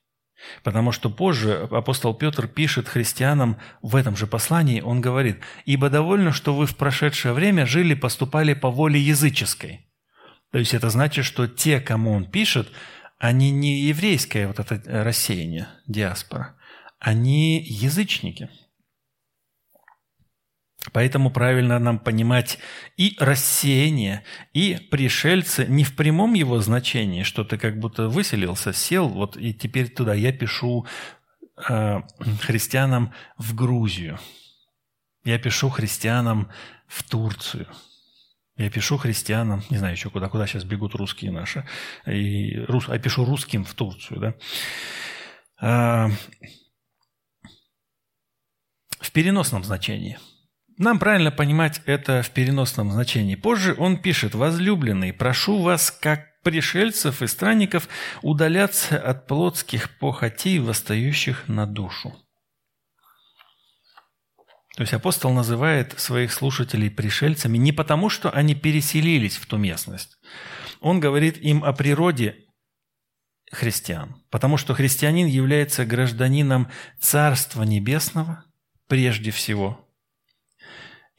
Потому 0.65 0.91
что 0.91 1.09
позже 1.09 1.69
апостол 1.71 2.13
Петр 2.13 2.49
пишет 2.49 2.89
христианам 2.89 3.59
в 3.83 3.95
этом 3.95 4.17
же 4.17 4.27
послании, 4.27 4.81
он 4.81 5.01
говорит, 5.01 5.39
«Ибо 5.65 5.91
довольно, 5.91 6.33
что 6.33 6.53
вы 6.53 6.67
в 6.67 6.75
прошедшее 6.75 7.35
время 7.35 7.67
жили, 7.67 7.95
поступали 7.95 8.55
по 8.55 8.69
воле 8.69 8.99
языческой». 8.99 9.87
То 10.51 10.59
есть 10.59 10.75
это 10.75 10.91
значит, 10.91 11.25
что 11.25 11.47
те, 11.47 11.79
кому 11.79 12.11
он 12.11 12.25
пишет, 12.25 12.73
они 13.21 13.53
не 13.53 13.83
еврейское 13.83 14.49
вот 14.49 14.59
это 14.59 15.05
рассеяние, 15.05 15.69
диаспора, 15.87 16.57
они 16.99 17.63
язычники– 17.63 18.51
Поэтому 20.93 21.31
правильно 21.31 21.79
нам 21.79 21.99
понимать 21.99 22.59
и 22.97 23.15
рассеяние, 23.19 24.25
и 24.55 24.77
пришельцы 24.91 25.67
не 25.67 25.85
в 25.85 25.95
прямом 25.95 26.33
его 26.33 26.59
значении, 26.61 27.23
что 27.23 27.45
ты 27.45 27.59
как 27.59 27.79
будто 27.79 28.09
выселился, 28.09 28.73
сел, 28.73 29.09
вот 29.09 29.37
и 29.37 29.53
теперь 29.53 29.91
туда. 29.91 30.15
Я 30.15 30.33
пишу 30.33 30.87
э, 31.69 32.01
христианам 32.41 33.13
в 33.37 33.55
Грузию, 33.55 34.19
я 35.23 35.39
пишу 35.39 35.69
христианам 35.69 36.51
в 36.87 37.03
Турцию, 37.03 37.69
я 38.57 38.71
пишу 38.71 38.97
христианам, 38.97 39.63
не 39.69 39.77
знаю 39.77 39.95
еще 39.95 40.09
куда, 40.09 40.31
куда 40.31 40.47
сейчас 40.47 40.65
бегут 40.65 40.95
русские 40.95 41.31
наши, 41.31 41.67
и 42.07 42.59
рус, 42.69 42.89
я 42.89 42.99
пишу 42.99 43.27
русским 43.27 43.65
в 43.67 43.75
Турцию, 43.75 44.19
да. 44.19 44.35
А, 45.61 46.09
в 48.99 49.13
переносном 49.13 49.63
значении– 49.63 50.19
нам 50.81 50.99
правильно 50.99 51.31
понимать 51.31 51.83
это 51.85 52.23
в 52.23 52.31
переносном 52.31 52.91
значении. 52.91 53.35
Позже 53.35 53.75
он 53.79 53.99
пишет 53.99 54.35
«Возлюбленный, 54.35 55.13
прошу 55.13 55.61
вас, 55.61 55.91
как 55.91 56.41
пришельцев 56.43 57.21
и 57.21 57.27
странников, 57.27 57.87
удаляться 58.23 58.99
от 58.99 59.27
плотских 59.27 59.99
похотей, 59.99 60.59
восстающих 60.59 61.49
на 61.49 61.67
душу». 61.67 62.15
То 64.77 64.83
есть 64.83 64.95
апостол 64.95 65.33
называет 65.35 66.01
своих 66.01 66.33
слушателей 66.33 66.91
пришельцами 66.91 67.59
не 67.59 67.73
потому, 67.73 68.09
что 68.09 68.31
они 68.31 68.55
переселились 68.55 69.37
в 69.37 69.45
ту 69.45 69.59
местность. 69.59 70.17
Он 70.81 70.99
говорит 70.99 71.37
им 71.37 71.63
о 71.63 71.75
природе 71.75 72.47
христиан, 73.53 74.17
потому 74.31 74.57
что 74.57 74.73
христианин 74.73 75.27
является 75.27 75.85
гражданином 75.85 76.71
Царства 76.99 77.65
Небесного 77.65 78.45
прежде 78.89 79.31
всего– 79.31 79.85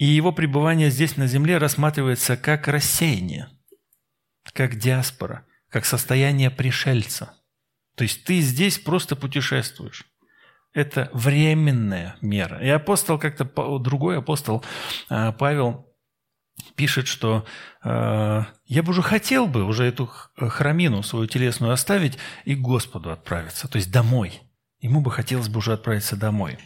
и 0.02 0.06
его 0.06 0.32
пребывание 0.32 0.90
здесь 0.90 1.16
на 1.16 1.28
земле 1.28 1.60
рассматривается 1.60 2.36
как 2.36 2.68
рассеяние, 2.68 3.50
как 4.52 4.80
диаспора, 4.80 5.46
как 5.70 5.86
состояние 5.86 6.50
пришельца. 6.50 7.36
То 7.96 8.06
есть 8.06 8.24
ты 8.24 8.40
здесь 8.40 8.80
просто 8.80 9.16
путешествуешь. 9.16 10.08
Это 10.74 11.12
временная 11.14 12.16
мера. 12.20 12.58
И 12.64 12.68
апостол 12.70 13.20
как-то, 13.20 13.46
другой 13.78 14.18
апостол 14.18 14.66
а, 15.08 15.34
Павел 15.34 15.88
пишет, 16.76 17.06
что 17.06 17.46
э, 17.84 18.44
я 18.66 18.84
бы 18.84 18.90
уже 18.90 19.04
хотел 19.04 19.46
бы 19.46 19.64
уже 19.64 19.84
эту 19.84 20.08
храмину 20.36 21.04
свою 21.04 21.28
телесную 21.28 21.74
оставить 21.74 22.18
и 22.46 22.56
к 22.56 22.60
Господу 22.60 23.12
отправиться, 23.12 23.68
то 23.68 23.76
есть 23.76 23.92
домой. 23.92 24.42
Ему 24.80 25.02
бы 25.02 25.12
хотелось 25.12 25.48
бы 25.48 25.60
уже 25.60 25.74
отправиться 25.74 26.16
домой. 26.16 26.58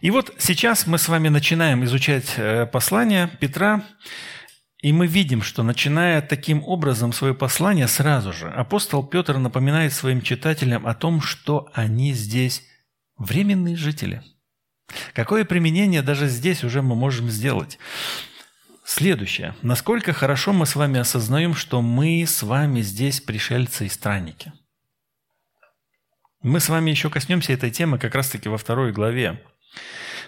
И 0.00 0.10
вот 0.10 0.34
сейчас 0.38 0.86
мы 0.86 0.98
с 0.98 1.08
вами 1.08 1.28
начинаем 1.28 1.84
изучать 1.84 2.34
э, 2.36 2.66
послание 2.66 3.30
Петра, 3.40 3.84
и 4.82 4.92
мы 4.92 5.06
видим, 5.06 5.42
что 5.42 5.62
начиная 5.62 6.20
таким 6.20 6.62
образом 6.64 7.12
свое 7.12 7.34
послание 7.34 7.88
сразу 7.88 8.32
же, 8.32 8.48
апостол 8.48 9.06
Петр 9.06 9.38
напоминает 9.38 9.92
своим 9.92 10.20
читателям 10.20 10.86
о 10.86 10.94
том, 10.94 11.20
что 11.20 11.68
они 11.72 12.12
здесь 12.12 12.62
временные 13.16 13.76
жители. 13.76 14.22
Какое 15.14 15.44
применение 15.44 16.02
даже 16.02 16.28
здесь 16.28 16.62
уже 16.62 16.82
мы 16.82 16.94
можем 16.94 17.30
сделать? 17.30 17.78
Следующее. 18.84 19.56
Насколько 19.62 20.12
хорошо 20.12 20.52
мы 20.52 20.66
с 20.66 20.76
вами 20.76 21.00
осознаем, 21.00 21.54
что 21.54 21.82
мы 21.82 22.24
с 22.24 22.42
вами 22.42 22.82
здесь 22.82 23.20
пришельцы 23.20 23.86
и 23.86 23.88
странники? 23.88 24.52
Мы 26.42 26.60
с 26.60 26.68
вами 26.68 26.90
еще 26.90 27.10
коснемся 27.10 27.52
этой 27.52 27.72
темы 27.72 27.98
как 27.98 28.14
раз-таки 28.14 28.48
во 28.48 28.58
второй 28.58 28.92
главе. 28.92 29.42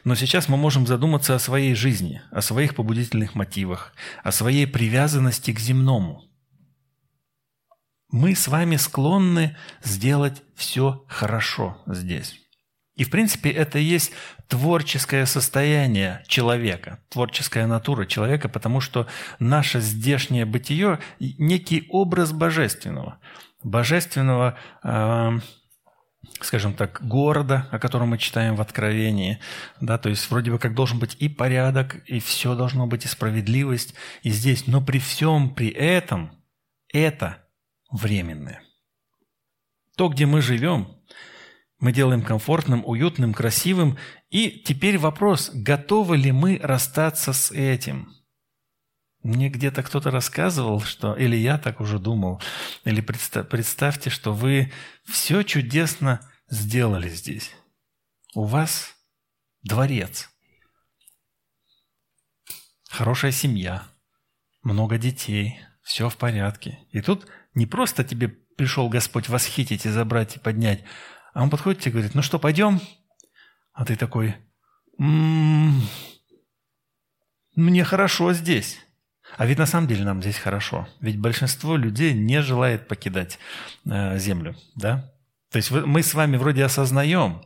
Но 0.04 0.14
сейчас 0.14 0.48
мы 0.48 0.56
можем 0.56 0.86
задуматься 0.86 1.34
о 1.34 1.38
своей 1.38 1.74
жизни, 1.74 2.22
о 2.30 2.40
своих 2.40 2.74
побудительных 2.74 3.34
мотивах, 3.34 3.92
о 4.22 4.32
своей 4.32 4.66
привязанности 4.66 5.52
к 5.52 5.58
земному. 5.58 6.24
Мы 8.10 8.34
с 8.34 8.48
вами 8.48 8.76
склонны 8.76 9.56
сделать 9.82 10.42
все 10.54 11.04
хорошо 11.08 11.82
здесь. 11.86 12.40
И, 12.98 13.04
в 13.04 13.10
принципе, 13.10 13.50
это 13.50 13.78
и 13.78 13.84
есть 13.84 14.12
творческое 14.48 15.24
состояние 15.24 16.24
человека, 16.26 16.98
творческая 17.10 17.66
натура 17.66 18.06
человека, 18.06 18.48
потому 18.48 18.80
что 18.80 19.06
наше 19.38 19.80
здешнее 19.80 20.44
бытие– 20.44 20.98
некий 21.20 21.86
образ 21.90 22.32
божественного. 22.32 23.18
Божественного 23.62 24.58
э, 24.82 25.38
скажем 26.40 26.74
так, 26.74 27.00
города, 27.06 27.68
о 27.70 27.78
котором 27.78 28.08
мы 28.08 28.18
читаем 28.18 28.56
в 28.56 28.60
Откровении. 28.60 29.38
Да, 29.80 29.98
то 29.98 30.08
есть 30.08 30.30
вроде 30.30 30.50
бы 30.50 30.58
как 30.58 30.74
должен 30.74 30.98
быть 30.98 31.16
и 31.18 31.28
порядок, 31.28 32.02
и 32.06 32.20
все 32.20 32.54
должно 32.54 32.86
быть, 32.86 33.04
и 33.04 33.08
справедливость, 33.08 33.94
и 34.22 34.30
здесь. 34.30 34.66
Но 34.66 34.80
при 34.80 34.98
всем 34.98 35.54
при 35.54 35.68
этом 35.68 36.32
это 36.92 37.44
временное. 37.90 38.62
То, 39.96 40.08
где 40.08 40.26
мы 40.26 40.42
живем, 40.42 40.96
мы 41.80 41.92
делаем 41.92 42.22
комфортным, 42.22 42.82
уютным, 42.84 43.34
красивым. 43.34 43.98
И 44.30 44.62
теперь 44.64 44.98
вопрос, 44.98 45.50
готовы 45.52 46.16
ли 46.16 46.32
мы 46.32 46.58
расстаться 46.62 47.32
с 47.32 47.50
этим– 47.50 48.12
мне 49.28 49.50
где-то 49.50 49.82
кто-то 49.82 50.10
рассказывал, 50.10 50.80
что, 50.80 51.14
или 51.14 51.36
я 51.36 51.58
так 51.58 51.80
уже 51.80 51.98
думал, 51.98 52.42
или 52.84 53.00
представь, 53.00 53.48
представьте, 53.48 54.10
что 54.10 54.32
вы 54.32 54.72
все 55.04 55.42
чудесно 55.42 56.20
сделали 56.48 57.08
здесь. 57.10 57.52
У 58.34 58.44
вас 58.44 58.94
дворец, 59.62 60.30
хорошая 62.88 63.32
семья, 63.32 63.86
много 64.62 64.96
детей, 64.96 65.60
все 65.82 66.08
в 66.08 66.16
порядке. 66.16 66.86
И 66.90 67.00
тут 67.02 67.26
не 67.54 67.66
просто 67.66 68.04
тебе 68.04 68.28
пришел 68.28 68.88
Господь 68.88 69.28
восхитить 69.28 69.84
и 69.84 69.90
забрать 69.90 70.36
и 70.36 70.40
поднять, 70.40 70.84
а 71.34 71.42
Он 71.42 71.50
подходит 71.50 71.80
тебе 71.80 71.90
и 71.90 71.92
говорит, 71.92 72.14
ну 72.14 72.22
что, 72.22 72.38
пойдем? 72.38 72.80
А 73.72 73.84
ты 73.84 73.94
такой, 73.94 74.36
м-м, 74.98 75.82
мне 77.54 77.84
хорошо 77.84 78.32
здесь. 78.32 78.78
А 79.36 79.46
ведь 79.46 79.58
на 79.58 79.66
самом 79.66 79.86
деле 79.86 80.04
нам 80.04 80.20
здесь 80.22 80.38
хорошо. 80.38 80.88
Ведь 81.00 81.18
большинство 81.18 81.76
людей 81.76 82.12
не 82.14 82.42
желает 82.42 82.88
покидать 82.88 83.38
э, 83.84 84.18
землю, 84.18 84.56
да? 84.74 85.12
То 85.50 85.56
есть 85.56 85.70
мы 85.70 86.02
с 86.02 86.14
вами 86.14 86.36
вроде 86.36 86.64
осознаем, 86.64 87.42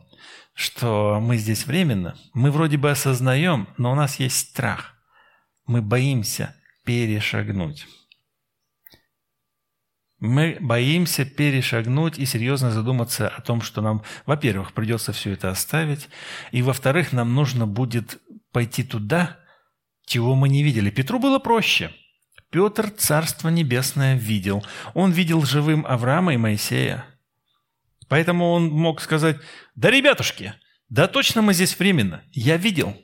что 0.53 1.19
мы 1.21 1.37
здесь 1.37 1.65
временно. 1.65 2.15
Мы 2.33 2.51
вроде 2.51 2.77
бы 2.77 2.91
осознаем, 2.91 3.67
но 3.77 3.91
у 3.91 3.95
нас 3.95 4.19
есть 4.19 4.49
страх. 4.49 4.93
Мы 5.65 5.81
боимся 5.81 6.55
перешагнуть. 6.83 7.87
Мы 10.19 10.57
боимся 10.61 11.25
перешагнуть 11.25 12.17
и 12.17 12.25
серьезно 12.25 12.71
задуматься 12.71 13.27
о 13.27 13.41
том, 13.41 13.61
что 13.61 13.81
нам, 13.81 14.03
во-первых, 14.25 14.73
придется 14.73 15.11
все 15.11 15.31
это 15.31 15.49
оставить, 15.49 16.07
и, 16.51 16.61
во-вторых, 16.61 17.11
нам 17.11 17.35
нужно 17.35 17.67
будет 17.67 18.21
пойти 18.53 18.83
туда, 18.83 19.42
чего 20.05 20.35
мы 20.35 20.49
не 20.49 20.63
видели. 20.63 20.89
Петру 20.89 21.19
было 21.19 21.39
проще. 21.39 21.91
Петр 22.49 22.89
Царство 22.89 23.49
Небесное 23.49 24.15
видел. 24.15 24.63
Он 24.93 25.11
видел 25.11 25.43
живым 25.43 25.85
Авраама 25.87 26.33
и 26.33 26.37
Моисея. 26.37 27.05
Поэтому 28.09 28.51
он 28.51 28.69
мог 28.69 29.01
сказать, 29.01 29.37
да, 29.75 29.89
ребятушки, 29.89 30.53
да 30.89 31.07
точно 31.07 31.41
мы 31.41 31.53
здесь 31.53 31.77
временно. 31.77 32.23
Я 32.31 32.57
видел. 32.57 32.95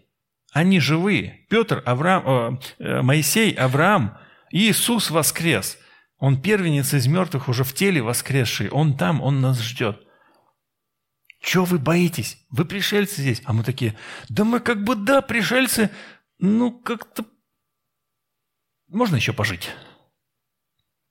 Они 0.52 0.80
живые. 0.80 1.46
Петр, 1.50 1.82
Авраам, 1.86 2.60
э, 2.80 2.84
э 2.84 3.02
Моисей, 3.02 3.52
Авраам, 3.54 4.18
Иисус 4.52 5.10
воскрес– 5.10 5.78
он 6.20 6.42
первенец 6.42 6.94
из 6.94 7.08
мертвых, 7.08 7.48
уже 7.48 7.64
в 7.64 7.74
теле 7.74 8.02
воскресший. 8.02 8.70
Он 8.70 8.96
там, 8.96 9.22
он 9.22 9.40
нас 9.40 9.62
ждет. 9.62 10.06
Чего 11.42 11.64
вы 11.64 11.80
боитесь? 11.80 12.38
Вы 12.50 12.66
пришельцы 12.66 13.22
здесь. 13.22 13.42
А 13.46 13.54
мы 13.54 13.64
такие, 13.64 13.96
да 14.28 14.44
мы 14.44 14.60
как 14.60 14.84
бы, 14.84 14.96
да, 14.96 15.22
пришельцы, 15.22 15.90
ну 16.40 16.72
как-то... 16.72 17.26
Можно 18.88 19.18
еще 19.18 19.34
пожить. 19.34 19.70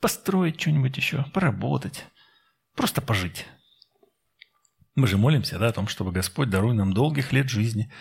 Построить 0.01 0.61
что-нибудь 0.61 0.97
еще, 0.97 1.25
поработать. 1.33 2.07
Просто 2.75 3.01
пожить. 3.01 3.47
Мы 4.95 5.07
же 5.07 5.17
молимся, 5.17 5.59
да, 5.59 5.69
о 5.69 5.73
том, 5.73 5.87
чтобы 5.87 6.11
Господь 6.11 6.51
даруй 6.51 6.75
нам 6.75 6.93
долгих 6.93 7.33
лет 7.33 7.49
жизни, 7.49 7.93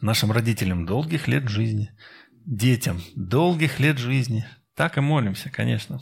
нашим 0.00 0.32
родителям 0.32 0.86
долгих 0.86 1.28
лет 1.28 1.48
жизни, 1.48 1.90
детям 2.32 3.02
долгих 3.14 3.80
лет 3.80 3.98
жизни. 3.98 4.46
Так 4.74 4.96
и 4.96 5.00
молимся, 5.00 5.50
конечно. 5.50 6.00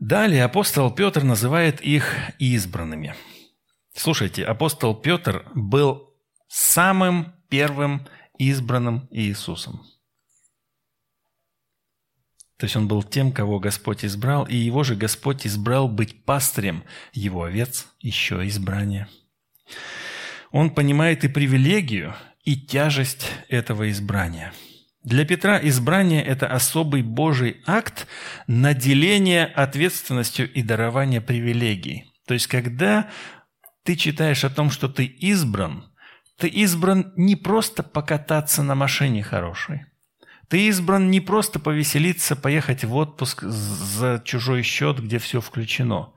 Далее 0.00 0.44
апостол 0.44 0.90
Петр 0.90 1.22
называет 1.22 1.80
их 1.80 2.14
избранными. 2.38 3.14
Слушайте, 3.94 4.44
апостол 4.44 4.94
Петр 4.94 5.46
был 5.54 6.09
самым 6.50 7.32
первым 7.48 8.06
избранным 8.38 9.08
Иисусом. 9.10 9.82
То 12.56 12.64
есть 12.64 12.76
он 12.76 12.88
был 12.88 13.02
тем, 13.02 13.32
кого 13.32 13.58
Господь 13.58 14.04
избрал, 14.04 14.44
и 14.44 14.56
его 14.56 14.82
же 14.82 14.94
Господь 14.94 15.46
избрал 15.46 15.88
быть 15.88 16.24
пастырем 16.24 16.84
его 17.12 17.44
овец, 17.44 17.86
еще 18.00 18.46
избрание. 18.48 19.08
Он 20.50 20.74
понимает 20.74 21.24
и 21.24 21.28
привилегию, 21.28 22.14
и 22.42 22.56
тяжесть 22.56 23.26
этого 23.48 23.90
избрания– 23.90 24.52
для 25.02 25.24
Петра 25.24 25.58
избрание– 25.62 26.22
это 26.26 26.46
особый 26.46 27.02
Божий 27.02 27.62
акт 27.66 28.06
наделения 28.46 29.46
ответственностью 29.46 30.52
и 30.52 30.62
дарования 30.62 31.22
привилегий. 31.22 32.12
То 32.26 32.34
есть, 32.34 32.48
когда 32.48 33.08
ты 33.82 33.96
читаешь 33.96 34.44
о 34.44 34.50
том, 34.50 34.70
что 34.70 34.88
ты 34.88 35.06
избран, 35.06 35.89
ты 36.40 36.48
избран 36.48 37.12
не 37.16 37.36
просто 37.36 37.82
покататься 37.82 38.62
на 38.62 38.74
машине 38.74 39.22
хорошей. 39.22 39.84
Ты 40.48 40.66
избран 40.68 41.10
не 41.10 41.20
просто 41.20 41.60
повеселиться, 41.60 42.34
поехать 42.34 42.82
в 42.82 42.96
отпуск 42.96 43.42
за 43.42 44.20
чужой 44.24 44.62
счет, 44.62 44.98
где 44.98 45.18
все 45.18 45.40
включено. 45.40 46.12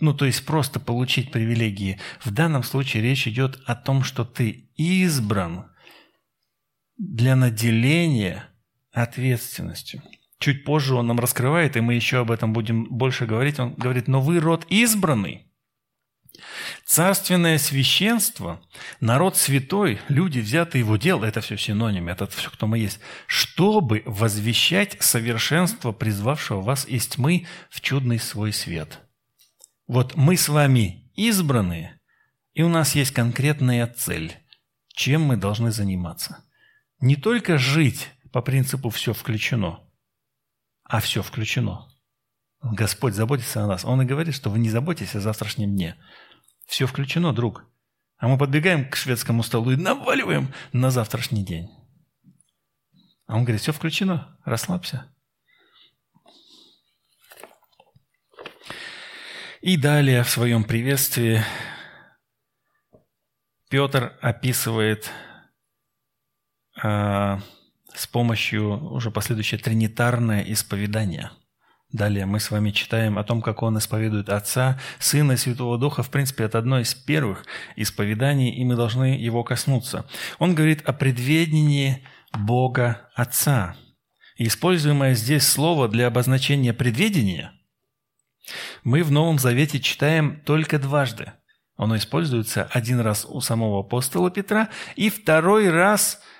Ну, 0.00 0.14
то 0.14 0.24
есть 0.24 0.46
просто 0.46 0.80
получить 0.80 1.30
привилегии. 1.32 2.00
В 2.24 2.30
данном 2.30 2.62
случае 2.62 3.02
речь 3.02 3.28
идет 3.28 3.60
о 3.66 3.74
том, 3.74 4.02
что 4.02 4.24
ты 4.24 4.70
избран 4.76 5.66
для 6.96 7.36
наделения 7.36 8.44
ответственностью. 8.92 10.02
Чуть 10.38 10.64
позже 10.64 10.94
он 10.94 11.08
нам 11.08 11.18
раскрывает, 11.18 11.76
и 11.76 11.80
мы 11.80 11.94
еще 11.94 12.18
об 12.18 12.30
этом 12.30 12.52
будем 12.52 12.84
больше 12.84 13.26
говорить. 13.26 13.58
Он 13.58 13.74
говорит, 13.74 14.08
но 14.08 14.20
вы 14.20 14.40
род 14.40 14.66
избранный, 14.68 15.50
Царственное 16.86 17.58
священство, 17.58 18.60
народ 19.00 19.36
святой, 19.36 20.00
люди, 20.08 20.38
взятые 20.38 20.80
его 20.80 20.96
дел, 20.96 21.22
это 21.22 21.40
все 21.40 21.56
синонимы, 21.56 22.10
это 22.10 22.26
все, 22.26 22.50
кто 22.50 22.66
мы 22.66 22.78
есть, 22.78 23.00
чтобы 23.26 24.02
возвещать 24.04 25.02
совершенство 25.02 25.92
призвавшего 25.92 26.60
вас 26.60 26.86
из 26.86 27.06
тьмы 27.06 27.46
в 27.70 27.80
чудный 27.80 28.18
свой 28.18 28.52
свет. 28.52 29.00
Вот 29.86 30.14
мы 30.14 30.36
с 30.36 30.48
вами 30.48 31.10
избранные, 31.14 32.00
и 32.52 32.62
у 32.62 32.68
нас 32.68 32.94
есть 32.94 33.12
конкретная 33.12 33.86
цель, 33.86 34.34
чем 34.92 35.22
мы 35.22 35.36
должны 35.36 35.72
заниматься 35.72 36.44
не 37.04 37.16
только 37.16 37.58
жить 37.58 38.08
по 38.32 38.40
принципу 38.40 38.88
«все 38.88 39.12
включено», 39.12 39.80
а 40.84 41.00
все 41.00 41.22
включено. 41.22 41.86
Господь 42.62 43.14
заботится 43.14 43.62
о 43.62 43.66
нас. 43.66 43.84
Он 43.84 44.00
и 44.00 44.06
говорит, 44.06 44.34
что 44.34 44.48
вы 44.48 44.58
не 44.58 44.70
заботитесь 44.70 45.14
о 45.14 45.20
завтрашнем 45.20 45.70
дне. 45.70 45.96
Все 46.66 46.86
включено, 46.86 47.32
друг. 47.32 47.64
А 48.16 48.28
мы 48.28 48.38
подбегаем 48.38 48.88
к 48.88 48.96
шведскому 48.96 49.42
столу 49.42 49.72
и 49.72 49.76
наваливаем 49.76 50.52
на 50.72 50.90
завтрашний 50.90 51.44
день. 51.44 51.68
А 53.26 53.36
он 53.36 53.44
говорит, 53.44 53.60
все 53.60 53.72
включено, 53.72 54.38
расслабься. 54.44 55.10
И 59.60 59.78
далее 59.78 60.22
в 60.22 60.28
своем 60.28 60.62
приветствии 60.62 61.42
Петр 63.70 64.16
описывает 64.20 65.10
а, 66.82 67.40
с 67.94 68.06
помощью 68.06 68.92
уже 68.92 69.10
последующее 69.10 69.58
тринитарное 69.58 70.42
исповедание. 70.42 71.30
Далее 71.92 72.26
мы 72.26 72.40
с 72.40 72.50
вами 72.50 72.70
читаем 72.70 73.18
о 73.18 73.24
том, 73.24 73.40
как 73.40 73.62
он 73.62 73.78
исповедует 73.78 74.28
Отца, 74.28 74.80
Сына 74.98 75.32
и 75.32 75.36
Святого 75.36 75.78
Духа. 75.78 76.02
В 76.02 76.10
принципе, 76.10 76.44
это 76.44 76.58
одно 76.58 76.80
из 76.80 76.94
первых 76.94 77.44
исповеданий, 77.76 78.50
и 78.50 78.64
мы 78.64 78.74
должны 78.74 79.16
его 79.16 79.44
коснуться. 79.44 80.04
Он 80.38 80.54
говорит 80.54 80.82
о 80.84 80.92
предведении 80.92 82.04
Бога 82.32 83.08
Отца. 83.14 83.76
И 84.36 84.48
используемое 84.48 85.14
здесь 85.14 85.46
слово 85.46 85.88
для 85.88 86.08
обозначения 86.08 86.72
предведения 86.72 87.52
мы 88.82 89.02
в 89.02 89.10
Новом 89.10 89.38
Завете 89.38 89.80
читаем 89.80 90.42
только 90.44 90.78
дважды. 90.78 91.32
Оно 91.76 91.96
используется 91.96 92.68
один 92.72 93.00
раз 93.00 93.24
у 93.24 93.40
самого 93.40 93.80
апостола 93.80 94.30
Петра 94.30 94.68
и 94.96 95.08
второй 95.08 95.70
раз– 95.70 96.20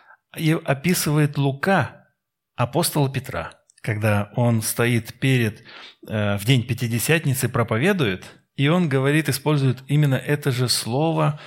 описывает 0.65 1.39
Лука, 1.39 2.09
апостола 2.57 3.11
Петра, 3.11 3.53
когда 3.85 4.31
он 4.35 4.63
стоит 4.63 5.13
перед, 5.21 5.63
э, 6.09 6.39
в 6.39 6.45
день 6.47 6.63
Пятидесятницы, 6.63 7.51
проповедует, 7.51 8.25
и 8.57 8.69
он 8.69 8.89
говорит, 8.89 9.29
использует 9.29 9.83
именно 9.89 10.15
это 10.15 10.51
же 10.51 10.69
слово 10.71 11.39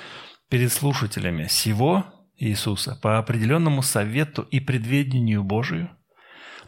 перед 0.48 0.72
слушателями. 0.72 1.48
Сего 1.50 2.06
Иисуса 2.38 3.00
по 3.02 3.18
определенному 3.18 3.82
совету 3.82 4.44
и 4.52 4.60
предведению 4.60 5.44
Божию 5.44 5.90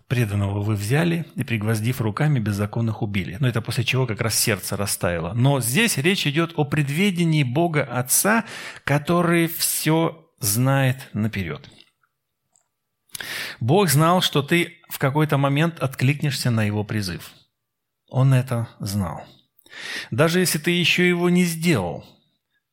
преданного 0.07 0.61
вы 0.61 0.73
взяли 0.73 1.25
и, 1.35 1.43
пригвоздив 1.43 2.01
руками, 2.01 2.39
беззаконных 2.39 3.03
убили. 3.03 3.37
Но 3.39 3.47
это 3.47 3.61
после 3.61 3.83
чего 3.83 4.07
как 4.07 4.21
раз 4.21 4.33
сердце 4.33 4.75
растаяло. 4.75 5.33
Но 5.35 5.61
здесь 5.61 5.97
речь 5.97 6.25
идет 6.25 6.53
о 6.55 6.63
предведении 6.63 7.43
Бога 7.43 7.83
Отца, 7.83 8.45
который 8.85 9.45
все 9.45 10.25
знает 10.39 11.09
наперед. 11.13 11.69
Бог 13.59 13.89
знал, 13.89 14.21
что 14.21 14.41
ты 14.41 14.77
в 14.89 14.99
какой-то 14.99 15.37
момент 15.37 15.79
откликнешься 15.79 16.51
на 16.51 16.63
его 16.63 16.83
призыв. 16.83 17.31
Он 18.09 18.33
это 18.33 18.69
знал. 18.79 19.23
Даже 20.11 20.39
если 20.39 20.57
ты 20.57 20.71
еще 20.71 21.07
его 21.07 21.29
не 21.29 21.43
сделал, 21.43 22.05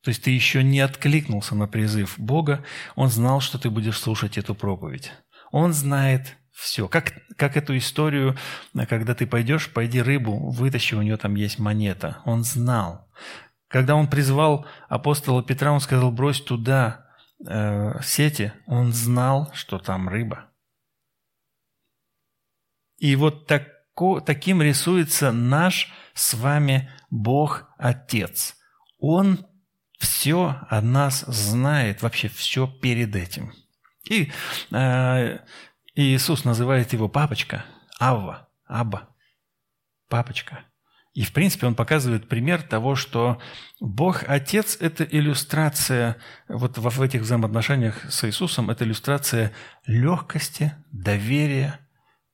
то 0.03 0.09
есть 0.09 0.23
ты 0.23 0.31
еще 0.31 0.63
не 0.63 0.79
откликнулся 0.79 1.55
на 1.55 1.67
призыв 1.67 2.17
Бога, 2.17 2.63
он 2.95 3.09
знал, 3.09 3.41
что 3.41 3.59
ты 3.59 3.69
будешь 3.69 3.99
слушать 3.99 4.37
эту 4.37 4.55
проповедь. 4.55 5.11
Он 5.51 5.73
знает 5.73 6.37
все. 6.53 6.87
Как, 6.87 7.13
как 7.35 7.55
эту 7.55 7.77
историю, 7.77 8.35
когда 8.89 9.13
ты 9.13 9.27
пойдешь, 9.27 9.69
пойди 9.69 10.01
рыбу, 10.01 10.49
вытащи, 10.49 10.95
у 10.95 11.01
нее 11.01 11.17
там 11.17 11.35
есть 11.35 11.59
монета. 11.59 12.21
Он 12.25 12.43
знал. 12.43 13.07
Когда 13.67 13.95
он 13.95 14.07
призвал 14.07 14.65
апостола 14.89 15.43
Петра, 15.43 15.71
он 15.71 15.81
сказал, 15.81 16.11
брось 16.11 16.41
туда 16.41 17.06
э, 17.45 18.01
сети, 18.01 18.53
он 18.65 18.93
знал, 18.93 19.51
что 19.53 19.79
там 19.79 20.09
рыба. 20.09 20.51
И 22.97 23.15
вот 23.15 23.47
тако, 23.47 24.19
таким 24.19 24.61
рисуется 24.61 25.31
наш 25.31 25.91
с 26.13 26.33
вами 26.33 26.89
Бог 27.09 27.69
Отец. 27.77 28.55
Он 28.99 29.45
все 29.99 30.59
о 30.69 30.81
нас 30.81 31.21
знает, 31.21 32.01
вообще 32.01 32.27
все 32.27 32.67
перед 32.67 33.15
этим. 33.15 33.53
И 34.09 34.31
э, 34.71 35.39
Иисус 35.95 36.45
называет 36.45 36.93
его 36.93 37.09
папочка, 37.09 37.65
Авва, 37.99 38.49
Аба, 38.65 39.15
папочка. 40.09 40.65
И, 41.17 41.23
в 41.23 41.33
принципе, 41.33 41.65
он 41.65 41.73
показывает 41.73 42.29
пример 42.29 42.61
того, 42.61 42.93
что 42.93 43.41
Бог 43.79 44.23
Отец– 44.27 44.77
это 44.79 45.03
иллюстрация, 45.03 46.17
вот 46.47 46.77
в 46.77 47.01
этих 47.01 47.21
взаимоотношениях 47.21 48.05
с 48.07 48.23
Иисусом, 48.27 48.69
это 48.69 48.83
иллюстрация 48.83 49.51
легкости, 49.87 50.75
доверия, 50.91 51.79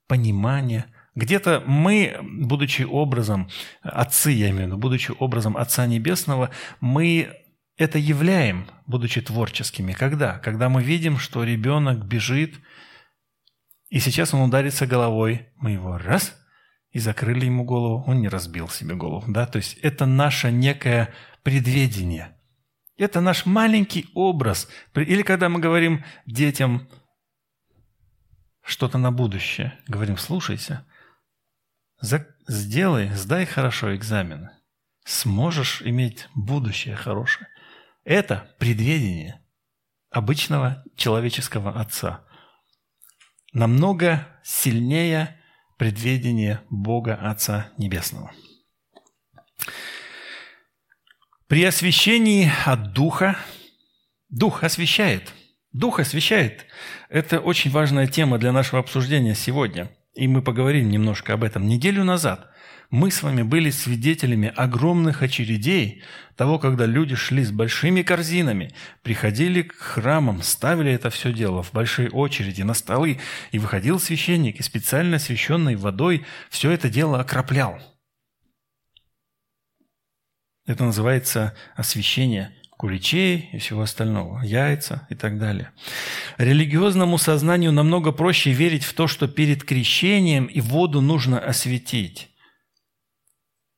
понимания. 0.09 0.88
Где-то 1.15 1.63
мы, 1.65 2.17
будучи 2.23 2.81
образом, 2.81 3.49
отцы, 3.84 4.31
я 4.31 4.49
имею 4.49 4.63
в 4.63 4.67
виду, 4.67 4.77
будучи 4.77 5.13
образом 5.17 5.55
Отца 5.55 5.88
Небесного, 5.88 6.49
мы 6.81 7.34
это 7.77 7.97
являем, 7.97 8.67
будучи 8.86 9.21
творческими. 9.21 9.93
Когда? 9.93 10.39
Когда 10.39 10.67
мы 10.67 10.84
видим, 10.84 11.19
что 11.19 11.45
ребенок 11.45 12.05
бежит, 12.05 12.55
и 13.88 13.99
сейчас 13.99 14.34
он 14.34 14.41
ударится 14.41 14.86
головой, 14.86 15.47
мы 15.55 15.71
его 15.71 15.97
раз– 15.97 16.38
и 16.93 16.99
закрыли 16.99 17.45
ему 17.45 17.65
голову, 17.65 18.03
он 18.07 18.21
не 18.21 18.29
разбил 18.29 18.69
себе 18.69 18.95
голову. 18.95 19.25
Да? 19.27 19.47
То 19.47 19.57
есть 19.57 19.77
это 19.81 20.05
наше 20.05 20.51
некое 20.51 21.13
предведение. 21.41 22.37
Это 22.97 23.19
наш 23.19 23.47
маленький 23.47 24.09
образ. 24.13 24.69
Или 24.93 25.23
когда 25.23 25.49
мы 25.49 25.59
говорим 25.59 26.05
детям 26.27 26.87
что-то 28.61 28.99
на 28.99 29.11
будущее, 29.11 29.77
говорим, 29.87 30.17
слушайся, 30.17 30.85
сделай, 32.47 33.09
сдай 33.09 33.47
хорошо 33.47 33.95
экзамен, 33.95 34.51
сможешь 35.03 35.81
иметь 35.81 36.27
будущее 36.35 36.95
хорошее. 36.95 37.47
Это 38.03 38.53
предведение 38.59 39.41
обычного 40.11 40.83
человеческого 40.95 41.71
отца. 41.79 42.23
Намного 43.51 44.27
сильнее 44.43 45.39
предведение 45.78 46.61
Бога 46.69 47.15
Отца 47.15 47.71
Небесного. 47.78 48.32
При 51.47 51.63
освящении 51.63 52.51
от 52.65 52.93
Духа, 52.93 53.38
Дух 54.30 54.63
освящает, 54.63 55.32
Дух 55.71 55.99
освящает. 55.99 56.65
Это 57.09 57.39
очень 57.39 57.71
важная 57.71 58.07
тема 58.07 58.38
для 58.38 58.51
нашего 58.51 58.80
обсуждения 58.80 59.36
сегодня. 59.36 59.89
И 60.13 60.28
мы 60.28 60.41
поговорим 60.41 60.89
немножко 60.89 61.34
об 61.34 61.43
этом. 61.43 61.67
Неделю 61.67 62.03
назад 62.03 62.52
мы 62.93 63.09
с 63.09 63.23
вами 63.23 63.41
были 63.41 63.71
свидетелями 63.71 64.53
огромных 64.55 65.23
очередей 65.23 66.03
того, 66.35 66.59
когда 66.59 66.85
люди 66.85 67.15
шли 67.15 67.43
с 67.43 67.49
большими 67.49 68.03
корзинами, 68.03 68.71
приходили 69.01 69.63
к 69.63 69.73
храмам, 69.73 70.43
ставили 70.43 70.91
это 70.91 71.09
все 71.09 71.33
дело 71.33 71.63
в 71.63 71.73
большой 71.73 72.09
очереди 72.09 72.61
на 72.61 72.75
столы, 72.75 73.19
и 73.51 73.57
выходил 73.57 73.99
священник, 73.99 74.59
и 74.59 74.63
специально 74.63 75.15
освященной 75.15 75.75
водой 75.75 76.23
все 76.51 76.69
это 76.69 76.87
дело 76.87 77.19
окроплял. 77.19 77.81
Это 80.67 80.83
называется 80.83 81.55
освящение 81.75 82.53
куличей 82.77 83.49
и 83.53 83.57
всего 83.57 83.81
остального, 83.81 84.43
яйца 84.43 85.07
и 85.09 85.15
так 85.15 85.39
далее. 85.39 85.71
Религиозному 86.37 87.17
сознанию 87.17 87.71
намного 87.71 88.11
проще 88.11 88.51
верить 88.51 88.83
в 88.83 88.93
то, 88.93 89.07
что 89.07 89.27
перед 89.27 89.63
крещением 89.63 90.45
и 90.45 90.61
воду 90.61 91.01
нужно 91.01 91.39
осветить. 91.39 92.29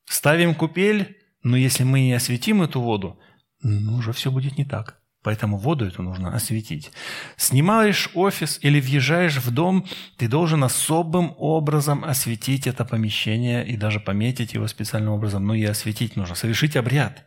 Ставим 0.06 0.54
купель, 0.54 1.18
но 1.42 1.56
если 1.56 1.84
мы 1.84 2.00
не 2.00 2.12
осветим 2.12 2.62
эту 2.62 2.80
воду, 2.80 3.18
ну, 3.60 3.96
уже 3.96 4.12
все 4.12 4.30
будет 4.30 4.58
не 4.58 4.64
так. 4.64 5.00
Поэтому 5.22 5.56
воду 5.56 5.84
эту 5.84 6.04
нужно 6.04 6.32
осветить. 6.34 6.92
Снимаешь 7.36 8.10
офис 8.14 8.60
или 8.62 8.80
въезжаешь 8.80 9.38
в 9.38 9.50
дом, 9.50 9.84
ты 10.16 10.28
должен 10.28 10.62
особым 10.62 11.34
образом 11.36 12.04
осветить 12.04 12.68
это 12.68 12.84
помещение 12.84 13.66
и 13.66 13.76
даже 13.76 13.98
пометить 13.98 14.54
его 14.54 14.68
специальным 14.68 15.14
образом. 15.14 15.44
Ну 15.44 15.54
и 15.54 15.64
осветить 15.64 16.14
нужно, 16.14 16.36
совершить 16.36 16.76
обряд. 16.76 17.26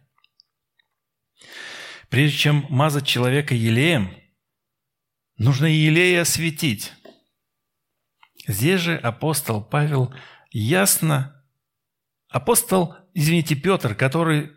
Прежде 2.09 2.37
чем 2.37 2.65
мазать 2.69 3.05
человека 3.05 3.53
елеем, 3.53 4.13
нужно 5.37 5.65
елей 5.65 6.21
осветить. 6.21 6.93
Здесь 8.47 8.79
же 8.79 8.95
апостол 8.95 9.61
Павел 9.61 10.13
ясно 10.51 11.38
Апостол, 12.29 12.95
извините, 13.13 13.55
Петр, 13.55 13.95
который 13.95 14.51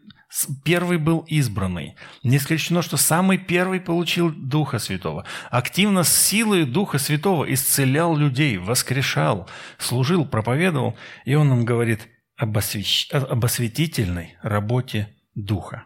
первый 0.65 0.99
был 0.99 1.21
избранный. 1.21 1.97
Не 2.23 2.37
исключено, 2.37 2.83
что 2.83 2.97
самый 2.97 3.39
первый 3.39 3.81
получил 3.81 4.31
Духа 4.31 4.79
Святого. 4.79 5.25
Активно 5.51 6.05
с 6.05 6.15
силой 6.15 6.65
Духа 6.65 6.99
Святого 6.99 7.53
исцелял 7.53 8.17
людей, 8.17 8.59
воскрешал, 8.59 9.49
служил, 9.79 10.25
проповедовал. 10.27 10.97
И 11.25 11.35
он 11.35 11.49
нам 11.49 11.65
говорит 11.65 12.09
об, 12.37 12.57
освящ... 12.57 13.11
об 13.11 13.45
осветительной 13.45 14.37
работе 14.43 15.15
Духа. 15.35 15.85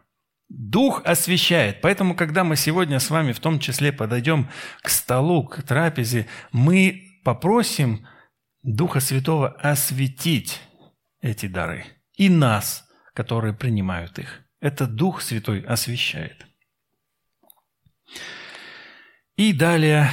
Дух 0.49 1.03
освещает. 1.05 1.81
Поэтому, 1.81 2.15
когда 2.15 2.45
мы 2.45 2.57
сегодня 2.57 3.01
с 3.01 3.11
вами 3.11 3.33
в 3.33 3.41
том 3.41 3.59
числе 3.59 3.93
подойдем 3.93 4.49
к 4.81 4.89
столу, 4.89 5.45
к 5.45 5.63
трапезе, 5.63 6.27
мы 6.53 7.21
попросим 7.25 8.07
Духа 8.63 9.01
Святого 9.01 9.49
осветить 9.49 10.61
эти 11.21 11.47
дары. 11.47 11.85
И 12.15 12.29
нас, 12.29 12.89
которые 13.15 13.55
принимают 13.55 14.19
их. 14.19 14.43
Это 14.61 14.87
Дух 14.87 15.21
Святой 15.21 15.61
освещает. 15.61 16.47
И 19.37 19.53
далее 19.53 20.11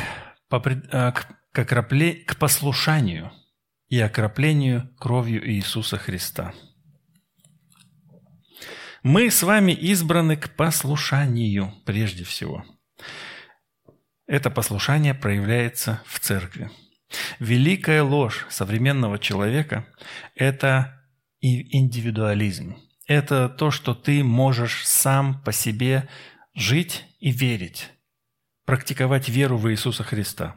а, 0.50 1.12
к, 1.12 1.60
окропле, 1.60 2.16
к 2.16 2.38
послушанию 2.38 3.32
и 3.88 4.00
окроплению 4.00 4.94
кровью 4.98 5.50
Иисуса 5.50 5.98
Христа. 5.98 6.54
Мы 9.02 9.30
с 9.30 9.44
вами 9.44 9.72
избраны 9.72 10.38
к 10.38 10.56
послушанию 10.56 11.74
прежде 11.86 12.24
всего. 12.24 12.66
Это 14.28 14.50
послушание 14.50 15.14
проявляется 15.14 16.02
в 16.06 16.20
церкви. 16.20 16.70
Великая 17.40 18.04
ложь 18.04 18.46
современного 18.50 19.20
человека– 19.20 19.86
это 20.36 21.02
индивидуализм. 21.42 22.78
Это 23.06 23.50
то, 23.50 23.70
что 23.70 23.94
ты 23.94 24.24
можешь 24.24 24.86
сам 24.86 25.42
по 25.44 25.52
себе 25.52 26.10
жить 26.54 27.06
и 27.20 27.32
верить, 27.32 27.92
практиковать 28.66 29.28
веру 29.30 29.58
в 29.58 29.70
Иисуса 29.70 30.04
Христа. 30.04 30.56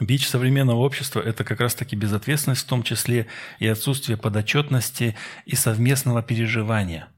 Бич 0.00 0.26
современного 0.26 0.78
общества– 0.78 1.20
это 1.24 1.44
как 1.44 1.60
раз-таки 1.60 1.96
безответственность, 1.96 2.62
в 2.62 2.68
том 2.68 2.82
числе 2.82 3.28
и 3.58 3.66
отсутствие 3.66 4.16
подотчетности 4.16 5.16
и 5.46 5.54
совместного 5.54 6.22
переживания. 6.22 7.08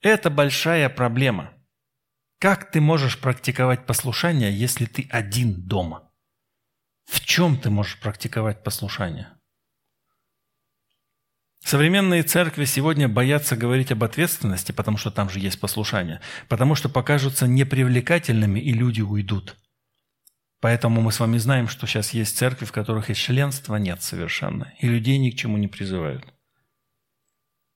Это 0.00 0.30
большая 0.30 0.88
проблема. 0.88 1.52
Как 2.38 2.70
ты 2.72 2.80
можешь 2.80 3.18
практиковать 3.18 3.86
послушание, 3.86 4.52
если 4.52 4.86
ты 4.86 5.06
один 5.10 5.66
дома? 5.66 6.11
В 7.04 7.20
чем 7.20 7.58
ты 7.58 7.70
можешь 7.70 8.00
практиковать 8.00 8.62
послушание? 8.62 9.28
Современные 11.64 12.24
церкви 12.24 12.64
сегодня 12.64 13.08
боятся 13.08 13.56
говорить 13.56 13.92
об 13.92 14.02
ответственности, 14.02 14.72
потому 14.72 14.96
что 14.98 15.10
там 15.10 15.30
же 15.30 15.38
есть 15.38 15.60
послушание, 15.60 16.20
потому 16.48 16.74
что 16.74 16.88
покажутся 16.88 17.46
непривлекательными, 17.46 18.58
и 18.58 18.72
люди 18.72 19.00
уйдут. 19.00 19.56
Поэтому 20.60 21.00
мы 21.00 21.12
с 21.12 21.20
вами 21.20 21.38
знаем, 21.38 21.68
что 21.68 21.86
сейчас 21.86 22.14
есть 22.14 22.36
церкви, 22.36 22.66
в 22.66 22.72
которых 22.72 23.10
и 23.10 23.14
членства 23.14 23.76
нет 23.76 24.02
совершенно, 24.02 24.72
и 24.80 24.88
людей 24.88 25.18
ни 25.18 25.30
к 25.30 25.36
чему 25.36 25.56
не 25.56 25.68
призывают. 25.68 26.24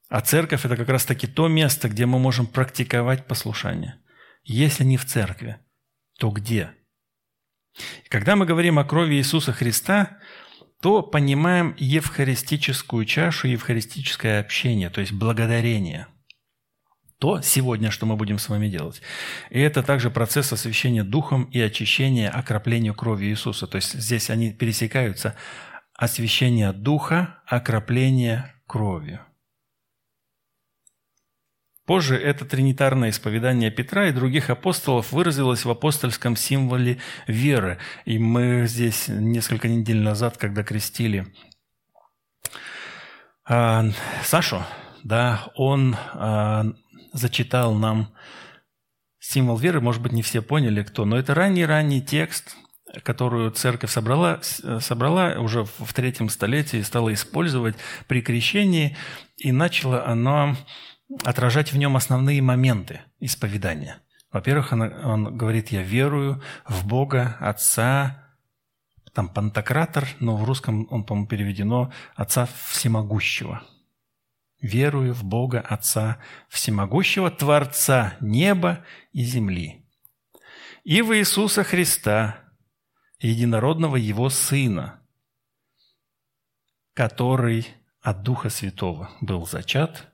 А 0.08 0.20
церковь– 0.20 0.64
это 0.64 0.76
как 0.76 0.88
раз-таки 0.88 1.26
то 1.26 1.48
место, 1.48 1.88
где 1.88 2.06
мы 2.06 2.18
можем 2.18 2.46
практиковать 2.46 3.26
послушание. 3.26 3.96
Если 4.44 4.84
не 4.84 4.96
в 4.96 5.04
церкви, 5.04 5.58
то 6.18 6.30
где? 6.30 6.70
Когда 8.08 8.36
мы 8.36 8.46
говорим 8.46 8.78
о 8.78 8.84
крови 8.84 9.16
Иисуса 9.16 9.52
Христа, 9.52 10.18
то 10.80 11.02
понимаем 11.02 11.74
евхаристическую 11.78 13.04
чашу, 13.04 13.48
евхаристическое 13.48 14.40
общение, 14.40 14.90
то 14.90 15.00
есть 15.00 15.12
благодарение. 15.12 16.06
То 17.18 17.40
сегодня, 17.40 17.90
что 17.90 18.04
мы 18.04 18.16
будем 18.16 18.38
с 18.38 18.48
вами 18.50 18.68
делать. 18.68 19.00
И 19.48 19.58
это 19.58 19.82
также 19.82 20.10
процесс 20.10 20.52
освящения 20.52 21.02
духом 21.02 21.44
и 21.44 21.58
очищения 21.60 22.28
окроплению 22.28 22.94
крови 22.94 23.26
Иисуса. 23.26 23.66
То 23.66 23.76
есть 23.76 23.94
здесь 23.94 24.28
они 24.28 24.52
пересекаются. 24.52 25.34
Освящение 25.94 26.72
духа, 26.72 27.38
окропление 27.46 28.54
кровью. 28.66 29.20
Позже 31.86 32.16
это 32.16 32.44
тринитарное 32.44 33.10
исповедание 33.10 33.70
Петра 33.70 34.08
и 34.08 34.12
других 34.12 34.50
апостолов 34.50 35.12
выразилось 35.12 35.64
в 35.64 35.70
апостольском 35.70 36.34
символе 36.34 36.98
веры. 37.28 37.78
И 38.04 38.18
мы 38.18 38.66
здесь 38.66 39.06
несколько 39.06 39.68
недель 39.68 40.00
назад, 40.00 40.36
когда 40.36 40.64
крестили 40.64 41.26
а, 43.48 43.84
Сашу, 44.24 44.64
да, 45.04 45.52
он 45.54 45.96
а, 46.14 46.64
зачитал 47.12 47.72
нам 47.74 48.12
символ 49.20 49.56
веры, 49.56 49.80
может 49.80 50.02
быть, 50.02 50.12
не 50.12 50.22
все 50.22 50.42
поняли, 50.42 50.82
кто, 50.82 51.04
но 51.04 51.16
это 51.16 51.34
ранний-ранний 51.34 52.02
текст, 52.02 52.56
которую 53.04 53.52
церковь 53.52 53.90
собрала, 53.90 54.40
собрала 54.80 55.38
уже 55.38 55.64
в 55.64 55.92
третьем 55.94 56.28
столетии, 56.30 56.82
стала 56.82 57.12
использовать 57.12 57.76
при 58.08 58.22
крещении, 58.22 58.96
и 59.36 59.52
начало 59.52 60.04
оно 60.04 60.56
отражать 61.24 61.72
в 61.72 61.78
нем 61.78 61.96
основные 61.96 62.42
моменты 62.42 63.00
исповедания. 63.20 64.00
Во-первых, 64.32 64.72
он, 64.72 64.82
он 64.82 65.36
говорит, 65.36 65.68
я 65.68 65.82
верую 65.82 66.42
в 66.66 66.86
Бога, 66.86 67.36
Отца, 67.40 68.26
там 69.14 69.28
Пантократор, 69.28 70.06
но 70.20 70.36
в 70.36 70.44
русском 70.44 70.86
он, 70.90 71.04
по-моему, 71.04 71.28
переведено 71.28 71.92
Отца 72.14 72.46
Всемогущего. 72.68 73.62
Верую 74.60 75.14
в 75.14 75.24
Бога 75.24 75.60
Отца 75.60 76.18
Всемогущего, 76.48 77.30
Творца 77.30 78.14
неба 78.20 78.84
и 79.12 79.24
земли. 79.24 79.86
И 80.84 81.02
в 81.02 81.16
Иисуса 81.16 81.64
Христа, 81.64 82.40
единородного 83.18 83.96
Его 83.96 84.28
Сына, 84.28 85.00
который 86.94 87.66
от 88.02 88.22
Духа 88.22 88.50
Святого 88.50 89.10
был 89.20 89.46
зачат, 89.46 90.12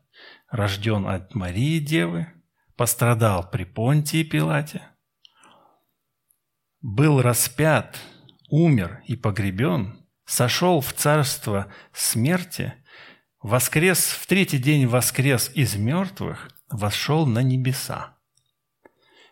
рожден 0.52 1.08
от 1.08 1.34
Марии 1.34 1.80
Девы, 1.80 2.28
пострадал 2.76 3.50
при 3.50 3.64
Понтии 3.64 4.22
Пилате, 4.22 4.82
был 6.80 7.22
распят, 7.22 7.98
умер 8.50 9.02
и 9.06 9.16
погребен, 9.16 10.06
сошел 10.26 10.80
в 10.80 10.92
царство 10.92 11.72
смерти, 11.92 12.74
воскрес 13.40 14.10
в 14.10 14.26
третий 14.26 14.58
день 14.58 14.86
воскрес 14.86 15.50
из 15.54 15.74
мертвых, 15.76 16.50
вошел 16.68 17.26
на 17.26 17.42
небеса, 17.42 18.18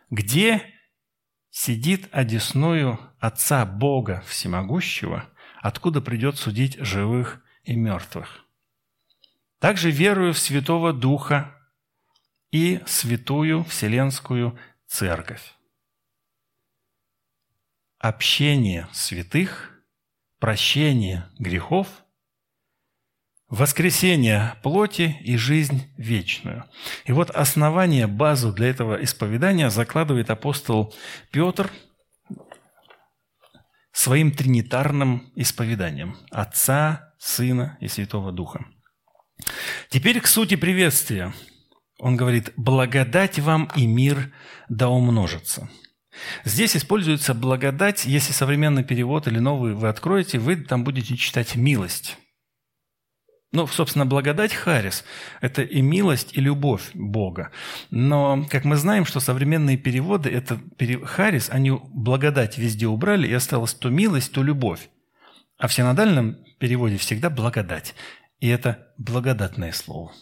где 0.09 0.65
сидит 1.51 2.09
одесную 2.13 2.99
Отца 3.19 3.67
Бога 3.67 4.25
Всемогущего, 4.27 5.29
откуда 5.61 6.01
придет 6.01 6.39
судить 6.39 6.79
живых 6.79 7.43
и 7.65 7.77
мертвых. 7.77 8.47
Также 9.61 9.91
верую 9.91 10.33
в 10.33 10.39
Святого 10.39 10.95
Духа 10.95 11.55
и 12.51 12.81
Святую 12.87 13.63
Вселенскую 13.65 14.59
Церковь. 14.87 15.53
Общение 17.99 18.89
святых, 18.93 19.71
прощение 20.39 21.29
грехов, 21.39 21.87
воскресение 23.49 24.55
плоти 24.63 25.19
и 25.21 25.37
жизнь 25.37 25.93
вечную. 25.99 26.65
И 27.05 27.13
вот 27.13 27.29
основание, 27.29 28.07
базу 28.07 28.55
для 28.55 28.69
этого 28.69 29.05
исповедания 29.05 29.69
закладывает 29.69 30.31
апостол 30.31 30.95
Петр 31.31 31.71
своим 33.93 34.33
тринитарным 34.33 35.31
исповеданием 35.37 36.17
Отца, 36.31 37.13
Сына 37.19 37.77
и 37.83 37.89
Святого 37.89 38.33
Духа. 38.33 38.65
Теперь 39.89 40.21
к 40.21 40.27
сути 40.27 40.57
приветствия. 40.57 41.33
Он 41.99 42.17
говорит, 42.17 42.53
благодать 42.57 43.39
вам 43.39 43.71
и 43.77 43.87
мир 43.87 44.33
да 44.69 44.89
умножится. 44.89 45.69
Здесь 46.45 46.77
используется 46.77 47.35
благодать, 47.35 48.05
если 48.05 48.33
современный 48.33 48.85
перевод 48.85 49.27
или 49.27 49.39
новый 49.39 49.75
вы 49.75 49.89
откроете, 49.89 50.39
вы 50.39 50.57
там 50.57 50.85
будете 50.85 51.17
читать 51.17 51.57
милость. 51.57 52.17
Ну, 53.53 53.67
собственно, 53.67 54.07
благодать 54.07 54.55
Харис– 54.55 55.05
это 55.41 55.63
и 55.63 55.83
милость, 55.83 56.37
и 56.37 56.41
любовь 56.41 56.91
Бога. 56.95 57.51
Но, 57.91 58.47
как 58.49 58.65
мы 58.65 58.77
знаем, 58.77 59.05
что 59.05 59.19
современные 59.19 59.77
переводы, 59.77 60.31
это 60.31 60.61
Харис, 61.05 61.51
они 61.51 61.73
благодать 61.73 62.59
везде 62.59 62.87
убрали, 62.87 63.27
и 63.27 63.33
осталось 63.33 63.75
то 63.75 63.91
милость, 63.91 64.33
то 64.33 64.45
любовь. 64.45 64.89
А 65.59 65.67
в 65.67 65.75
синодальном 65.75 66.37
переводе 66.59 66.97
всегда 66.97 67.29
благодать. 67.29 67.95
И 68.41 68.49
это 68.49 68.93
благодатное 68.99 69.73
слово. 69.73 70.13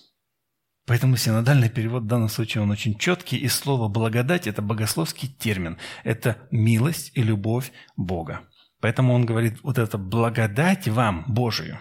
Поэтому 0.87 1.17
синодальный 1.17 1.69
перевод 1.69 2.05
в 2.05 2.07
данном 2.07 2.29
случае 2.29 2.63
он 2.63 2.71
очень 2.71 2.99
четкий, 2.99 3.37
и 3.37 3.49
слово 3.49 3.89
«благодать»– 3.89 4.47
это 4.47 4.63
богословский 4.63 5.29
термин. 5.29 5.77
Это 6.03 6.39
милость 6.51 7.13
и 7.15 7.23
любовь 7.23 7.73
Бога. 7.97 8.49
Поэтому 8.81 9.13
он 9.13 9.27
говорит, 9.27 9.59
вот 9.63 9.77
это 9.77 9.99
благодать 9.99 10.89
вам, 10.89 11.25
Божию, 11.29 11.79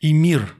и 0.00 0.12
мир. 0.12 0.56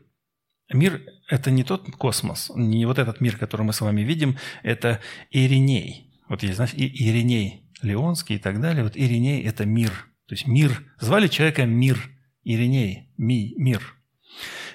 Мир– 0.72 1.02
это 1.28 1.50
не 1.50 1.64
тот 1.64 1.90
космос, 1.96 2.52
не 2.54 2.86
вот 2.86 2.98
этот 2.98 3.20
мир, 3.20 3.36
который 3.36 3.62
мы 3.62 3.72
с 3.72 3.80
вами 3.80 4.02
видим, 4.02 4.38
это 4.62 5.00
Ириней. 5.30 6.12
Вот 6.28 6.42
есть, 6.42 6.56
знаете, 6.56 6.76
Ириней 6.78 7.68
Леонский 7.82 8.36
и 8.36 8.38
так 8.38 8.60
далее. 8.60 8.84
Вот 8.84 8.96
Ириней– 8.96 9.42
это 9.44 9.66
мир. 9.66 9.90
То 10.28 10.34
есть 10.34 10.46
мир. 10.46 10.84
Звали 11.00 11.26
человека 11.26 11.66
мир. 11.66 12.10
Ириней, 12.44 13.12
ми, 13.18 13.54
мир. 13.56 13.96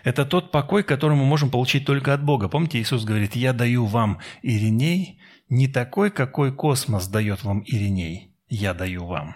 Это 0.07 0.25
тот 0.25 0.51
покой, 0.51 0.83
который 0.83 1.17
мы 1.17 1.25
можем 1.25 1.49
получить 1.49 1.85
только 1.85 2.13
от 2.13 2.23
Бога. 2.23 2.47
Помните, 2.47 2.79
Иисус 2.79 3.03
говорит, 3.03 3.35
«Я 3.35 3.51
даю 3.51 3.85
вам 3.85 4.21
Ириней, 4.41 5.19
не 5.49 5.67
такой, 5.67 6.11
какой 6.11 6.55
космос 6.55 7.09
дает 7.09 7.43
вам 7.43 7.61
Ириней, 7.65 8.31
я 8.47 8.73
даю 8.73 9.05
вам». 9.05 9.35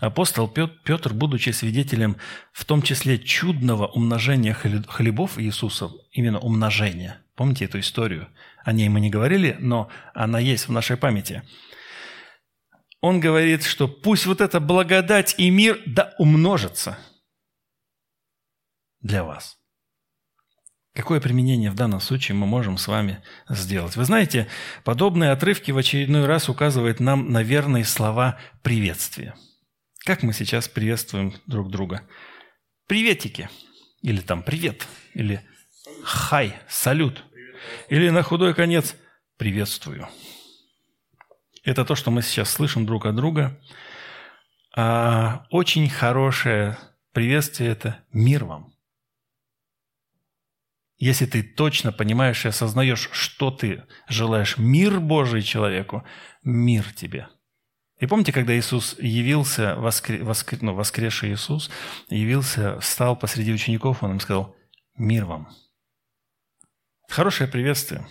Апостол 0.00 0.48
Петр, 0.48 1.12
будучи 1.12 1.50
свидетелем 1.50 2.16
в 2.54 2.64
том 2.64 2.80
числе 2.80 3.18
чудного 3.18 3.86
умножения 3.88 4.54
хлебов 4.54 5.38
Иисуса, 5.38 5.90
именно 6.10 6.38
умножения, 6.38 7.20
помните 7.34 7.66
эту 7.66 7.80
историю? 7.80 8.28
О 8.64 8.72
ней 8.72 8.88
мы 8.88 8.98
не 8.98 9.10
говорили, 9.10 9.58
но 9.60 9.90
она 10.14 10.38
есть 10.38 10.68
в 10.68 10.72
нашей 10.72 10.96
памяти. 10.96 11.42
Он 13.02 13.20
говорит, 13.20 13.62
что 13.62 13.88
пусть 13.88 14.24
вот 14.24 14.40
эта 14.40 14.58
благодать 14.58 15.34
и 15.36 15.50
мир 15.50 15.82
да 15.84 16.14
умножится– 16.16 16.96
для 19.00 19.24
вас. 19.24 19.58
Какое 20.94 21.20
применение 21.20 21.70
в 21.70 21.76
данном 21.76 22.00
случае 22.00 22.34
мы 22.34 22.46
можем 22.46 22.76
с 22.76 22.88
вами 22.88 23.22
сделать? 23.48 23.94
Вы 23.94 24.04
знаете, 24.04 24.48
подобные 24.82 25.30
отрывки 25.30 25.70
в 25.70 25.78
очередной 25.78 26.26
раз 26.26 26.48
указывают 26.48 26.98
нам 26.98 27.30
на 27.30 27.42
верные 27.42 27.84
слова 27.84 28.38
приветствия. 28.62 29.36
Как 30.04 30.22
мы 30.22 30.32
сейчас 30.32 30.68
приветствуем 30.68 31.34
друг 31.46 31.70
друга? 31.70 32.02
Приветики. 32.88 33.48
Или 34.02 34.20
там 34.20 34.42
привет. 34.42 34.88
Или 35.14 35.40
хай, 36.02 36.56
салют. 36.68 37.24
Или 37.88 38.10
на 38.10 38.22
худой 38.22 38.54
конец 38.54 38.96
приветствую. 39.36 40.08
Это 41.62 41.84
то, 41.84 41.94
что 41.94 42.10
мы 42.10 42.22
сейчас 42.22 42.50
слышим 42.50 42.86
друг 42.86 43.06
от 43.06 43.14
друга. 43.14 43.60
А 44.74 45.46
очень 45.50 45.88
хорошее 45.88 46.76
приветствие– 47.12 47.70
это 47.72 48.04
мир 48.12 48.44
вам. 48.44 48.72
Если 50.98 51.26
ты 51.26 51.42
точно 51.42 51.92
понимаешь 51.92 52.44
и 52.44 52.48
осознаешь, 52.48 53.08
что 53.12 53.50
ты 53.50 53.84
желаешь 54.08 54.58
мир 54.58 54.98
Божий 54.98 55.42
человеку, 55.42 56.04
мир 56.42 56.84
тебе. 56.92 57.28
И 58.00 58.06
помните, 58.06 58.32
когда 58.32 58.56
Иисус 58.56 58.96
явился, 58.98 59.76
воскре, 59.76 60.22
воскре, 60.22 60.58
ну, 60.60 60.74
воскресший 60.74 61.32
Иисус, 61.32 61.70
явился, 62.10 62.78
встал 62.80 63.16
посреди 63.16 63.52
учеников, 63.52 64.02
он 64.02 64.12
им 64.12 64.20
сказал, 64.20 64.56
мир 64.96 65.24
вам. 65.24 65.48
Хорошее 67.08 67.48
приветствие. 67.48 68.06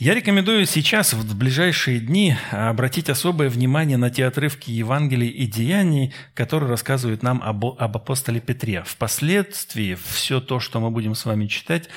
Я 0.00 0.14
рекомендую 0.14 0.64
сейчас, 0.64 1.12
в 1.12 1.36
ближайшие 1.36 2.00
дни, 2.00 2.34
обратить 2.52 3.10
особое 3.10 3.50
внимание 3.50 3.98
на 3.98 4.08
те 4.08 4.24
отрывки 4.24 4.70
Евангелий 4.70 5.28
и 5.28 5.46
Деяний, 5.46 6.14
которые 6.32 6.70
рассказывают 6.70 7.22
нам 7.22 7.42
об, 7.42 7.66
об 7.66 7.96
апостоле 7.98 8.40
Петре. 8.40 8.82
Впоследствии 8.82 9.98
все 10.02 10.40
то, 10.40 10.58
что 10.58 10.80
мы 10.80 10.90
будем 10.90 11.14
с 11.14 11.26
вами 11.26 11.48
читать, 11.48 11.90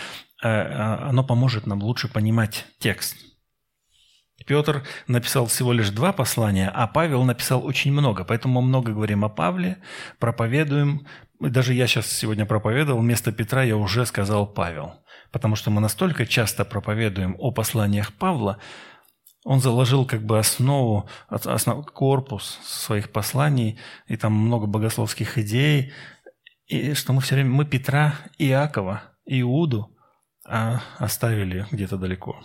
э, 0.43 0.49
э, 0.49 0.73
оно 1.07 1.23
поможет 1.23 1.65
нам 1.65 1.81
лучше 1.81 2.09
понимать 2.09 2.65
текст. 2.77 3.15
Петр 4.45 4.83
написал 5.07 5.45
всего 5.45 5.71
лишь 5.71 5.91
два 5.91 6.11
послания, 6.11 6.69
а 6.75 6.87
Павел 6.87 7.23
написал 7.23 7.65
очень 7.65 7.93
много. 7.93 8.25
Поэтому 8.25 8.59
мы 8.59 8.67
много 8.67 8.91
говорим 8.91 9.23
о 9.23 9.29
Павле, 9.29 9.77
проповедуем. 10.19 11.07
Даже 11.39 11.73
я 11.73 11.87
сейчас 11.87 12.11
сегодня 12.11 12.45
проповедовал, 12.45 12.99
вместо 12.99 13.31
Петра 13.31 13.63
я 13.63 13.77
уже 13.77 14.05
сказал 14.05 14.45
Павел– 14.45 14.95
потому 15.33 15.55
что 15.55 15.71
мы 15.71 15.81
настолько 15.81 16.25
часто 16.25 16.63
проповедуем 16.63 17.35
о 17.39 17.51
посланиях 17.51 18.13
Павла, 18.13 18.59
он 19.43 19.59
заложил 19.59 20.05
как 20.05 20.23
бы 20.23 20.39
основу, 20.39 21.09
основ, 21.27 21.85
корпус 21.91 22.59
своих 22.63 23.11
посланий, 23.11 23.77
и 24.07 24.15
там 24.15 24.31
много 24.31 24.67
богословских 24.67 25.37
идей, 25.37 25.91
и 26.67 26.93
что 26.93 27.11
мы 27.11 27.21
все 27.21 27.35
время, 27.35 27.49
мы 27.49 27.65
Петра, 27.65 28.15
Иакова, 28.37 29.03
Иуду, 29.25 29.97
а 30.45 30.81
оставили 30.97 31.65
где-то 31.71 31.97
далеко. 31.97 32.41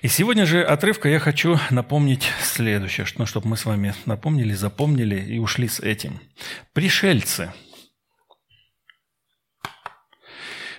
И 0.00 0.08
сегодня 0.08 0.46
же 0.46 0.64
отрывка 0.64 1.08
я 1.08 1.20
хочу 1.20 1.58
напомнить 1.70 2.28
следующее, 2.42 3.06
ну, 3.18 3.26
чтобы 3.26 3.48
мы 3.48 3.56
с 3.56 3.64
вами 3.64 3.94
напомнили, 4.06 4.54
запомнили 4.54 5.20
и 5.20 5.38
ушли 5.38 5.68
с 5.68 5.78
этим. 5.78 6.18
Пришельцы. 6.72 7.52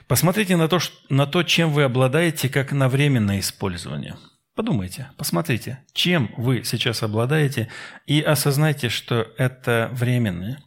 Посмотрите 0.07 0.55
на 0.55 0.67
то, 0.67 0.79
на 1.09 1.25
то, 1.25 1.43
чем 1.43 1.71
вы 1.71 1.83
обладаете, 1.83 2.49
как 2.49 2.71
на 2.71 2.89
временное 2.89 3.39
использование. 3.39 4.15
Подумайте, 4.55 5.09
посмотрите, 5.17 5.83
чем 5.93 6.31
вы 6.37 6.63
сейчас 6.63 7.01
обладаете, 7.01 7.69
и 8.05 8.21
осознайте, 8.21 8.89
что 8.89 9.27
это 9.37 9.89
временное. 9.93 10.59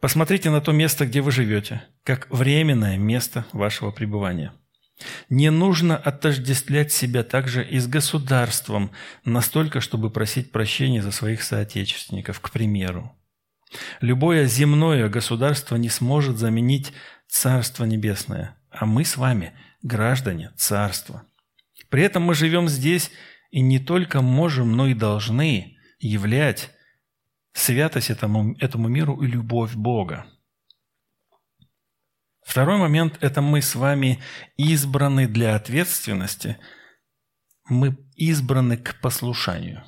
Посмотрите 0.00 0.50
на 0.50 0.60
то 0.60 0.72
место, 0.72 1.06
где 1.06 1.20
вы 1.20 1.32
живете, 1.32 1.82
как 2.04 2.28
временное 2.30 2.96
место 2.96 3.44
вашего 3.52 3.90
пребывания– 3.90 4.52
не 5.28 5.50
нужно 5.50 5.96
отождествлять 5.96 6.92
себя 6.92 7.22
также 7.22 7.64
и 7.64 7.78
с 7.78 7.86
государством, 7.86 8.90
настолько, 9.24 9.80
чтобы 9.80 10.10
просить 10.10 10.52
прощения 10.52 11.02
за 11.02 11.10
своих 11.10 11.42
соотечественников, 11.42 12.40
к 12.40 12.50
примеру. 12.50 13.12
Любое 14.00 14.46
земное 14.46 15.08
государство 15.08 15.76
не 15.76 15.88
сможет 15.88 16.38
заменить 16.38 16.92
Царство 17.28 17.84
Небесное, 17.84 18.56
а 18.78 18.86
мы 18.86 19.04
с 19.04 19.16
вами– 19.16 19.52
граждане 19.82 20.52
Царства. 20.56 21.24
При 21.88 22.02
этом 22.02 22.22
мы 22.22 22.34
живем 22.34 22.68
здесь 22.68 23.10
и 23.50 23.60
не 23.60 23.78
только 23.78 24.20
можем, 24.20 24.72
но 24.72 24.86
и 24.86 24.94
должны 24.94 25.78
являть 25.98 26.70
святость 27.52 28.10
этому, 28.10 28.56
этому 28.58 28.88
миру 28.88 29.22
и 29.22 29.26
любовь 29.26 29.74
Бога. 29.74 30.26
Второй 32.42 32.78
момент– 32.78 33.18
это 33.20 33.40
мы 33.40 33.62
с 33.62 33.74
вами 33.74 34.22
избраны 34.56 35.26
для 35.26 35.56
ответственности, 35.56 36.58
мы 37.68 37.96
избраны 38.14 38.76
к 38.76 39.00
послушанию. 39.00 39.82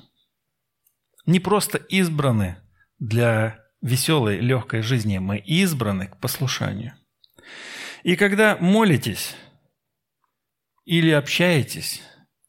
Не 1.25 1.39
просто 1.39 1.77
избраны 1.77 2.57
для 2.97 3.63
веселой, 3.81 4.39
легкой 4.39 4.81
жизни, 4.81 5.19
мы 5.19 5.37
избраны 5.37 6.07
к 6.07 6.17
послушанию. 6.17 6.98
И 8.03 8.15
когда 8.15 8.57
молитесь 8.57 9.35
или 10.85 11.11
общаетесь, 11.11 12.01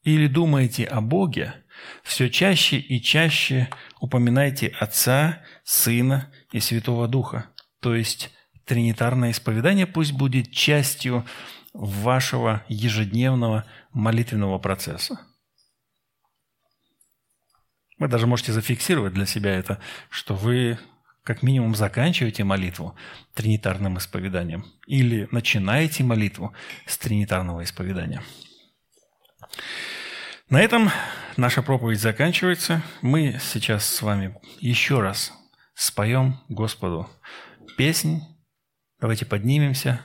или 0.03 0.27
думаете 0.27 0.85
о 0.85 1.01
Боге, 1.01 1.65
все 2.03 2.31
чаще 2.31 2.79
и 2.79 3.01
чаще 3.03 3.69
упоминайте 4.01 4.69
Отца, 4.69 5.43
Сына 5.65 6.33
и 6.53 6.61
Святого 6.61 7.09
Духа, 7.09 7.51
то 7.81 7.95
есть 7.95 8.31
тринитарное 8.65 9.33
исповедание 9.33 9.87
пусть 9.87 10.13
будет 10.13 10.53
частью 10.53 11.27
вашего 11.73 12.65
ежедневного 12.69 13.65
молитвенного 13.93 14.59
процесса. 14.59 15.21
Вы 17.99 18.09
даже 18.09 18.27
можете 18.27 18.53
зафиксировать 18.53 19.13
для 19.13 19.27
себя 19.27 19.55
это, 19.55 19.81
что 20.09 20.35
вы 20.35 20.79
как 21.23 21.43
минимум 21.43 21.75
заканчиваете 21.75 22.45
молитву 22.45 22.97
тринитарным 23.35 23.99
исповеданием 23.99 24.65
или 24.87 25.29
начинаете 25.31 26.05
молитву 26.05 26.53
с 26.87 26.99
тринитарного 26.99 27.65
исповедания. 27.65 28.23
На 30.49 30.61
этом 30.61 30.91
наша 31.37 31.63
проповедь 31.63 32.01
заканчивается. 32.01 32.83
Мы 33.03 33.39
сейчас 33.41 33.85
с 33.85 34.03
вами 34.03 34.37
еще 34.59 35.01
раз 35.01 35.33
споем 35.75 36.41
Господу 36.49 37.09
песнь 37.77 38.23
Давайте 39.01 39.25
поднимемся 39.25 40.03